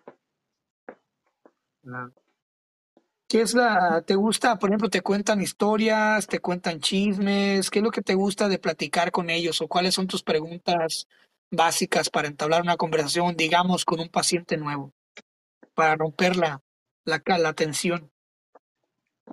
¿Qué 3.28 3.42
es 3.42 3.54
la, 3.54 4.02
te 4.02 4.16
gusta, 4.16 4.58
por 4.58 4.70
ejemplo, 4.70 4.90
te 4.90 5.02
cuentan 5.02 5.40
historias, 5.40 6.26
te 6.26 6.40
cuentan 6.40 6.80
chismes? 6.80 7.70
¿Qué 7.70 7.78
es 7.78 7.84
lo 7.84 7.92
que 7.92 8.02
te 8.02 8.14
gusta 8.14 8.48
de 8.48 8.58
platicar 8.58 9.12
con 9.12 9.30
ellos? 9.30 9.60
¿O 9.60 9.68
cuáles 9.68 9.94
son 9.94 10.08
tus 10.08 10.24
preguntas 10.24 11.06
básicas 11.50 12.10
para 12.10 12.26
entablar 12.26 12.62
una 12.62 12.76
conversación, 12.76 13.36
digamos, 13.36 13.84
con 13.84 14.00
un 14.00 14.08
paciente 14.08 14.56
nuevo, 14.56 14.92
para 15.74 15.94
romper 15.94 16.34
la, 16.36 16.60
la, 17.04 17.22
la 17.38 17.52
tensión? 17.52 18.10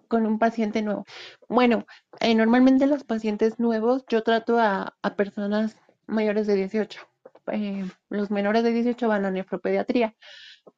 Con 0.07 0.27
un 0.27 0.37
paciente 0.37 0.83
nuevo. 0.83 1.05
Bueno, 1.49 1.87
eh, 2.19 2.35
normalmente 2.35 2.85
los 2.85 3.03
pacientes 3.03 3.59
nuevos 3.59 4.05
yo 4.09 4.21
trato 4.21 4.59
a, 4.59 4.95
a 5.01 5.15
personas 5.15 5.75
mayores 6.05 6.45
de 6.45 6.53
18. 6.53 7.01
Eh, 7.51 7.85
los 8.09 8.29
menores 8.29 8.63
de 8.63 8.71
18 8.71 9.07
van 9.07 9.25
a 9.25 9.31
nefropediatría, 9.31 10.15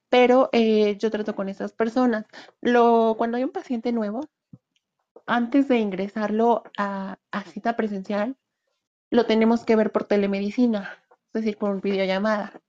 pero 0.09 0.49
eh, 0.51 0.97
yo 0.97 1.11
trato 1.11 1.35
con 1.35 1.49
esas 1.49 1.73
personas. 1.73 2.25
Lo, 2.61 3.15
cuando 3.17 3.37
hay 3.37 3.43
un 3.43 3.51
paciente 3.51 3.91
nuevo, 3.91 4.21
antes 5.25 5.67
de 5.67 5.77
ingresarlo 5.77 6.63
a, 6.77 7.17
a 7.31 7.43
cita 7.43 7.75
presencial, 7.75 8.35
lo 9.11 9.25
tenemos 9.25 9.65
que 9.65 9.75
ver 9.75 9.91
por 9.91 10.05
telemedicina, 10.05 11.03
es 11.33 11.43
decir, 11.43 11.57
por 11.57 11.81
videollamada, 11.81 12.61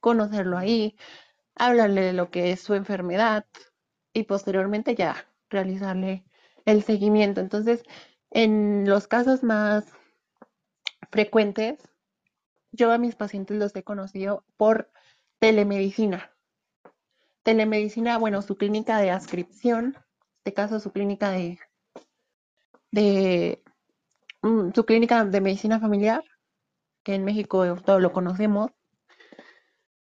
conocerlo 0.00 0.58
ahí, 0.58 0.96
hablarle 1.54 2.02
de 2.02 2.12
lo 2.12 2.30
que 2.30 2.52
es 2.52 2.60
su 2.60 2.74
enfermedad 2.74 3.46
y 4.12 4.24
posteriormente 4.24 4.94
ya 4.94 5.28
realizarle 5.50 6.24
el 6.64 6.82
seguimiento. 6.82 7.40
Entonces, 7.40 7.82
en 8.30 8.88
los 8.88 9.08
casos 9.08 9.42
más 9.42 9.86
frecuentes, 11.10 11.78
yo 12.72 12.92
a 12.92 12.98
mis 12.98 13.14
pacientes 13.14 13.56
los 13.56 13.74
he 13.76 13.82
conocido 13.82 14.44
por 14.56 14.90
telemedicina. 15.38 16.30
Telemedicina, 17.48 18.18
bueno, 18.18 18.42
su 18.42 18.58
clínica 18.58 18.98
de 18.98 19.10
adscripción, 19.10 19.84
en 19.86 20.04
este 20.44 20.52
caso 20.52 20.80
su 20.80 20.92
clínica 20.92 21.30
de, 21.30 21.58
de 22.90 23.62
mm, 24.42 24.72
su 24.74 24.84
clínica 24.84 25.24
de 25.24 25.40
medicina 25.40 25.80
familiar, 25.80 26.22
que 27.04 27.14
en 27.14 27.24
México 27.24 27.76
todo 27.82 28.00
lo 28.00 28.12
conocemos, 28.12 28.70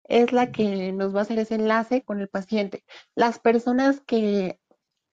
es 0.04 0.32
la 0.32 0.50
que 0.50 0.92
nos 0.92 1.14
va 1.14 1.20
a 1.20 1.22
hacer 1.22 1.38
ese 1.38 1.54
enlace 1.54 2.02
con 2.02 2.20
el 2.20 2.28
paciente. 2.28 2.84
Las 3.14 3.38
personas 3.38 4.00
que 4.00 4.58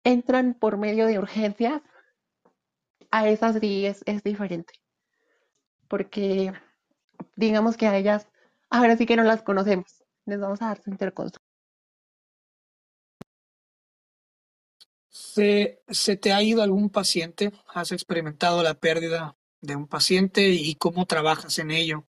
entran 0.03 0.53
por 0.53 0.77
medio 0.77 1.07
de 1.07 1.17
urgencias, 1.19 1.81
a 3.11 3.27
esas 3.29 3.59
sí 3.59 3.85
es, 3.85 4.03
es 4.07 4.23
diferente. 4.23 4.73
porque 5.87 6.53
digamos 7.35 7.77
que 7.77 7.87
a 7.87 7.97
ellas, 7.97 8.29
ahora 8.69 8.97
sí 8.97 9.05
que 9.05 9.15
no 9.17 9.23
las 9.23 9.43
conocemos. 9.43 10.03
Les 10.25 10.39
vamos 10.39 10.61
a 10.61 10.67
dar 10.67 10.81
su 10.81 10.89
interconsulta. 10.91 11.40
¿Se, 15.33 15.81
¿Se 15.87 16.17
te 16.17 16.33
ha 16.33 16.43
ido 16.43 16.61
algún 16.61 16.89
paciente? 16.89 17.53
¿Has 17.73 17.93
experimentado 17.93 18.63
la 18.63 18.73
pérdida 18.73 19.37
de 19.61 19.77
un 19.77 19.87
paciente 19.87 20.49
y 20.49 20.75
cómo 20.75 21.05
trabajas 21.05 21.57
en 21.59 21.71
ello? 21.71 22.05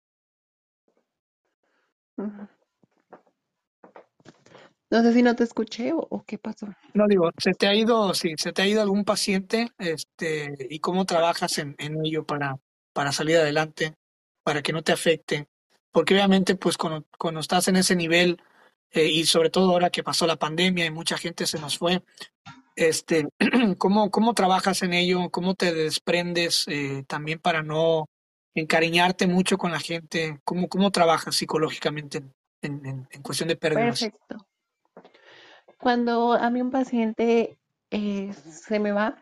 No 4.89 5.01
sé 5.01 5.13
si 5.13 5.23
no 5.23 5.37
te 5.37 5.45
escuché 5.45 5.93
o, 5.93 6.05
o 6.09 6.25
qué 6.25 6.37
pasó. 6.37 6.67
No 6.93 7.07
digo, 7.07 7.31
¿se 7.37 7.53
te 7.53 7.67
ha 7.67 7.73
ido, 7.73 8.13
sí, 8.13 8.33
se 8.37 8.51
te 8.51 8.61
ha 8.61 8.67
ido 8.67 8.81
algún 8.81 9.05
paciente, 9.05 9.71
este, 9.77 10.67
y 10.69 10.79
cómo 10.79 11.05
trabajas 11.05 11.57
en, 11.59 11.75
en 11.79 12.05
ello 12.05 12.25
para, 12.25 12.59
para 12.91 13.13
salir 13.13 13.37
adelante, 13.37 13.95
para 14.43 14.61
que 14.61 14.73
no 14.73 14.83
te 14.83 14.91
afecte? 14.91 15.47
Porque 15.93 16.13
obviamente, 16.13 16.55
pues 16.55 16.75
cuando, 16.75 17.07
cuando 17.17 17.39
estás 17.39 17.69
en 17.69 17.77
ese 17.77 17.95
nivel, 17.95 18.41
eh, 18.91 19.07
y 19.07 19.23
sobre 19.25 19.49
todo 19.49 19.71
ahora 19.71 19.91
que 19.91 20.03
pasó 20.03 20.27
la 20.27 20.35
pandemia 20.35 20.85
y 20.85 20.91
mucha 20.91 21.17
gente 21.17 21.47
se 21.47 21.57
nos 21.57 21.77
fue, 21.77 22.03
este, 22.75 23.27
¿cómo, 23.77 24.11
cómo 24.11 24.33
trabajas 24.33 24.81
en 24.83 24.93
ello? 24.93 25.29
¿Cómo 25.29 25.55
te 25.55 25.73
desprendes 25.73 26.65
eh, 26.67 27.03
también 27.07 27.39
para 27.39 27.63
no 27.63 28.07
encariñarte 28.55 29.27
mucho 29.27 29.57
con 29.57 29.71
la 29.71 29.79
gente? 29.79 30.39
¿Cómo, 30.43 30.67
cómo 30.67 30.91
trabajas 30.91 31.35
psicológicamente 31.35 32.23
en, 32.61 32.85
en, 32.85 33.07
en 33.09 33.21
cuestión 33.21 33.49
de 33.49 33.55
pérdidas? 33.55 34.01
Perfecto. 34.01 34.47
Cuando 35.79 36.33
a 36.33 36.49
mí 36.49 36.61
un 36.61 36.71
paciente 36.71 37.57
eh, 37.91 38.33
se 38.33 38.79
me 38.79 38.91
va, 38.91 39.21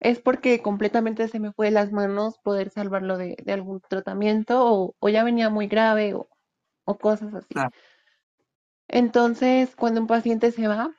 es 0.00 0.20
porque 0.20 0.60
completamente 0.60 1.26
se 1.28 1.40
me 1.40 1.52
fue 1.52 1.66
de 1.66 1.72
las 1.72 1.90
manos 1.90 2.38
poder 2.38 2.68
salvarlo 2.68 3.16
de, 3.16 3.36
de 3.42 3.52
algún 3.54 3.80
tratamiento 3.80 4.62
o, 4.70 4.94
o 4.98 5.08
ya 5.08 5.24
venía 5.24 5.48
muy 5.48 5.66
grave 5.66 6.12
o, 6.12 6.28
o 6.84 6.98
cosas 6.98 7.34
así. 7.34 7.54
Entonces, 8.88 9.74
cuando 9.74 10.02
un 10.02 10.06
paciente 10.06 10.52
se 10.52 10.68
va, 10.68 10.94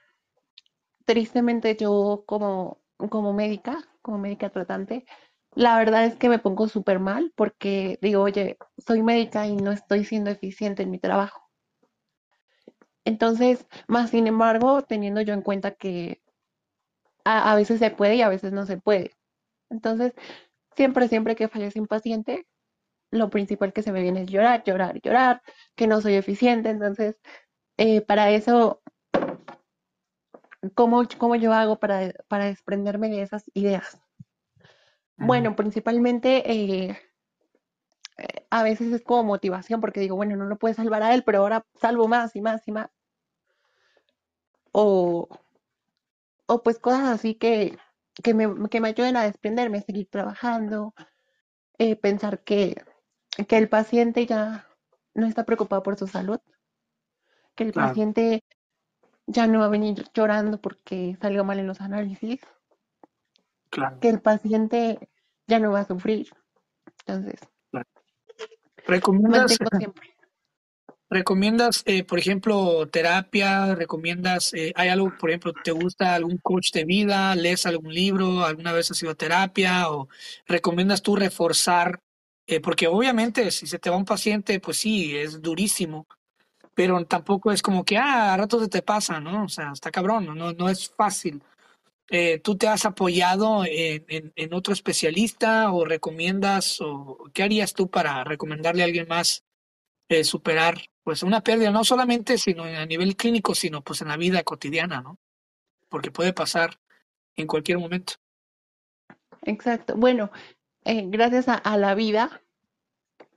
tristemente 1.05 1.75
yo 1.77 2.23
como, 2.27 2.81
como 3.09 3.33
médica, 3.33 3.77
como 4.01 4.17
médica 4.17 4.49
tratante, 4.49 5.05
la 5.55 5.77
verdad 5.77 6.05
es 6.05 6.15
que 6.17 6.29
me 6.29 6.39
pongo 6.39 6.67
súper 6.67 6.99
mal 6.99 7.31
porque 7.35 7.97
digo, 8.01 8.21
oye, 8.23 8.57
soy 8.77 9.03
médica 9.03 9.47
y 9.47 9.55
no 9.55 9.71
estoy 9.71 10.03
siendo 10.05 10.29
eficiente 10.31 10.83
en 10.83 10.91
mi 10.91 10.99
trabajo. 10.99 11.49
Entonces, 13.05 13.65
más 13.87 14.09
sin 14.09 14.27
embargo, 14.27 14.81
teniendo 14.81 15.21
yo 15.21 15.33
en 15.33 15.41
cuenta 15.41 15.71
que 15.71 16.21
a, 17.23 17.55
veces 17.55 17.79
se 17.79 17.91
puede 17.91 18.15
y 18.15 18.21
a 18.21 18.29
veces 18.29 18.51
no 18.53 18.65
se 18.65 18.77
puede. 18.77 19.11
Entonces, 19.69 20.13
siempre, 20.75 21.07
siempre 21.07 21.35
que 21.35 21.47
fallece 21.47 21.79
un 21.79 21.87
paciente, 21.87 22.47
lo 23.11 23.29
principal 23.29 23.73
que 23.73 23.83
se 23.83 23.91
me 23.91 24.01
viene 24.01 24.23
es 24.23 24.29
llorar, 24.29 24.63
llorar, 24.65 25.01
llorar, 25.01 25.41
que 25.75 25.87
no 25.87 26.01
soy 26.01 26.15
eficiente. 26.15 26.69
Entonces, 26.69 27.17
eh, 27.77 28.01
para 28.01 28.31
eso, 28.31 28.81
¿cómo, 30.73 31.03
cómo 31.17 31.35
yo 31.35 31.53
hago 31.53 31.79
para, 31.79 32.13
para 32.27 32.45
desprenderme 32.45 33.09
de 33.09 33.21
esas 33.21 33.43
ideas? 33.53 33.99
Bueno, 35.17 35.55
principalmente 35.55 36.51
eh, 36.51 36.97
eh, 38.17 38.47
a 38.49 38.63
veces 38.63 38.91
es 38.93 39.01
como 39.03 39.23
motivación 39.23 39.81
porque 39.81 39.99
digo, 39.99 40.15
bueno, 40.15 40.35
no 40.35 40.45
lo 40.45 40.57
puedes 40.57 40.77
salvar 40.77 41.03
a 41.03 41.13
él, 41.13 41.23
pero 41.23 41.39
ahora 41.39 41.65
salvo 41.79 42.07
más 42.07 42.35
y 42.35 42.41
más 42.41 42.67
y 42.67 42.71
más. 42.71 42.89
O, 44.71 45.29
o 46.47 46.63
pues 46.63 46.79
cosas 46.79 47.07
así 47.09 47.35
que, 47.35 47.77
que 48.23 48.33
me, 48.33 48.69
que 48.69 48.81
me 48.81 48.89
ayuden 48.89 49.17
a 49.17 49.23
desprenderme, 49.23 49.81
seguir 49.81 50.09
trabajando, 50.09 50.93
eh, 51.77 51.95
pensar 51.95 52.43
que, 52.43 52.83
que 53.47 53.57
el 53.57 53.69
paciente 53.69 54.25
ya 54.25 54.67
no 55.13 55.27
está 55.27 55.45
preocupado 55.45 55.83
por 55.83 55.97
su 55.97 56.07
salud, 56.07 56.39
que 57.55 57.63
el 57.63 57.71
claro, 57.71 57.89
paciente 57.89 58.43
ya 59.27 59.47
no 59.47 59.59
va 59.59 59.65
a 59.65 59.69
venir 59.69 60.05
llorando 60.13 60.59
porque 60.59 61.17
salió 61.21 61.43
mal 61.43 61.59
en 61.59 61.67
los 61.67 61.81
análisis, 61.81 62.41
claro, 63.69 63.99
que 63.99 64.09
el 64.09 64.21
paciente 64.21 65.09
ya 65.47 65.59
no 65.59 65.71
va 65.71 65.81
a 65.81 65.87
sufrir. 65.87 66.29
Entonces, 67.05 67.39
claro. 67.71 67.87
¿Recomiendas, 68.87 69.57
recomiendas, 71.09 71.83
eh, 71.85 72.03
por 72.03 72.19
ejemplo, 72.19 72.87
terapia? 72.87 73.75
¿Recomiendas, 73.75 74.53
eh, 74.53 74.73
hay 74.75 74.89
algo, 74.89 75.11
por 75.17 75.29
ejemplo, 75.29 75.53
te 75.63 75.71
gusta 75.71 76.15
algún 76.15 76.37
coach 76.37 76.71
de 76.71 76.85
vida? 76.85 77.35
¿Lees 77.35 77.65
algún 77.65 77.93
libro? 77.93 78.43
¿Alguna 78.43 78.73
vez 78.73 78.91
has 78.91 79.01
ido 79.01 79.11
a 79.11 79.15
terapia? 79.15 79.89
¿O 79.89 80.07
recomiendas 80.47 81.01
tú 81.01 81.15
reforzar? 81.15 81.99
Eh, 82.47 82.59
porque 82.59 82.87
obviamente 82.87 83.49
si 83.49 83.65
se 83.65 83.79
te 83.79 83.89
va 83.89 83.97
un 83.97 84.05
paciente, 84.05 84.59
pues 84.59 84.77
sí, 84.77 85.17
es 85.17 85.41
durísimo, 85.41 86.07
pero 86.75 87.03
tampoco 87.05 87.51
es 87.51 87.61
como 87.61 87.83
que, 87.83 87.97
ah, 87.97 88.33
a 88.33 88.37
rato 88.37 88.59
se 88.59 88.67
te 88.67 88.81
pasa, 88.81 89.19
¿no? 89.19 89.45
O 89.45 89.49
sea, 89.49 89.71
está 89.71 89.89
cabrón, 89.89 90.25
no, 90.25 90.53
no 90.53 90.69
es 90.69 90.89
fácil. 90.89 91.41
Eh, 92.09 92.39
¿tú 92.39 92.55
te 92.55 92.67
has 92.67 92.85
apoyado 92.85 93.65
en, 93.65 94.05
en, 94.09 94.33
en 94.35 94.53
otro 94.53 94.73
especialista 94.73 95.71
o 95.71 95.85
recomiendas 95.85 96.79
o 96.79 97.17
qué 97.33 97.41
harías 97.41 97.73
tú 97.73 97.89
para 97.89 98.23
recomendarle 98.23 98.83
a 98.83 98.85
alguien 98.85 99.07
más 99.07 99.43
eh, 100.09 100.23
superar 100.23 100.77
pues 101.03 101.23
una 101.23 101.41
pérdida, 101.41 101.71
no 101.71 101.83
solamente 101.83 102.37
sino 102.37 102.63
a 102.63 102.85
nivel 102.85 103.15
clínico, 103.15 103.55
sino 103.55 103.83
pues 103.83 104.01
en 104.01 104.09
la 104.09 104.17
vida 104.17 104.43
cotidiana, 104.43 105.01
¿no? 105.01 105.17
Porque 105.89 106.11
puede 106.11 106.33
pasar 106.33 106.79
en 107.35 107.47
cualquier 107.47 107.79
momento. 107.79 108.13
Exacto. 109.41 109.95
Bueno, 109.95 110.31
eh, 110.83 111.05
gracias 111.07 111.47
a, 111.47 111.55
a 111.55 111.77
la 111.77 111.95
vida, 111.95 112.43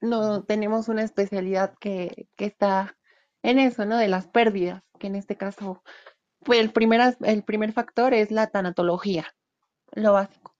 no 0.00 0.42
tenemos 0.42 0.88
una 0.88 1.02
especialidad 1.02 1.74
que, 1.78 2.26
que 2.36 2.44
está 2.44 2.97
en 3.42 3.58
eso, 3.58 3.84
¿no? 3.84 3.96
De 3.96 4.08
las 4.08 4.26
pérdidas, 4.28 4.82
que 4.98 5.06
en 5.06 5.16
este 5.16 5.36
caso, 5.36 5.82
pues 6.40 6.60
el 6.60 6.72
primer, 6.72 7.16
el 7.22 7.44
primer 7.44 7.72
factor 7.72 8.14
es 8.14 8.30
la 8.30 8.48
tanatología, 8.48 9.34
lo 9.92 10.12
básico. 10.12 10.54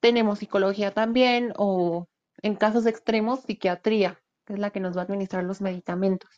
Tenemos 0.00 0.38
psicología 0.38 0.92
también, 0.92 1.52
o 1.56 2.08
en 2.42 2.54
casos 2.54 2.86
extremos, 2.86 3.40
psiquiatría, 3.40 4.20
que 4.44 4.54
es 4.54 4.58
la 4.58 4.70
que 4.70 4.80
nos 4.80 4.96
va 4.96 5.02
a 5.02 5.04
administrar 5.04 5.44
los 5.44 5.60
medicamentos. 5.60 6.30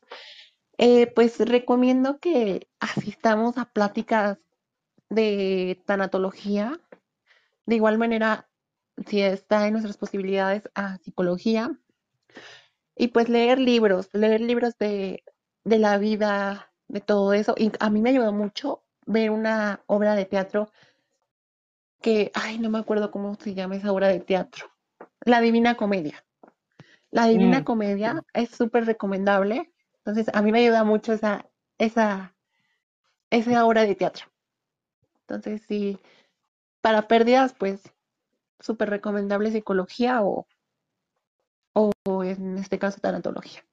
Eh, 0.78 1.08
pues 1.08 1.38
recomiendo 1.38 2.18
que 2.18 2.68
asistamos 2.80 3.58
a 3.58 3.66
pláticas 3.66 4.38
de 5.10 5.82
tanatología. 5.84 6.80
De 7.66 7.74
igual 7.74 7.98
manera, 7.98 8.48
si 9.06 9.20
está 9.20 9.66
en 9.66 9.72
nuestras 9.72 9.98
posibilidades, 9.98 10.62
a 10.74 10.96
psicología. 10.98 11.70
Y 13.00 13.08
pues 13.08 13.30
leer 13.30 13.58
libros, 13.58 14.10
leer 14.12 14.42
libros 14.42 14.76
de, 14.76 15.24
de 15.64 15.78
la 15.78 15.96
vida, 15.96 16.70
de 16.86 17.00
todo 17.00 17.32
eso. 17.32 17.54
Y 17.56 17.72
a 17.80 17.88
mí 17.88 18.02
me 18.02 18.10
ayudó 18.10 18.30
mucho 18.30 18.84
ver 19.06 19.30
una 19.30 19.82
obra 19.86 20.14
de 20.14 20.26
teatro 20.26 20.70
que, 22.02 22.30
ay, 22.34 22.58
no 22.58 22.68
me 22.68 22.78
acuerdo 22.78 23.10
cómo 23.10 23.34
se 23.36 23.54
llama 23.54 23.76
esa 23.76 23.90
obra 23.90 24.08
de 24.08 24.20
teatro. 24.20 24.66
La 25.24 25.40
Divina 25.40 25.76
Comedia. 25.76 26.24
La 27.10 27.26
Divina 27.26 27.62
Mm, 27.62 27.64
Comedia 27.64 28.22
es 28.34 28.50
súper 28.50 28.86
recomendable. 28.86 29.72
Entonces, 29.98 30.28
a 30.34 30.42
mí 30.42 30.52
me 30.52 30.60
ayuda 30.60 30.84
mucho 30.84 31.14
esa, 31.14 31.46
esa, 31.78 32.34
esa 33.30 33.66
obra 33.66 33.82
de 33.86 33.94
teatro. 33.94 34.26
Entonces, 35.22 35.62
sí, 35.66 35.98
para 36.82 37.08
pérdidas, 37.08 37.54
pues 37.54 37.82
súper 38.60 38.90
recomendable 38.90 39.52
psicología 39.52 40.22
o, 40.22 40.46
o 41.72 41.92
en 42.24 42.58
este 42.58 42.78
caso 42.78 43.00
tanatología. 43.00 43.64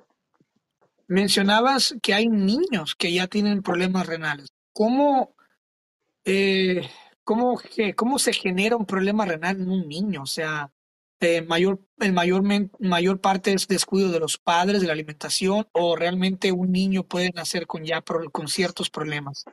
mencionabas 1.07 1.95
que 2.01 2.13
hay 2.13 2.27
niños 2.27 2.95
que 2.95 3.13
ya 3.13 3.27
tienen 3.27 3.61
problemas 3.63 4.05
renales. 4.05 4.47
¿Cómo, 4.73 5.33
eh, 6.25 6.87
cómo, 7.23 7.59
cómo 7.95 8.19
se 8.19 8.33
genera 8.33 8.75
un 8.75 8.85
problema 8.85 9.25
renal 9.25 9.61
en 9.61 9.69
un 9.69 9.87
niño? 9.87 10.23
O 10.23 10.27
sea, 10.27 10.71
eh, 11.21 11.41
mayor, 11.41 11.79
el 11.99 12.13
mayor, 12.13 12.43
mayor 12.79 13.21
parte 13.21 13.53
es 13.53 13.67
descuido 13.67 14.11
de 14.11 14.19
los 14.19 14.37
padres, 14.37 14.81
de 14.81 14.87
la 14.87 14.93
alimentación, 14.93 15.67
o 15.71 15.95
realmente 15.95 16.51
un 16.51 16.71
niño 16.71 17.03
puede 17.03 17.31
nacer 17.31 17.65
con 17.65 17.83
ya 17.83 18.01
pro- 18.01 18.29
con 18.29 18.47
ciertos 18.47 18.89
problemas. 18.89 19.45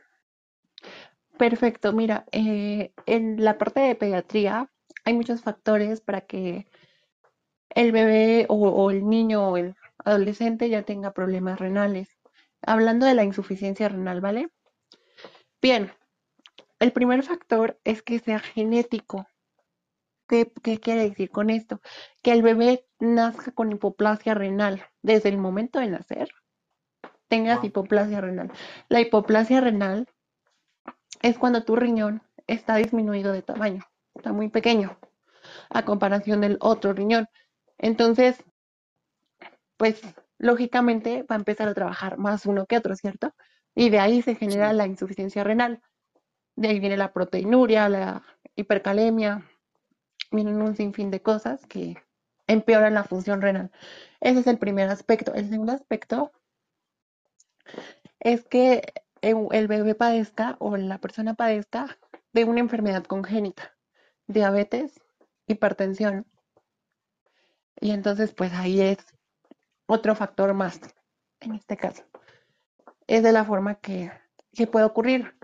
Perfecto, 1.39 1.93
mira, 1.93 2.27
eh, 2.33 2.93
en 3.07 3.43
la 3.43 3.59
parte 3.59 3.81
de 3.81 3.95
pediatría 3.95 4.71
hay 5.05 5.15
muchos 5.15 5.41
factores 5.41 6.01
para 6.01 6.21
que 6.23 6.67
el 7.75 7.93
bebé 7.93 8.47
o, 8.49 8.57
o 8.57 8.91
el 8.91 9.07
niño 9.09 9.49
o 9.49 9.57
el 9.57 9.75
adolescente 10.05 10.69
ya 10.69 10.83
tenga 10.85 11.13
problemas 11.13 11.59
renales. 11.59 12.09
Hablando 12.63 13.07
de 13.07 13.15
la 13.15 13.25
insuficiencia 13.25 13.89
renal, 13.89 14.21
¿vale? 14.21 14.49
Bien, 15.61 15.93
el 16.81 16.93
primer 16.93 17.23
factor 17.25 17.81
es 17.85 18.03
que 18.03 18.19
sea 18.21 18.39
genético. 18.41 19.27
¿Qué, 20.29 20.53
qué 20.63 20.81
quiere 20.81 21.09
decir 21.09 21.31
con 21.31 21.51
esto? 21.51 21.81
Que 22.23 22.33
el 22.33 22.43
bebé 22.43 22.87
nazca 22.99 23.53
con 23.53 23.73
hipoplasia 23.73 24.35
renal 24.35 24.85
desde 25.03 25.29
el 25.31 25.39
momento 25.39 25.79
de 25.81 25.89
nacer, 25.89 26.31
tengas 27.29 27.63
hipoplasia 27.65 28.21
renal. 28.21 28.53
La 28.89 29.01
hipoplasia 29.01 29.61
renal 29.61 30.09
es 31.23 31.39
cuando 31.39 31.65
tu 31.65 31.77
riñón 31.77 32.23
está 32.47 32.77
disminuido 32.77 33.33
de 33.33 33.43
tamaño, 33.43 33.83
está 34.15 34.33
muy 34.33 34.49
pequeño. 34.49 34.99
a 35.71 35.85
comparación 35.85 36.41
del 36.41 36.59
otro 36.61 36.93
riñón. 36.95 37.29
Entonces, 37.79 38.43
pues 39.77 40.01
lógicamente 40.39 41.23
va 41.23 41.37
a 41.37 41.39
empezar 41.39 41.69
a 41.69 41.75
trabajar 41.75 42.19
más 42.19 42.47
uno 42.47 42.67
que 42.67 42.77
otro, 42.77 42.97
¿cierto? 42.97 43.35
Y 43.75 43.91
de 43.91 43.99
ahí 43.99 44.23
se 44.23 44.35
genera 44.35 44.73
la 44.73 44.87
insuficiencia 44.87 45.45
renal. 45.45 45.83
De 46.57 46.69
ahí 46.69 46.81
viene 46.81 46.97
la 46.97 47.13
proteinuria, 47.13 47.89
la 47.89 48.23
hipercalemia, 48.55 49.43
vienen 50.31 50.63
un 50.63 50.77
sinfín 50.77 51.11
de 51.11 51.23
cosas 51.23 51.67
que 51.67 51.97
empeoran 52.47 52.95
la 52.95 53.05
función 53.05 53.41
renal. 53.43 53.71
Ese 54.21 54.41
es 54.41 54.47
el 54.47 54.59
primer 54.59 54.89
aspecto. 54.89 55.35
El 55.35 55.49
segundo 55.49 55.73
aspecto 55.73 56.31
es 58.21 58.45
que 58.45 58.93
el 59.23 59.69
bebé 59.69 59.95
padezca 59.95 60.57
o 60.61 60.77
la 60.77 60.99
persona 60.99 61.35
padezca 61.35 61.99
de 62.33 62.45
una 62.45 62.61
enfermedad 62.61 63.05
congénita, 63.05 63.77
diabetes, 64.27 65.01
hipertensión. 65.47 66.27
Y 67.85 67.91
entonces, 67.91 68.33
pues 68.33 68.51
ahí 68.55 68.81
es 68.81 68.97
otro 69.87 70.15
factor 70.15 70.55
más, 70.55 70.81
en 71.41 71.55
este 71.55 71.77
caso. 71.77 72.03
Es 73.07 73.23
de 73.23 73.31
la 73.31 73.45
forma 73.45 73.75
que, 73.75 74.11
que 74.55 74.67
puede 74.67 74.87
ocurrir. 74.87 75.37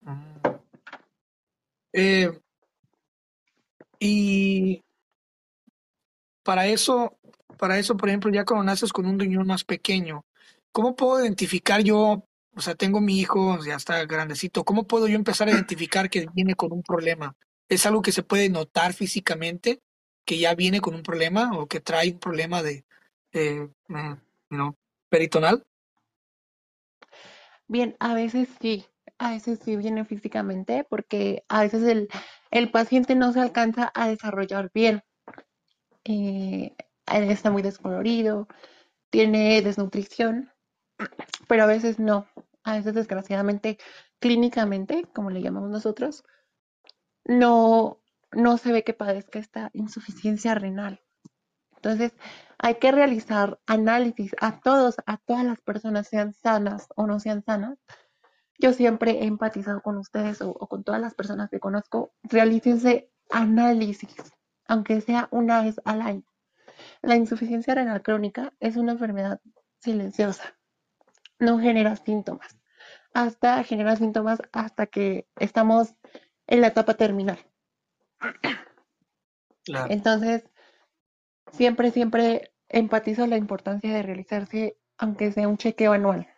Mm. 0.00 0.36
Eh, 1.92 2.40
y 4.00 4.82
para 6.42 6.66
eso, 6.66 7.16
para 7.56 7.78
eso, 7.78 7.96
por 7.96 8.08
ejemplo, 8.08 8.32
ya 8.32 8.44
cuando 8.44 8.64
naces 8.64 8.92
con 8.92 9.06
un 9.06 9.20
riñón 9.20 9.46
más 9.46 9.62
pequeño, 9.62 10.26
¿cómo 10.72 10.96
puedo 10.96 11.22
identificar 11.22 11.84
yo? 11.84 12.26
O 12.56 12.60
sea, 12.60 12.74
tengo 12.74 13.00
mi 13.00 13.20
hijo, 13.20 13.64
ya 13.64 13.76
está 13.76 14.04
grandecito. 14.06 14.64
¿Cómo 14.64 14.88
puedo 14.88 15.06
yo 15.06 15.14
empezar 15.14 15.46
a 15.46 15.52
identificar 15.52 16.10
que 16.10 16.26
viene 16.34 16.56
con 16.56 16.72
un 16.72 16.82
problema? 16.82 17.36
¿Es 17.68 17.86
algo 17.86 18.02
que 18.02 18.10
se 18.10 18.24
puede 18.24 18.48
notar 18.48 18.92
físicamente? 18.92 19.83
¿Que 20.24 20.38
ya 20.38 20.54
viene 20.54 20.80
con 20.80 20.94
un 20.94 21.02
problema 21.02 21.56
o 21.58 21.66
que 21.66 21.80
trae 21.80 22.12
un 22.12 22.18
problema 22.18 22.62
de, 22.62 22.84
eh, 23.32 23.68
peritonal? 25.08 25.66
Bien, 27.66 27.96
a 27.98 28.14
veces 28.14 28.48
sí, 28.60 28.86
a 29.18 29.30
veces 29.30 29.60
sí 29.64 29.76
viene 29.76 30.04
físicamente 30.04 30.84
porque 30.88 31.44
a 31.48 31.62
veces 31.62 31.82
el, 31.84 32.08
el 32.50 32.70
paciente 32.70 33.14
no 33.14 33.32
se 33.32 33.40
alcanza 33.40 33.90
a 33.94 34.08
desarrollar 34.08 34.70
bien. 34.72 35.02
Eh, 36.04 36.74
está 37.06 37.50
muy 37.50 37.62
descolorido, 37.62 38.48
tiene 39.10 39.62
desnutrición, 39.62 40.50
pero 41.48 41.64
a 41.64 41.66
veces 41.66 41.98
no. 41.98 42.26
A 42.62 42.76
veces, 42.76 42.94
desgraciadamente, 42.94 43.78
clínicamente, 44.20 45.04
como 45.14 45.30
le 45.30 45.42
llamamos 45.42 45.70
nosotros, 45.70 46.24
no, 47.24 48.00
no 48.34 48.58
se 48.58 48.72
ve 48.72 48.84
que 48.84 48.94
padezca 48.94 49.38
esta 49.38 49.70
insuficiencia 49.72 50.54
renal. 50.54 51.00
Entonces, 51.76 52.12
hay 52.58 52.76
que 52.76 52.92
realizar 52.92 53.60
análisis 53.66 54.34
a 54.40 54.60
todos, 54.60 54.96
a 55.04 55.18
todas 55.18 55.44
las 55.44 55.60
personas, 55.60 56.08
sean 56.08 56.32
sanas 56.32 56.88
o 56.96 57.06
no 57.06 57.20
sean 57.20 57.42
sanas. 57.44 57.78
Yo 58.58 58.72
siempre 58.72 59.22
he 59.22 59.26
empatizado 59.26 59.82
con 59.82 59.98
ustedes 59.98 60.40
o, 60.40 60.54
con 60.54 60.84
todas 60.84 61.00
las 61.00 61.14
personas 61.14 61.50
que 61.50 61.60
conozco. 61.60 62.14
Realícense 62.22 63.10
análisis, 63.30 64.14
aunque 64.66 65.00
sea 65.00 65.28
una 65.30 65.62
vez 65.62 65.80
al 65.84 66.00
año. 66.00 66.24
La 67.02 67.16
insuficiencia 67.16 67.74
renal 67.74 68.02
crónica 68.02 68.54
es 68.60 68.76
una 68.76 68.92
enfermedad 68.92 69.40
silenciosa. 69.78 70.56
No 71.38 71.58
genera 71.58 71.96
síntomas. 71.96 72.56
Hasta 73.12 73.62
genera 73.62 73.96
síntomas 73.96 74.40
hasta 74.52 74.86
que 74.86 75.28
estamos 75.36 75.94
en 76.46 76.62
la 76.62 76.68
etapa 76.68 76.94
terminal. 76.94 77.38
Entonces, 79.88 80.44
siempre, 81.52 81.90
siempre 81.90 82.52
empatizo 82.68 83.26
la 83.26 83.36
importancia 83.36 83.92
de 83.92 84.02
realizarse, 84.02 84.76
aunque 84.98 85.32
sea 85.32 85.48
un 85.48 85.56
chequeo 85.56 85.92
anual. 85.92 86.28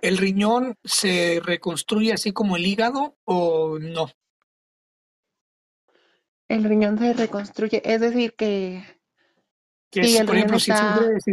¿El 0.00 0.16
riñón 0.16 0.76
se 0.84 1.40
reconstruye 1.44 2.12
así 2.12 2.32
como 2.32 2.56
el 2.56 2.66
hígado 2.66 3.16
o 3.24 3.78
no? 3.78 4.10
El 6.48 6.64
riñón 6.64 6.98
se 6.98 7.12
reconstruye, 7.12 7.82
es 7.84 8.00
decir, 8.00 8.34
que... 8.34 8.84
que 9.90 10.24
por 10.24 10.36
ejemplo, 10.36 10.58
si, 10.58 10.72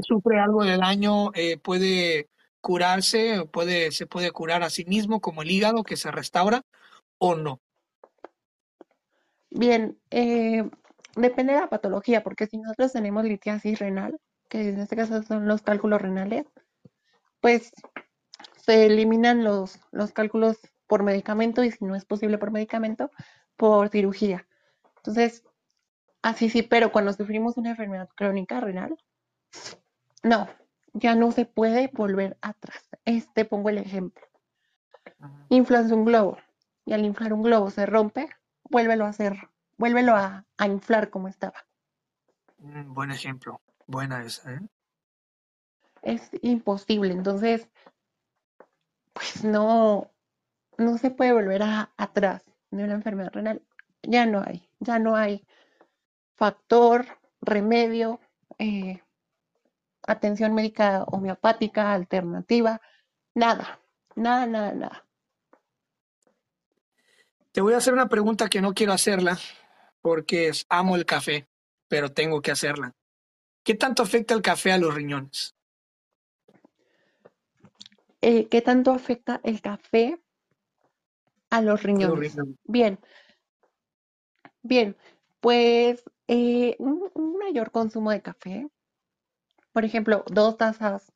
sufre, 0.02 0.40
algo 0.40 0.64
del 0.64 0.80
daño, 0.80 1.32
eh, 1.36 1.58
puede 1.58 2.30
curarse, 2.60 3.46
puede, 3.52 3.92
se 3.92 4.08
puede 4.08 4.32
curar 4.32 4.64
a 4.64 4.70
sí 4.70 4.84
mismo 4.86 5.22
como 5.22 5.44
el 5.44 5.52
hígado 5.52 5.84
que 5.84 5.96
se 5.96 6.12
restaura 6.12 6.64
o 7.18 7.36
no. 7.36 7.62
Bien, 9.58 9.98
eh, 10.12 10.70
depende 11.16 11.54
de 11.54 11.62
la 11.62 11.70
patología, 11.70 12.24
porque 12.24 12.46
si 12.46 12.58
nosotros 12.58 12.92
tenemos 12.92 13.24
litiasis 13.24 13.80
renal, 13.80 14.20
que 14.50 14.68
en 14.68 14.82
este 14.82 14.98
caso 14.98 15.24
son 15.24 15.48
los 15.48 15.62
cálculos 15.62 16.02
renales, 16.02 16.46
pues 17.40 17.72
se 18.58 18.86
eliminan 18.86 19.46
los, 19.46 19.80
los 19.92 20.12
cálculos 20.12 20.58
por 20.88 21.04
medicamento 21.04 21.64
y 21.64 21.72
si 21.72 21.86
no 21.86 21.96
es 21.96 22.04
posible 22.04 22.38
por 22.38 22.52
medicamento, 22.52 23.12
por 23.56 23.88
cirugía. 23.88 24.46
Entonces, 24.98 25.46
así 26.22 26.50
sí, 26.50 26.62
pero 26.62 26.92
cuando 26.92 27.14
sufrimos 27.14 27.56
una 27.56 27.70
enfermedad 27.70 28.10
crónica 28.14 28.60
renal, 28.60 28.98
no, 30.22 30.50
ya 30.92 31.16
no 31.16 31.32
se 31.32 31.46
puede 31.46 31.90
volver 31.94 32.38
atrás. 32.42 32.90
Este 33.06 33.46
pongo 33.46 33.70
el 33.70 33.78
ejemplo. 33.78 34.22
Inflas 35.48 35.90
un 35.92 36.04
globo 36.04 36.40
y 36.86 36.92
al 36.92 37.06
inflar 37.06 37.32
un 37.32 37.42
globo 37.42 37.72
se 37.72 37.86
rompe, 37.86 38.28
vuélvelo 38.70 39.06
a 39.06 39.10
hacer, 39.10 39.50
vuélvelo 39.78 40.16
a, 40.16 40.46
a 40.58 40.68
inflar 40.68 41.10
como 41.10 41.28
estaba. 41.28 41.66
Mm, 42.60 42.94
buen 42.94 43.12
ejemplo, 43.12 43.62
buena 43.88 44.24
esa, 44.24 44.54
¿eh? 44.54 44.60
Es 46.02 46.30
imposible, 46.42 47.12
entonces 47.12 47.68
pues 49.14 49.44
no, 49.44 50.12
no 50.78 50.98
se 50.98 51.10
puede 51.10 51.32
volver 51.32 51.64
a, 51.64 51.94
atrás 51.98 52.44
de 52.70 52.84
una 52.84 52.94
enfermedad 52.94 53.32
renal. 53.32 53.64
Ya 54.04 54.26
no 54.26 54.44
hay, 54.46 54.70
ya 54.80 55.00
no 55.00 55.16
hay 55.16 55.48
factor, 56.36 57.06
remedio, 57.42 58.20
eh, 58.60 59.02
atención 60.06 60.54
médica 60.54 61.04
homeopática, 61.06 61.94
alternativa, 61.94 62.82
nada, 63.34 63.80
nada, 64.16 64.46
nada, 64.46 64.74
nada. 64.74 65.05
Te 67.56 67.62
voy 67.62 67.74
a 67.74 67.78
hacer 67.78 67.94
una 67.94 68.10
pregunta 68.10 68.50
que 68.50 68.60
no 68.60 68.74
quiero 68.74 68.92
hacerla 68.92 69.40
porque 70.02 70.52
amo 70.68 70.98
el 70.98 71.06
café, 71.06 71.48
pero 71.88 72.12
tengo 72.12 72.42
que 72.42 72.52
hacerla. 72.52 72.94
¿Qué 73.64 73.76
tanto 73.76 74.04
afecta 74.04 74.34
el 74.34 74.42
café 74.42 74.74
a 74.74 74.78
los 74.78 74.94
riñones? 74.94 75.56
Eh, 78.20 78.50
¿qué 78.50 78.62
tanto 78.62 78.92
afecta 78.92 79.40
el 79.42 79.62
café 79.62 80.22
a 81.50 81.62
los 81.62 81.82
riñones? 81.82 82.36
Bien, 82.66 83.00
bien, 84.62 84.98
pues 85.40 86.04
eh, 86.28 86.76
un, 86.78 87.38
mayor 87.40 87.72
consumo 87.72 88.12
de 88.12 88.22
café, 88.22 88.68
por 89.72 89.86
ejemplo, 89.86 90.26
dos 90.28 90.58
tazas 90.58 91.14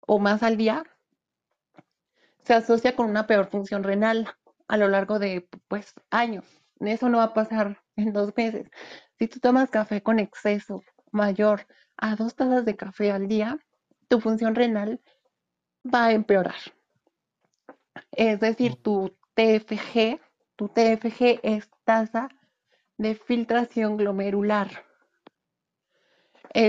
o 0.00 0.18
más 0.18 0.42
al 0.42 0.58
día, 0.58 0.84
se 2.42 2.52
asocia 2.52 2.94
con 2.94 3.08
una 3.08 3.26
peor 3.26 3.48
función 3.48 3.82
renal 3.82 4.36
a 4.68 4.76
lo 4.76 4.88
largo 4.88 5.18
de 5.18 5.48
pues 5.68 5.94
años. 6.10 6.44
Eso 6.80 7.08
no 7.08 7.18
va 7.18 7.24
a 7.24 7.34
pasar 7.34 7.82
en 7.96 8.12
dos 8.12 8.32
meses. 8.36 8.68
Si 9.18 9.28
tú 9.28 9.40
tomas 9.40 9.70
café 9.70 10.02
con 10.02 10.18
exceso 10.18 10.82
mayor 11.10 11.66
a 11.96 12.16
dos 12.16 12.34
tazas 12.34 12.64
de 12.64 12.76
café 12.76 13.12
al 13.12 13.28
día, 13.28 13.58
tu 14.08 14.20
función 14.20 14.54
renal 14.54 15.00
va 15.84 16.06
a 16.06 16.12
empeorar. 16.12 16.56
Es 18.12 18.40
decir, 18.40 18.72
mm. 18.72 18.82
tu 18.82 19.16
TFG, 19.34 20.20
tu 20.56 20.68
TFG 20.68 21.40
es 21.42 21.70
tasa 21.84 22.28
de 22.96 23.14
filtración 23.14 23.96
glomerular. 23.96 24.84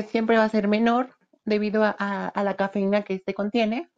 siempre 0.08 0.38
va 0.38 0.44
a 0.44 0.50
ser 0.50 0.68
menor 0.68 1.16
debido 1.46 1.84
a, 1.84 2.32
la 2.36 2.56
cafeína 2.56 3.04
que 3.04 3.16
este 3.16 3.34
contiene. 3.34 3.90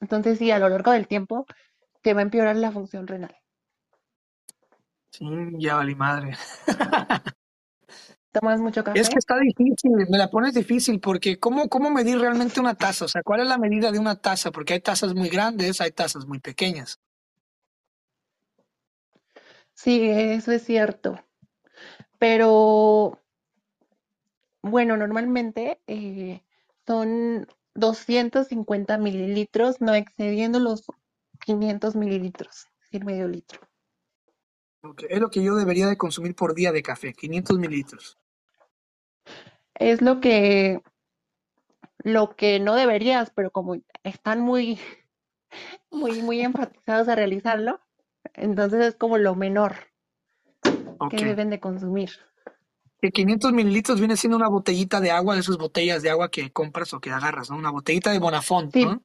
Entonces, 0.00 0.38
sí, 0.38 0.50
a 0.50 0.58
lo 0.58 0.68
largo 0.68 0.92
del 0.92 1.06
tiempo 1.06 1.46
te 2.08 2.14
va 2.14 2.20
a 2.20 2.22
empeorar 2.22 2.56
la 2.56 2.72
función 2.72 3.06
renal. 3.06 3.36
Sí, 5.10 5.26
ya 5.58 5.74
vale 5.74 5.94
madre. 5.94 6.38
¿Tomas 8.32 8.60
mucho 8.60 8.82
café? 8.82 8.98
Es 8.98 9.10
que 9.10 9.18
está 9.18 9.38
difícil, 9.38 9.92
me 10.08 10.16
la 10.16 10.30
pones 10.30 10.54
difícil 10.54 11.00
porque 11.00 11.38
¿cómo, 11.38 11.68
¿cómo 11.68 11.90
medir 11.90 12.18
realmente 12.18 12.60
una 12.60 12.76
taza? 12.76 13.04
O 13.04 13.08
sea, 13.08 13.22
¿cuál 13.22 13.40
es 13.40 13.46
la 13.46 13.58
medida 13.58 13.92
de 13.92 13.98
una 13.98 14.16
taza? 14.16 14.50
Porque 14.50 14.72
hay 14.72 14.80
tazas 14.80 15.14
muy 15.14 15.28
grandes, 15.28 15.82
hay 15.82 15.90
tazas 15.90 16.24
muy 16.24 16.38
pequeñas. 16.38 16.98
Sí, 19.74 20.08
eso 20.08 20.52
es 20.52 20.64
cierto. 20.64 21.22
Pero, 22.18 23.20
bueno, 24.62 24.96
normalmente 24.96 25.82
eh, 25.86 26.42
son 26.86 27.46
250 27.74 28.96
mililitros, 28.96 29.82
no 29.82 29.94
excediendo 29.94 30.58
los 30.58 30.86
500 31.48 31.96
mililitros. 31.96 32.66
decir 32.82 33.06
medio 33.06 33.26
litro. 33.26 33.58
Okay. 34.82 35.08
Es 35.10 35.18
lo 35.18 35.30
que 35.30 35.42
yo 35.42 35.56
debería 35.56 35.86
de 35.86 35.96
consumir 35.96 36.34
por 36.34 36.54
día 36.54 36.72
de 36.72 36.82
café, 36.82 37.14
500 37.14 37.58
mililitros. 37.58 38.18
Es 39.74 40.02
lo 40.02 40.20
que, 40.20 40.82
lo 42.04 42.36
que 42.36 42.60
no 42.60 42.74
deberías, 42.74 43.30
pero 43.34 43.50
como 43.50 43.76
están 44.04 44.40
muy, 44.40 44.78
muy, 45.90 46.20
muy 46.20 46.40
enfatizados 46.42 47.08
a 47.08 47.14
realizarlo, 47.14 47.80
entonces 48.34 48.84
es 48.84 48.94
como 48.96 49.16
lo 49.16 49.34
menor 49.34 49.74
Okay. 51.00 51.20
que 51.20 51.24
deben 51.26 51.48
de 51.48 51.60
consumir. 51.60 52.10
Que 53.00 53.10
500 53.10 53.52
mililitros 53.52 54.00
viene 54.00 54.16
siendo 54.16 54.36
una 54.36 54.48
botellita 54.48 55.00
de 55.00 55.12
agua, 55.12 55.34
de 55.34 55.40
esas 55.40 55.56
botellas 55.56 56.02
de 56.02 56.10
agua 56.10 56.28
que 56.28 56.50
compras 56.50 56.92
o 56.92 57.00
que 57.00 57.10
agarras, 57.12 57.50
¿no? 57.50 57.56
Una 57.56 57.70
botellita 57.70 58.10
de 58.10 58.18
Bonafont, 58.18 58.72
Sí. 58.72 58.84
¿no? 58.84 59.00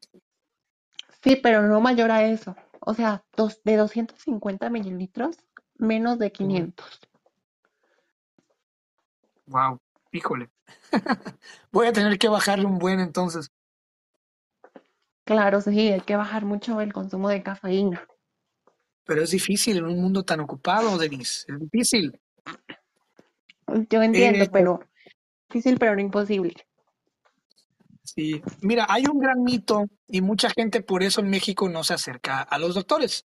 Sí, 1.24 1.38
pero 1.38 1.62
no 1.62 1.80
mayor 1.80 2.12
a 2.12 2.24
eso. 2.24 2.56
O 2.82 2.94
sea, 2.94 3.24
dos, 3.36 3.62
de 3.64 3.78
250 3.78 4.70
mililitros, 4.70 5.38
menos 5.78 6.20
de 6.20 6.32
500. 6.32 7.00
Wow, 9.46 9.80
híjole. 10.12 10.50
Voy 11.72 11.88
a 11.88 11.94
tener 11.94 12.18
que 12.20 12.28
bajarle 12.28 12.66
un 12.66 12.78
buen 12.78 13.00
entonces. 13.00 13.52
Claro, 15.26 15.62
sí, 15.62 15.90
hay 15.90 16.02
que 16.02 16.18
bajar 16.18 16.44
mucho 16.44 16.82
el 16.82 16.92
consumo 16.92 17.30
de 17.30 17.42
cafeína. 17.42 18.06
Pero 19.06 19.24
es 19.24 19.32
difícil 19.32 19.78
en 19.78 19.86
un 19.86 20.02
mundo 20.02 20.24
tan 20.24 20.42
ocupado, 20.42 20.98
Denise. 20.98 21.46
Es 21.48 21.60
difícil. 21.60 22.20
Yo 23.90 24.04
entiendo, 24.04 24.44
Eh, 24.44 24.50
pero 24.52 24.82
difícil, 25.50 25.78
pero 25.80 25.96
no 25.96 26.02
imposible. 26.02 26.68
Sí, 28.16 28.42
mira, 28.62 28.86
hay 28.90 29.06
un 29.12 29.20
gran 29.20 29.44
mito 29.44 29.88
y 30.08 30.22
mucha 30.22 30.50
gente 30.52 30.82
por 30.82 31.02
eso 31.02 31.22
en 31.22 31.30
México 31.30 31.68
no 31.68 31.84
se 31.84 31.96
acerca 31.96 32.42
a 32.42 32.60
los 32.60 32.76
doctores. 32.76 33.26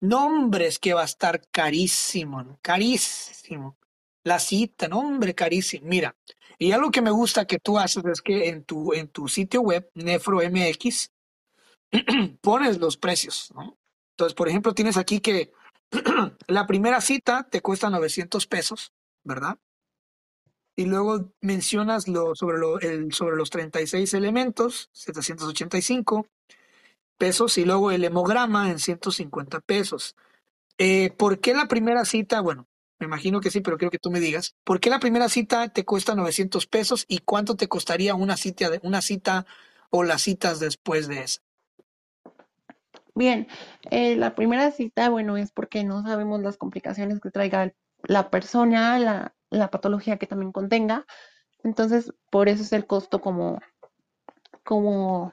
No, 0.00 0.26
hombre, 0.26 0.66
es 0.68 0.78
que 0.78 0.94
va 0.94 1.02
a 1.02 1.06
estar 1.06 1.42
carísimo, 1.50 2.58
carísimo. 2.62 3.78
La 4.24 4.38
cita, 4.38 4.88
no, 4.88 5.00
hombre, 5.00 5.34
carísimo. 5.34 5.86
Mira, 5.88 6.16
y 6.58 6.72
algo 6.72 6.90
que 6.90 7.02
me 7.02 7.10
gusta 7.10 7.46
que 7.46 7.58
tú 7.58 7.78
haces 7.78 8.04
es 8.06 8.22
que 8.22 8.48
en 8.48 8.64
tu, 8.64 8.94
en 8.94 9.08
tu 9.08 9.28
sitio 9.28 9.62
web, 9.62 9.90
Nefro 9.94 10.40
MX, 10.42 11.10
pones 12.40 12.78
los 12.78 12.96
precios, 12.96 13.52
¿no? 13.54 13.78
Entonces, 14.12 14.34
por 14.34 14.48
ejemplo, 14.48 14.74
tienes 14.74 14.96
aquí 14.96 15.20
que 15.20 15.52
la 16.48 16.66
primera 16.66 17.00
cita 17.00 17.48
te 17.50 17.60
cuesta 17.60 17.90
900 17.90 18.46
pesos, 18.46 18.92
¿verdad? 19.24 19.58
Y 20.74 20.86
luego 20.86 21.32
mencionas 21.40 22.08
lo, 22.08 22.34
sobre, 22.34 22.58
lo, 22.58 22.80
el, 22.80 23.12
sobre 23.12 23.36
los 23.36 23.50
36 23.50 24.14
elementos, 24.14 24.88
785 24.92 26.26
pesos, 27.18 27.58
y 27.58 27.64
luego 27.64 27.90
el 27.90 28.04
hemograma 28.04 28.70
en 28.70 28.78
150 28.78 29.60
pesos. 29.60 30.16
Eh, 30.78 31.10
¿Por 31.10 31.40
qué 31.40 31.54
la 31.54 31.68
primera 31.68 32.04
cita? 32.04 32.40
Bueno, 32.40 32.66
me 32.98 33.06
imagino 33.06 33.40
que 33.40 33.50
sí, 33.50 33.60
pero 33.60 33.76
quiero 33.76 33.90
que 33.90 33.98
tú 33.98 34.10
me 34.10 34.20
digas. 34.20 34.54
¿Por 34.64 34.80
qué 34.80 34.88
la 34.88 35.00
primera 35.00 35.28
cita 35.28 35.68
te 35.68 35.84
cuesta 35.84 36.14
900 36.14 36.66
pesos 36.66 37.04
y 37.08 37.18
cuánto 37.18 37.56
te 37.56 37.68
costaría 37.68 38.14
una 38.14 38.36
cita, 38.36 38.70
una 38.82 39.02
cita 39.02 39.44
o 39.90 40.04
las 40.04 40.22
citas 40.22 40.58
después 40.58 41.08
de 41.08 41.22
esa? 41.22 41.42
Bien, 43.14 43.46
eh, 43.90 44.16
la 44.16 44.34
primera 44.34 44.70
cita, 44.70 45.10
bueno, 45.10 45.36
es 45.36 45.52
porque 45.52 45.84
no 45.84 46.02
sabemos 46.02 46.40
las 46.40 46.56
complicaciones 46.56 47.20
que 47.20 47.30
traiga 47.30 47.72
la 48.04 48.30
persona, 48.30 48.98
la, 48.98 49.34
la 49.52 49.70
patología 49.70 50.18
que 50.18 50.26
también 50.26 50.52
contenga. 50.52 51.06
Entonces, 51.64 52.12
por 52.30 52.48
eso 52.48 52.62
es 52.62 52.72
el 52.72 52.86
costo 52.86 53.20
como, 53.20 53.60
como 54.64 55.32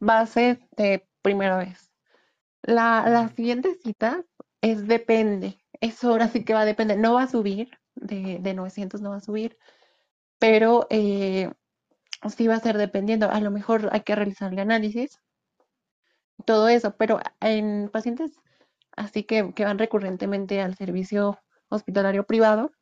base 0.00 0.60
de 0.76 1.06
primera 1.22 1.58
vez. 1.58 1.92
La, 2.62 3.08
la 3.08 3.28
siguiente 3.30 3.74
cita 3.82 4.24
es 4.62 4.88
depende. 4.88 5.58
Eso 5.80 6.10
ahora 6.10 6.28
sí 6.28 6.44
que 6.44 6.54
va 6.54 6.62
a 6.62 6.66
depender. 6.66 6.98
No 6.98 7.14
va 7.14 7.24
a 7.24 7.28
subir, 7.28 7.70
de, 7.94 8.38
de 8.40 8.54
900 8.54 9.00
no 9.02 9.10
va 9.10 9.16
a 9.16 9.20
subir, 9.20 9.58
pero 10.38 10.86
eh, 10.90 11.52
sí 12.36 12.48
va 12.48 12.56
a 12.56 12.60
ser 12.60 12.78
dependiendo. 12.78 13.30
A 13.30 13.40
lo 13.40 13.50
mejor 13.50 13.90
hay 13.92 14.02
que 14.02 14.16
realizarle 14.16 14.62
análisis, 14.62 15.20
todo 16.44 16.68
eso, 16.68 16.96
pero 16.96 17.20
en 17.40 17.88
pacientes 17.92 18.32
así 18.96 19.24
que, 19.24 19.54
que 19.54 19.64
van 19.64 19.78
recurrentemente 19.78 20.60
al 20.60 20.76
servicio 20.76 21.38
hospitalario 21.68 22.26
privado, 22.26 22.72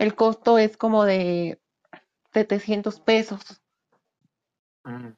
el 0.00 0.14
costo 0.14 0.56
es 0.56 0.78
como 0.78 1.04
de 1.04 1.60
700 2.32 3.00
pesos. 3.00 3.60
Mm. 4.84 5.08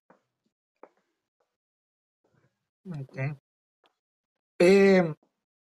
Eh, 4.59 5.15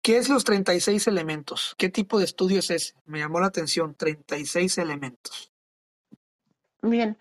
¿Qué 0.01 0.17
es 0.17 0.27
los 0.27 0.43
36 0.43 1.05
elementos? 1.05 1.75
¿Qué 1.77 1.89
tipo 1.89 2.17
de 2.17 2.25
estudio 2.25 2.59
es 2.59 2.71
ese? 2.71 2.95
Me 3.05 3.19
llamó 3.19 3.39
la 3.39 3.45
atención, 3.45 3.93
36 3.93 4.79
elementos. 4.79 5.51
Bien, 6.81 7.15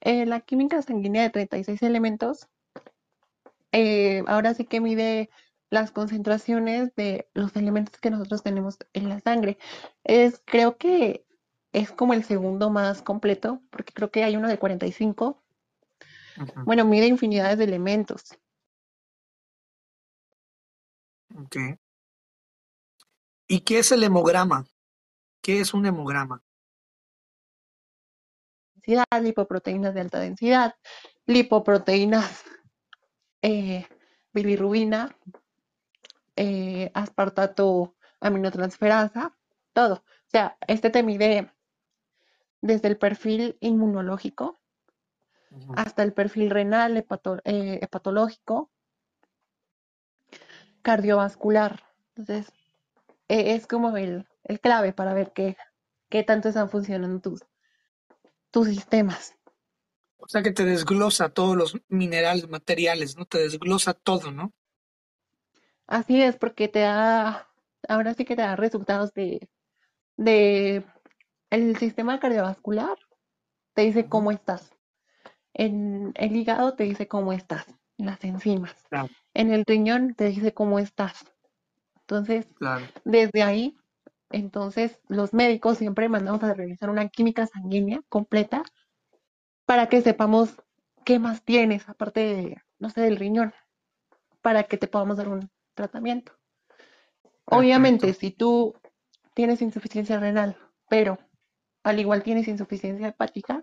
eh, 0.00 0.26
la 0.26 0.40
química 0.40 0.80
sanguínea 0.80 1.24
de 1.24 1.30
36 1.30 1.82
elementos, 1.82 2.46
eh, 3.72 4.22
ahora 4.28 4.54
sí 4.54 4.64
que 4.64 4.80
mide 4.80 5.28
las 5.70 5.90
concentraciones 5.90 6.94
de 6.94 7.28
los 7.34 7.54
elementos 7.56 8.00
que 8.00 8.10
nosotros 8.10 8.42
tenemos 8.42 8.78
en 8.92 9.08
la 9.08 9.20
sangre. 9.20 9.58
Es, 10.04 10.42
creo 10.44 10.76
que 10.78 11.26
es 11.72 11.90
como 11.92 12.14
el 12.14 12.24
segundo 12.24 12.70
más 12.70 13.02
completo, 13.02 13.62
porque 13.70 13.92
creo 13.92 14.10
que 14.10 14.24
hay 14.24 14.36
uno 14.36 14.48
de 14.48 14.58
45. 14.58 15.42
Ujú, 16.36 16.60
Bueno, 16.64 16.84
mide 16.84 17.06
infinidades 17.06 17.58
de 17.58 17.64
elementos. 17.64 18.38
ok. 21.34 21.56
¿Y 23.48 23.60
qué 23.60 23.78
es 23.78 23.92
el 23.92 24.02
hemograma? 24.04 24.66
¿Qué 25.42 25.60
es 25.60 25.74
un 25.74 25.86
hemograma? 25.86 26.42
densidad, 28.86 29.04
lipoproteínas 29.20 29.94
de 29.94 30.00
alta 30.00 30.20
densidad, 30.20 30.74
lipoproteínas, 31.26 32.44
eh, 33.42 33.86
bilirrubina, 34.32 35.16
eh, 36.36 36.90
aspartato 36.94 37.94
aminotransferasa, 38.20 39.36
todo. 39.72 39.94
O 39.94 40.30
sea, 40.30 40.56
este 40.68 40.90
te 40.90 41.02
mide 41.02 41.52
desde 42.60 42.88
el 42.88 42.98
perfil 42.98 43.56
inmunológico 43.60 44.60
hasta 45.74 46.02
el 46.02 46.12
perfil 46.12 46.50
renal, 46.50 46.96
hepato- 46.96 47.40
eh, 47.44 47.78
hepatológico, 47.82 48.70
cardiovascular. 50.82 51.82
Entonces, 52.14 52.52
eh, 53.28 53.54
es 53.54 53.66
como 53.66 53.96
el, 53.96 54.26
el 54.44 54.60
clave 54.60 54.92
para 54.92 55.14
ver 55.14 55.32
qué, 55.32 55.56
qué 56.08 56.22
tanto 56.22 56.48
están 56.48 56.70
funcionando 56.70 57.20
tus, 57.20 57.40
tus 58.50 58.68
sistemas. 58.68 59.34
O 60.18 60.28
sea 60.28 60.42
que 60.42 60.52
te 60.52 60.64
desglosa 60.64 61.28
todos 61.28 61.56
los 61.56 61.78
minerales, 61.88 62.48
materiales, 62.48 63.16
¿no? 63.16 63.26
Te 63.26 63.38
desglosa 63.38 63.94
todo, 63.94 64.32
¿no? 64.32 64.52
Así 65.86 66.20
es, 66.20 66.36
porque 66.36 66.68
te 66.68 66.80
da, 66.80 67.48
ahora 67.88 68.14
sí 68.14 68.24
que 68.24 68.36
te 68.36 68.42
da 68.42 68.56
resultados 68.56 69.12
de, 69.14 69.48
de 70.16 70.84
el 71.50 71.76
sistema 71.76 72.18
cardiovascular, 72.18 72.96
te 73.74 73.82
dice 73.82 74.08
cómo 74.08 74.30
estás. 74.30 74.74
En 75.54 76.12
el 76.16 76.36
hígado 76.36 76.74
te 76.74 76.84
dice 76.84 77.08
cómo 77.08 77.32
estás, 77.32 77.66
las 77.96 78.22
enzimas. 78.24 78.74
Claro, 78.88 79.08
En 79.32 79.52
el 79.52 79.64
riñón 79.64 80.14
te 80.14 80.26
dice 80.26 80.52
cómo 80.52 80.78
estás. 80.78 81.24
Entonces, 82.00 82.46
claro. 82.54 82.84
desde 83.04 83.42
ahí, 83.42 83.76
entonces 84.30 85.00
los 85.08 85.32
médicos 85.32 85.78
siempre 85.78 86.08
mandamos 86.08 86.42
a 86.42 86.54
realizar 86.54 86.90
una 86.90 87.08
química 87.08 87.46
sanguínea 87.46 88.00
completa 88.08 88.62
para 89.64 89.88
que 89.88 90.00
sepamos 90.02 90.56
qué 91.04 91.18
más 91.18 91.42
tienes, 91.42 91.88
aparte 91.88 92.20
de, 92.20 92.62
no 92.78 92.90
sé, 92.90 93.02
del 93.02 93.16
riñón, 93.16 93.54
para 94.42 94.64
que 94.64 94.76
te 94.78 94.88
podamos 94.88 95.16
dar 95.16 95.28
un 95.28 95.50
tratamiento. 95.76 96.32
Obviamente, 97.44 98.08
Perfecto. 98.08 98.20
si 98.20 98.32
tú 98.32 98.74
tienes 99.34 99.62
insuficiencia 99.62 100.18
renal, 100.18 100.56
pero 100.88 101.18
al 101.84 102.00
igual 102.00 102.24
tienes 102.24 102.48
insuficiencia 102.48 103.06
hepática, 103.06 103.60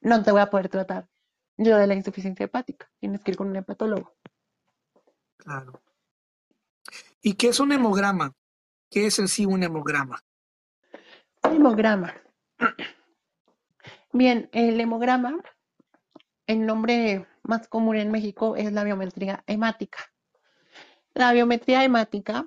no 0.00 0.22
te 0.22 0.30
voy 0.30 0.40
a 0.40 0.50
poder 0.50 0.68
tratar 0.68 1.08
yo 1.56 1.76
de 1.76 1.88
la 1.88 1.94
insuficiencia 1.94 2.44
hepática. 2.44 2.88
Tienes 3.00 3.24
que 3.24 3.32
ir 3.32 3.36
con 3.36 3.48
un 3.48 3.56
hepatólogo. 3.56 4.16
Claro. 5.36 5.82
¿Y 7.20 7.34
qué 7.34 7.48
es 7.48 7.58
un 7.58 7.72
hemograma? 7.72 8.32
¿Qué 8.90 9.06
es 9.06 9.18
en 9.18 9.26
sí 9.26 9.44
un 9.44 9.62
hemograma? 9.62 10.22
Hemograma. 11.42 12.14
Bien, 14.12 14.48
el 14.52 14.80
hemograma, 14.80 15.40
el 16.46 16.64
nombre 16.64 17.26
más 17.42 17.68
común 17.68 17.96
en 17.96 18.10
México 18.10 18.56
es 18.56 18.72
la 18.72 18.84
biometría 18.84 19.42
hemática. 19.46 19.98
La 21.18 21.32
biometría 21.32 21.82
hemática 21.82 22.46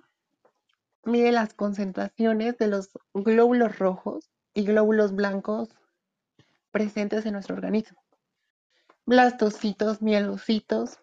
mide 1.03 1.33
las 1.33 1.53
concentraciones 1.53 2.57
de 2.57 2.67
los 2.67 2.91
glóbulos 3.13 3.77
rojos 3.77 4.31
y 4.53 4.63
glóbulos 4.63 5.13
blancos 5.13 5.67
presentes 6.71 7.25
en 7.25 7.33
nuestro 7.33 7.55
organismo. 7.55 8.01
Blastocitos, 9.05 10.01
mielocitos, 10.01 11.01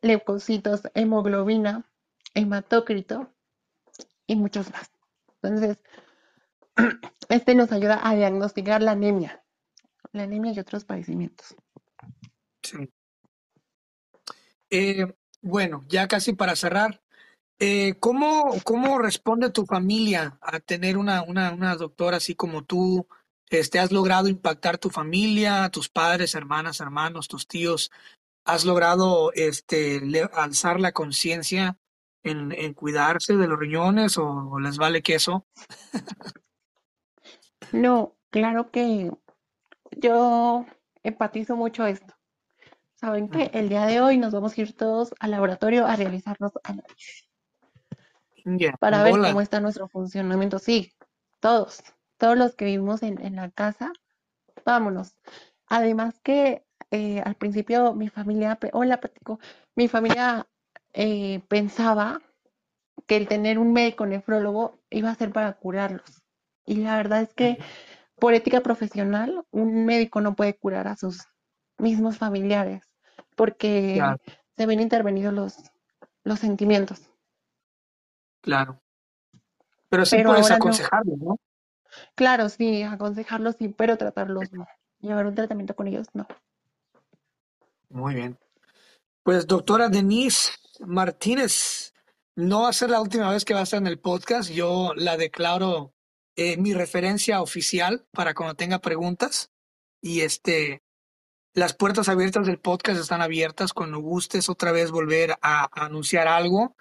leucocitos, 0.00 0.80
hemoglobina, 0.94 1.84
hematócrito 2.32 3.30
y 4.26 4.36
muchos 4.36 4.72
más. 4.72 4.90
Entonces, 5.42 5.76
este 7.28 7.54
nos 7.54 7.70
ayuda 7.70 8.00
a 8.02 8.14
diagnosticar 8.14 8.80
la 8.80 8.92
anemia, 8.92 9.44
la 10.12 10.22
anemia 10.22 10.52
y 10.52 10.58
otros 10.58 10.86
padecimientos. 10.86 11.54
Sí. 12.62 12.90
Eh, 14.70 15.14
bueno, 15.42 15.84
ya 15.86 16.08
casi 16.08 16.32
para 16.32 16.56
cerrar, 16.56 17.02
eh, 17.60 17.94
¿cómo, 18.00 18.54
¿cómo 18.64 18.98
responde 18.98 19.50
tu 19.50 19.66
familia 19.66 20.38
a 20.40 20.58
tener 20.60 20.96
una, 20.96 21.22
una, 21.22 21.52
una 21.52 21.76
doctora 21.76 22.16
así 22.16 22.34
como 22.34 22.64
tú? 22.64 23.06
Este, 23.48 23.78
¿Has 23.78 23.92
logrado 23.92 24.28
impactar 24.28 24.78
tu 24.78 24.90
familia, 24.90 25.68
tus 25.70 25.88
padres, 25.88 26.34
hermanas, 26.34 26.80
hermanos, 26.80 27.28
tus 27.28 27.46
tíos? 27.46 27.90
¿Has 28.44 28.64
logrado 28.64 29.32
este, 29.34 30.00
le- 30.00 30.30
alzar 30.32 30.80
la 30.80 30.92
conciencia 30.92 31.78
en, 32.22 32.52
en 32.52 32.74
cuidarse 32.74 33.36
de 33.36 33.46
los 33.46 33.58
riñones 33.58 34.16
o 34.18 34.58
les 34.58 34.78
vale 34.78 35.02
queso? 35.02 35.46
No, 37.72 38.16
claro 38.30 38.70
que 38.70 39.10
yo 39.96 40.64
empatizo 41.02 41.56
mucho 41.56 41.86
esto. 41.86 42.14
Saben 42.94 43.28
que 43.28 43.50
el 43.54 43.68
día 43.68 43.86
de 43.86 44.00
hoy 44.00 44.18
nos 44.18 44.32
vamos 44.32 44.56
a 44.56 44.60
ir 44.60 44.76
todos 44.76 45.14
al 45.20 45.30
laboratorio 45.30 45.86
a 45.86 45.96
realizarnos 45.96 46.52
análisis 46.64 47.29
Para 48.78 49.02
ver 49.02 49.12
cómo 49.20 49.40
está 49.40 49.60
nuestro 49.60 49.88
funcionamiento. 49.88 50.58
Sí, 50.58 50.92
todos, 51.40 51.82
todos 52.18 52.36
los 52.36 52.54
que 52.56 52.66
vivimos 52.66 53.02
en, 53.02 53.20
en 53.24 53.36
la 53.36 53.50
casa, 53.50 53.92
vámonos. 54.64 55.14
Además 55.66 56.20
que 56.22 56.64
eh, 56.90 57.20
al 57.24 57.34
principio 57.36 57.94
mi 57.94 58.08
familia, 58.08 58.58
hola, 58.72 59.00
platico, 59.00 59.38
mi 59.76 59.88
familia 59.88 60.46
eh, 60.92 61.40
pensaba 61.48 62.20
que 63.06 63.16
el 63.16 63.28
tener 63.28 63.58
un 63.58 63.72
médico 63.72 64.06
nefrólogo 64.06 64.78
iba 64.90 65.10
a 65.10 65.14
ser 65.14 65.32
para 65.32 65.52
curarlos. 65.54 66.22
Y 66.66 66.76
la 66.76 66.96
verdad 66.96 67.22
es 67.22 67.34
que 67.34 67.58
por 68.18 68.34
ética 68.34 68.60
profesional, 68.60 69.44
un 69.50 69.86
médico 69.86 70.20
no 70.20 70.34
puede 70.36 70.56
curar 70.56 70.88
a 70.88 70.96
sus 70.96 71.26
mismos 71.78 72.18
familiares 72.18 72.82
porque 73.36 73.94
Claro, 73.94 74.18
se 74.56 74.66
ven 74.66 74.80
intervenidos 74.80 75.34
los, 75.34 75.56
los 76.24 76.38
sentimientos. 76.40 77.09
Claro. 78.40 78.80
Pero 79.88 80.06
sí 80.06 80.16
Pero 80.16 80.30
puedes 80.30 80.50
ahora 80.50 81.02
no. 81.18 81.36
Claro, 82.14 82.48
sí, 82.48 82.82
aconsejarlos 82.82 83.56
sí, 83.56 83.68
pero 83.68 83.96
tratarlos 83.96 84.52
no. 84.52 84.66
Llevar 85.00 85.26
un 85.26 85.34
tratamiento 85.34 85.74
con 85.74 85.88
ellos 85.88 86.08
no. 86.14 86.26
Muy 87.88 88.14
bien. 88.14 88.38
Pues 89.22 89.46
doctora 89.46 89.88
Denise 89.88 90.52
Martínez, 90.80 91.92
no 92.36 92.62
va 92.62 92.68
a 92.68 92.72
ser 92.72 92.90
la 92.90 93.00
última 93.00 93.30
vez 93.30 93.44
que 93.44 93.54
va 93.54 93.60
a 93.60 93.64
estar 93.64 93.78
en 93.78 93.88
el 93.88 93.98
podcast. 93.98 94.50
Yo 94.50 94.92
la 94.94 95.16
declaro 95.16 95.92
eh, 96.36 96.56
mi 96.56 96.72
referencia 96.72 97.42
oficial 97.42 98.06
para 98.12 98.34
cuando 98.34 98.54
tenga 98.54 98.78
preguntas. 98.78 99.50
Y 100.00 100.20
este, 100.20 100.82
las 101.52 101.74
puertas 101.74 102.08
abiertas 102.08 102.46
del 102.46 102.60
podcast 102.60 103.00
están 103.00 103.22
abiertas 103.22 103.72
cuando 103.72 103.98
gustes 103.98 104.48
otra 104.48 104.72
vez 104.72 104.90
volver 104.92 105.32
a, 105.42 105.64
a 105.64 105.86
anunciar 105.86 106.28
algo 106.28 106.76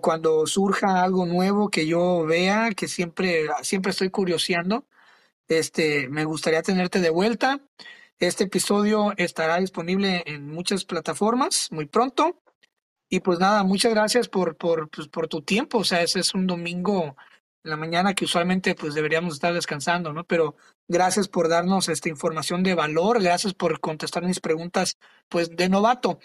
cuando 0.00 0.46
surja 0.46 1.02
algo 1.02 1.26
nuevo 1.26 1.68
que 1.68 1.86
yo 1.86 2.24
vea, 2.24 2.70
que 2.76 2.88
siempre, 2.88 3.48
siempre 3.62 3.90
estoy 3.90 4.10
curioseando. 4.10 4.86
Este, 5.48 6.08
me 6.08 6.24
gustaría 6.24 6.62
tenerte 6.62 7.00
de 7.00 7.10
vuelta. 7.10 7.60
Este 8.18 8.44
episodio 8.44 9.12
estará 9.16 9.58
disponible 9.58 10.22
en 10.26 10.48
muchas 10.48 10.84
plataformas 10.84 11.68
muy 11.72 11.86
pronto. 11.86 12.40
Y 13.08 13.20
pues 13.20 13.38
nada, 13.38 13.62
muchas 13.64 13.92
gracias 13.92 14.28
por, 14.28 14.56
por, 14.56 14.88
pues, 14.88 15.08
por 15.08 15.28
tu 15.28 15.42
tiempo. 15.42 15.78
O 15.78 15.84
sea, 15.84 16.02
ese 16.02 16.20
es 16.20 16.34
un 16.34 16.46
domingo 16.46 17.16
en 17.64 17.70
la 17.70 17.76
mañana 17.76 18.14
que 18.14 18.24
usualmente 18.24 18.74
pues 18.74 18.94
deberíamos 18.94 19.34
estar 19.34 19.52
descansando, 19.52 20.12
¿no? 20.12 20.24
Pero 20.24 20.56
gracias 20.88 21.28
por 21.28 21.48
darnos 21.48 21.88
esta 21.88 22.08
información 22.08 22.62
de 22.62 22.74
valor, 22.74 23.22
gracias 23.22 23.54
por 23.54 23.80
contestar 23.80 24.24
mis 24.24 24.40
preguntas 24.40 24.96
pues 25.28 25.50
de 25.50 25.68
novato. 25.68 26.18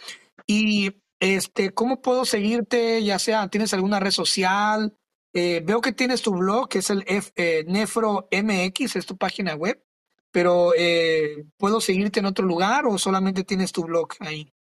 Y 0.45 0.93
este, 1.19 1.73
¿cómo 1.73 2.01
puedo 2.01 2.25
seguirte? 2.25 3.03
Ya 3.03 3.19
sea, 3.19 3.47
¿tienes 3.47 3.73
alguna 3.73 3.99
red 3.99 4.11
social? 4.11 4.93
Eh, 5.33 5.61
veo 5.63 5.81
que 5.81 5.91
tienes 5.91 6.21
tu 6.21 6.33
blog, 6.33 6.69
que 6.69 6.79
es 6.79 6.89
el 6.89 7.03
F, 7.07 7.31
eh, 7.35 7.63
Nefro 7.67 8.27
MX, 8.31 8.95
es 8.95 9.05
tu 9.05 9.17
página 9.17 9.55
web, 9.55 9.83
pero 10.31 10.71
eh, 10.75 11.45
¿puedo 11.57 11.81
seguirte 11.81 12.19
en 12.19 12.25
otro 12.25 12.45
lugar 12.45 12.85
o 12.85 12.97
solamente 12.97 13.43
tienes 13.43 13.71
tu 13.71 13.83
blog 13.83 14.09
ahí? 14.19 14.51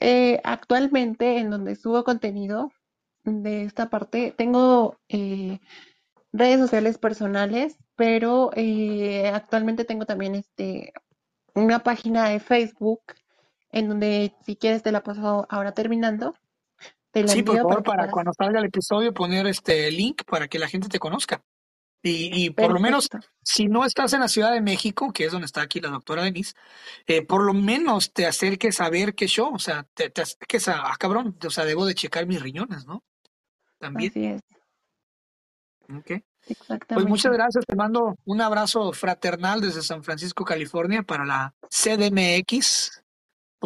Eh, 0.00 0.40
actualmente, 0.44 1.38
en 1.38 1.50
donde 1.50 1.76
subo 1.76 2.04
contenido 2.04 2.72
de 3.24 3.62
esta 3.62 3.90
parte, 3.90 4.34
tengo 4.36 4.98
redes 5.08 6.58
sociales 6.58 6.98
personales, 6.98 7.76
pero 7.94 8.50
actualmente 9.32 9.84
tengo 9.84 10.06
también 10.06 10.34
este, 10.34 10.92
una 11.54 11.84
página 11.84 12.28
de 12.28 12.40
Facebook 12.40 13.02
en 13.72 13.88
donde 13.88 14.34
si 14.44 14.56
quieres 14.56 14.82
te 14.82 14.92
la 14.92 15.02
paso 15.02 15.46
ahora 15.48 15.72
terminando, 15.72 16.34
te 17.10 17.22
la 17.22 17.28
Sí, 17.28 17.42
por 17.42 17.56
para 17.56 17.68
favor, 17.68 17.82
para 17.82 18.10
cuando 18.10 18.32
salga 18.32 18.60
el 18.60 18.66
episodio 18.66 19.12
poner 19.12 19.46
este 19.46 19.90
link 19.90 20.22
para 20.24 20.46
que 20.48 20.58
la 20.58 20.68
gente 20.68 20.88
te 20.88 20.98
conozca. 20.98 21.42
Y, 22.04 22.46
y 22.46 22.50
por 22.50 22.72
lo 22.72 22.80
menos, 22.80 23.08
si 23.42 23.66
no 23.66 23.84
estás 23.84 24.12
en 24.12 24.20
la 24.20 24.28
Ciudad 24.28 24.52
de 24.52 24.60
México, 24.60 25.12
que 25.12 25.24
es 25.24 25.32
donde 25.32 25.46
está 25.46 25.62
aquí 25.62 25.80
la 25.80 25.88
doctora 25.88 26.24
Denise, 26.24 26.54
eh, 27.06 27.24
por 27.24 27.44
lo 27.44 27.54
menos 27.54 28.12
te 28.12 28.26
acerques 28.26 28.80
a 28.80 28.90
ver 28.90 29.14
qué 29.14 29.28
show, 29.28 29.54
o 29.54 29.58
sea, 29.58 29.86
te, 29.94 30.10
te 30.10 30.22
acerques 30.22 30.66
a, 30.66 30.90
ah, 30.90 30.96
cabrón, 30.98 31.38
o 31.44 31.50
sea, 31.50 31.64
debo 31.64 31.86
de 31.86 31.94
checar 31.94 32.26
mis 32.26 32.42
riñones, 32.42 32.86
¿no? 32.86 33.04
También. 33.78 34.10
Así 34.10 34.26
es, 34.26 34.42
Ok. 35.96 36.06
Pues 36.44 36.58
exactamente. 36.58 37.08
muchas 37.08 37.32
gracias, 37.32 37.64
te 37.64 37.76
mando 37.76 38.16
un 38.24 38.40
abrazo 38.40 38.92
fraternal 38.92 39.60
desde 39.60 39.82
San 39.82 40.02
Francisco, 40.02 40.44
California, 40.44 41.04
para 41.04 41.24
la 41.24 41.54
CDMX 41.68 43.01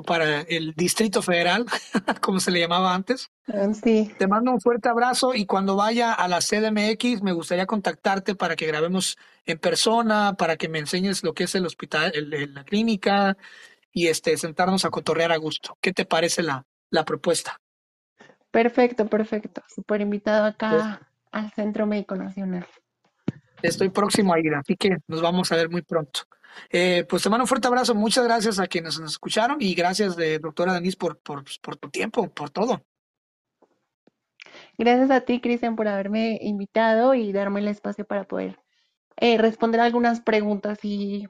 para 0.02 0.40
el 0.42 0.74
Distrito 0.74 1.22
Federal, 1.22 1.64
como 2.20 2.40
se 2.40 2.50
le 2.50 2.60
llamaba 2.60 2.94
antes. 2.94 3.30
Ah, 3.48 3.72
Sí, 3.72 4.12
Te 4.18 4.26
mando 4.26 4.50
un 4.50 4.60
fuerte 4.60 4.88
abrazo 4.88 5.34
y 5.34 5.46
cuando 5.46 5.76
vaya 5.76 6.12
a 6.12 6.26
la 6.28 6.40
CDMX 6.40 7.22
me 7.22 7.32
gustaría 7.32 7.66
contactarte 7.66 8.34
para 8.34 8.56
que 8.56 8.66
grabemos 8.66 9.16
en 9.44 9.58
persona, 9.58 10.34
para 10.34 10.56
que 10.56 10.68
me 10.68 10.78
enseñes 10.80 11.22
lo 11.22 11.32
que 11.34 11.44
es 11.44 11.54
el 11.54 11.64
hospital, 11.66 12.12
el- 12.14 12.32
el- 12.34 12.54
la 12.54 12.64
clínica 12.64 13.36
y 13.92 14.08
este 14.08 14.36
sentarnos 14.36 14.84
a 14.84 14.90
cotorrear 14.90 15.32
a 15.32 15.36
gusto. 15.36 15.78
¿Qué 15.80 15.92
te 15.92 16.04
parece 16.04 16.42
la, 16.42 16.64
la 16.90 17.04
propuesta? 17.04 17.60
perfecto, 18.50 19.06
perfecto. 19.06 19.62
Súper 19.68 20.00
invitado 20.00 20.46
acá 20.46 21.00
al 21.30 21.52
Centro 21.52 21.86
Médico 21.86 22.16
Nacional. 22.16 22.66
Estoy 23.62 23.88
próximo 23.90 24.34
a 24.34 24.40
ir, 24.40 24.54
así 24.54 24.76
que 24.76 24.98
nos 25.06 25.22
vamos 25.22 25.50
a 25.52 25.56
ver 25.56 25.68
muy 25.68 25.82
pronto. 25.82 26.20
Eh, 26.70 27.04
pues 27.08 27.22
te 27.22 27.30
mando 27.30 27.44
un 27.44 27.48
fuerte 27.48 27.68
abrazo, 27.68 27.94
muchas 27.94 28.24
gracias 28.24 28.58
a 28.58 28.66
quienes 28.66 28.98
nos 28.98 29.12
escucharon 29.12 29.58
y 29.60 29.74
gracias 29.74 30.16
de 30.16 30.38
doctora 30.38 30.74
Denise 30.74 30.96
por, 30.96 31.18
por, 31.18 31.44
por 31.60 31.76
tu 31.76 31.90
tiempo, 31.90 32.28
por 32.28 32.50
todo. 32.50 32.82
Gracias 34.78 35.10
a 35.10 35.20
ti, 35.20 35.40
Cristian, 35.40 35.76
por 35.76 35.88
haberme 35.88 36.38
invitado 36.42 37.14
y 37.14 37.32
darme 37.32 37.60
el 37.60 37.68
espacio 37.68 38.06
para 38.06 38.24
poder 38.24 38.58
eh, 39.16 39.38
responder 39.38 39.80
algunas 39.80 40.20
preguntas. 40.20 40.78
Y, 40.82 41.28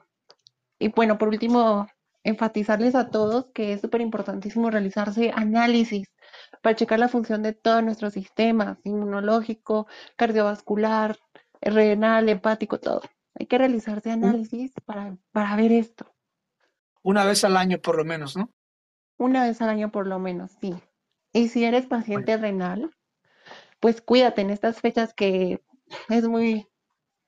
y 0.78 0.88
bueno, 0.88 1.18
por 1.18 1.28
último, 1.28 1.86
enfatizarles 2.24 2.94
a 2.94 3.10
todos 3.10 3.46
que 3.54 3.72
es 3.72 3.80
súper 3.80 4.00
importantísimo 4.00 4.70
realizarse 4.70 5.32
análisis 5.34 6.08
para 6.60 6.76
checar 6.76 6.98
la 6.98 7.08
función 7.08 7.42
de 7.42 7.52
todos 7.52 7.82
nuestros 7.84 8.14
sistemas, 8.14 8.78
inmunológico, 8.84 9.86
cardiovascular, 10.16 11.16
renal, 11.70 12.28
hepático, 12.28 12.78
todo. 12.78 13.02
Hay 13.38 13.46
que 13.46 13.58
realizarse 13.58 14.10
análisis 14.10 14.72
para, 14.84 15.16
para 15.32 15.56
ver 15.56 15.72
esto. 15.72 16.06
Una 17.02 17.24
vez 17.24 17.44
al 17.44 17.56
año 17.56 17.78
por 17.78 17.96
lo 17.96 18.04
menos, 18.04 18.36
¿no? 18.36 18.50
Una 19.18 19.44
vez 19.44 19.60
al 19.62 19.68
año 19.68 19.90
por 19.90 20.06
lo 20.06 20.18
menos, 20.18 20.52
sí. 20.60 20.74
Y 21.32 21.48
si 21.48 21.64
eres 21.64 21.86
paciente 21.86 22.36
renal, 22.36 22.90
pues 23.80 24.00
cuídate 24.00 24.40
en 24.40 24.50
estas 24.50 24.80
fechas 24.80 25.12
que 25.14 25.62
es 26.08 26.26
muy 26.26 26.66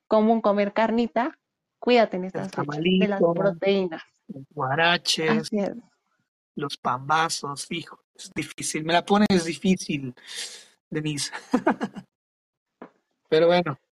común 0.07 0.41
comer 0.41 0.73
carnita, 0.73 1.39
cuídate 1.79 2.17
en 2.17 2.25
estas 2.25 2.51
fechas 2.51 2.77
de 2.77 3.09
las 3.09 3.21
proteínas. 3.21 4.03
Los 4.29 4.45
guaraches, 4.51 5.51
los 6.55 6.77
pambazos, 6.77 7.67
fijo, 7.67 8.03
es 8.15 8.33
difícil, 8.35 8.85
me 8.85 8.95
la 8.95 9.05
pones 9.05 9.45
difícil, 9.45 10.15
Denise. 10.91 11.31
Pero 13.29 13.47
bueno, 13.47 13.79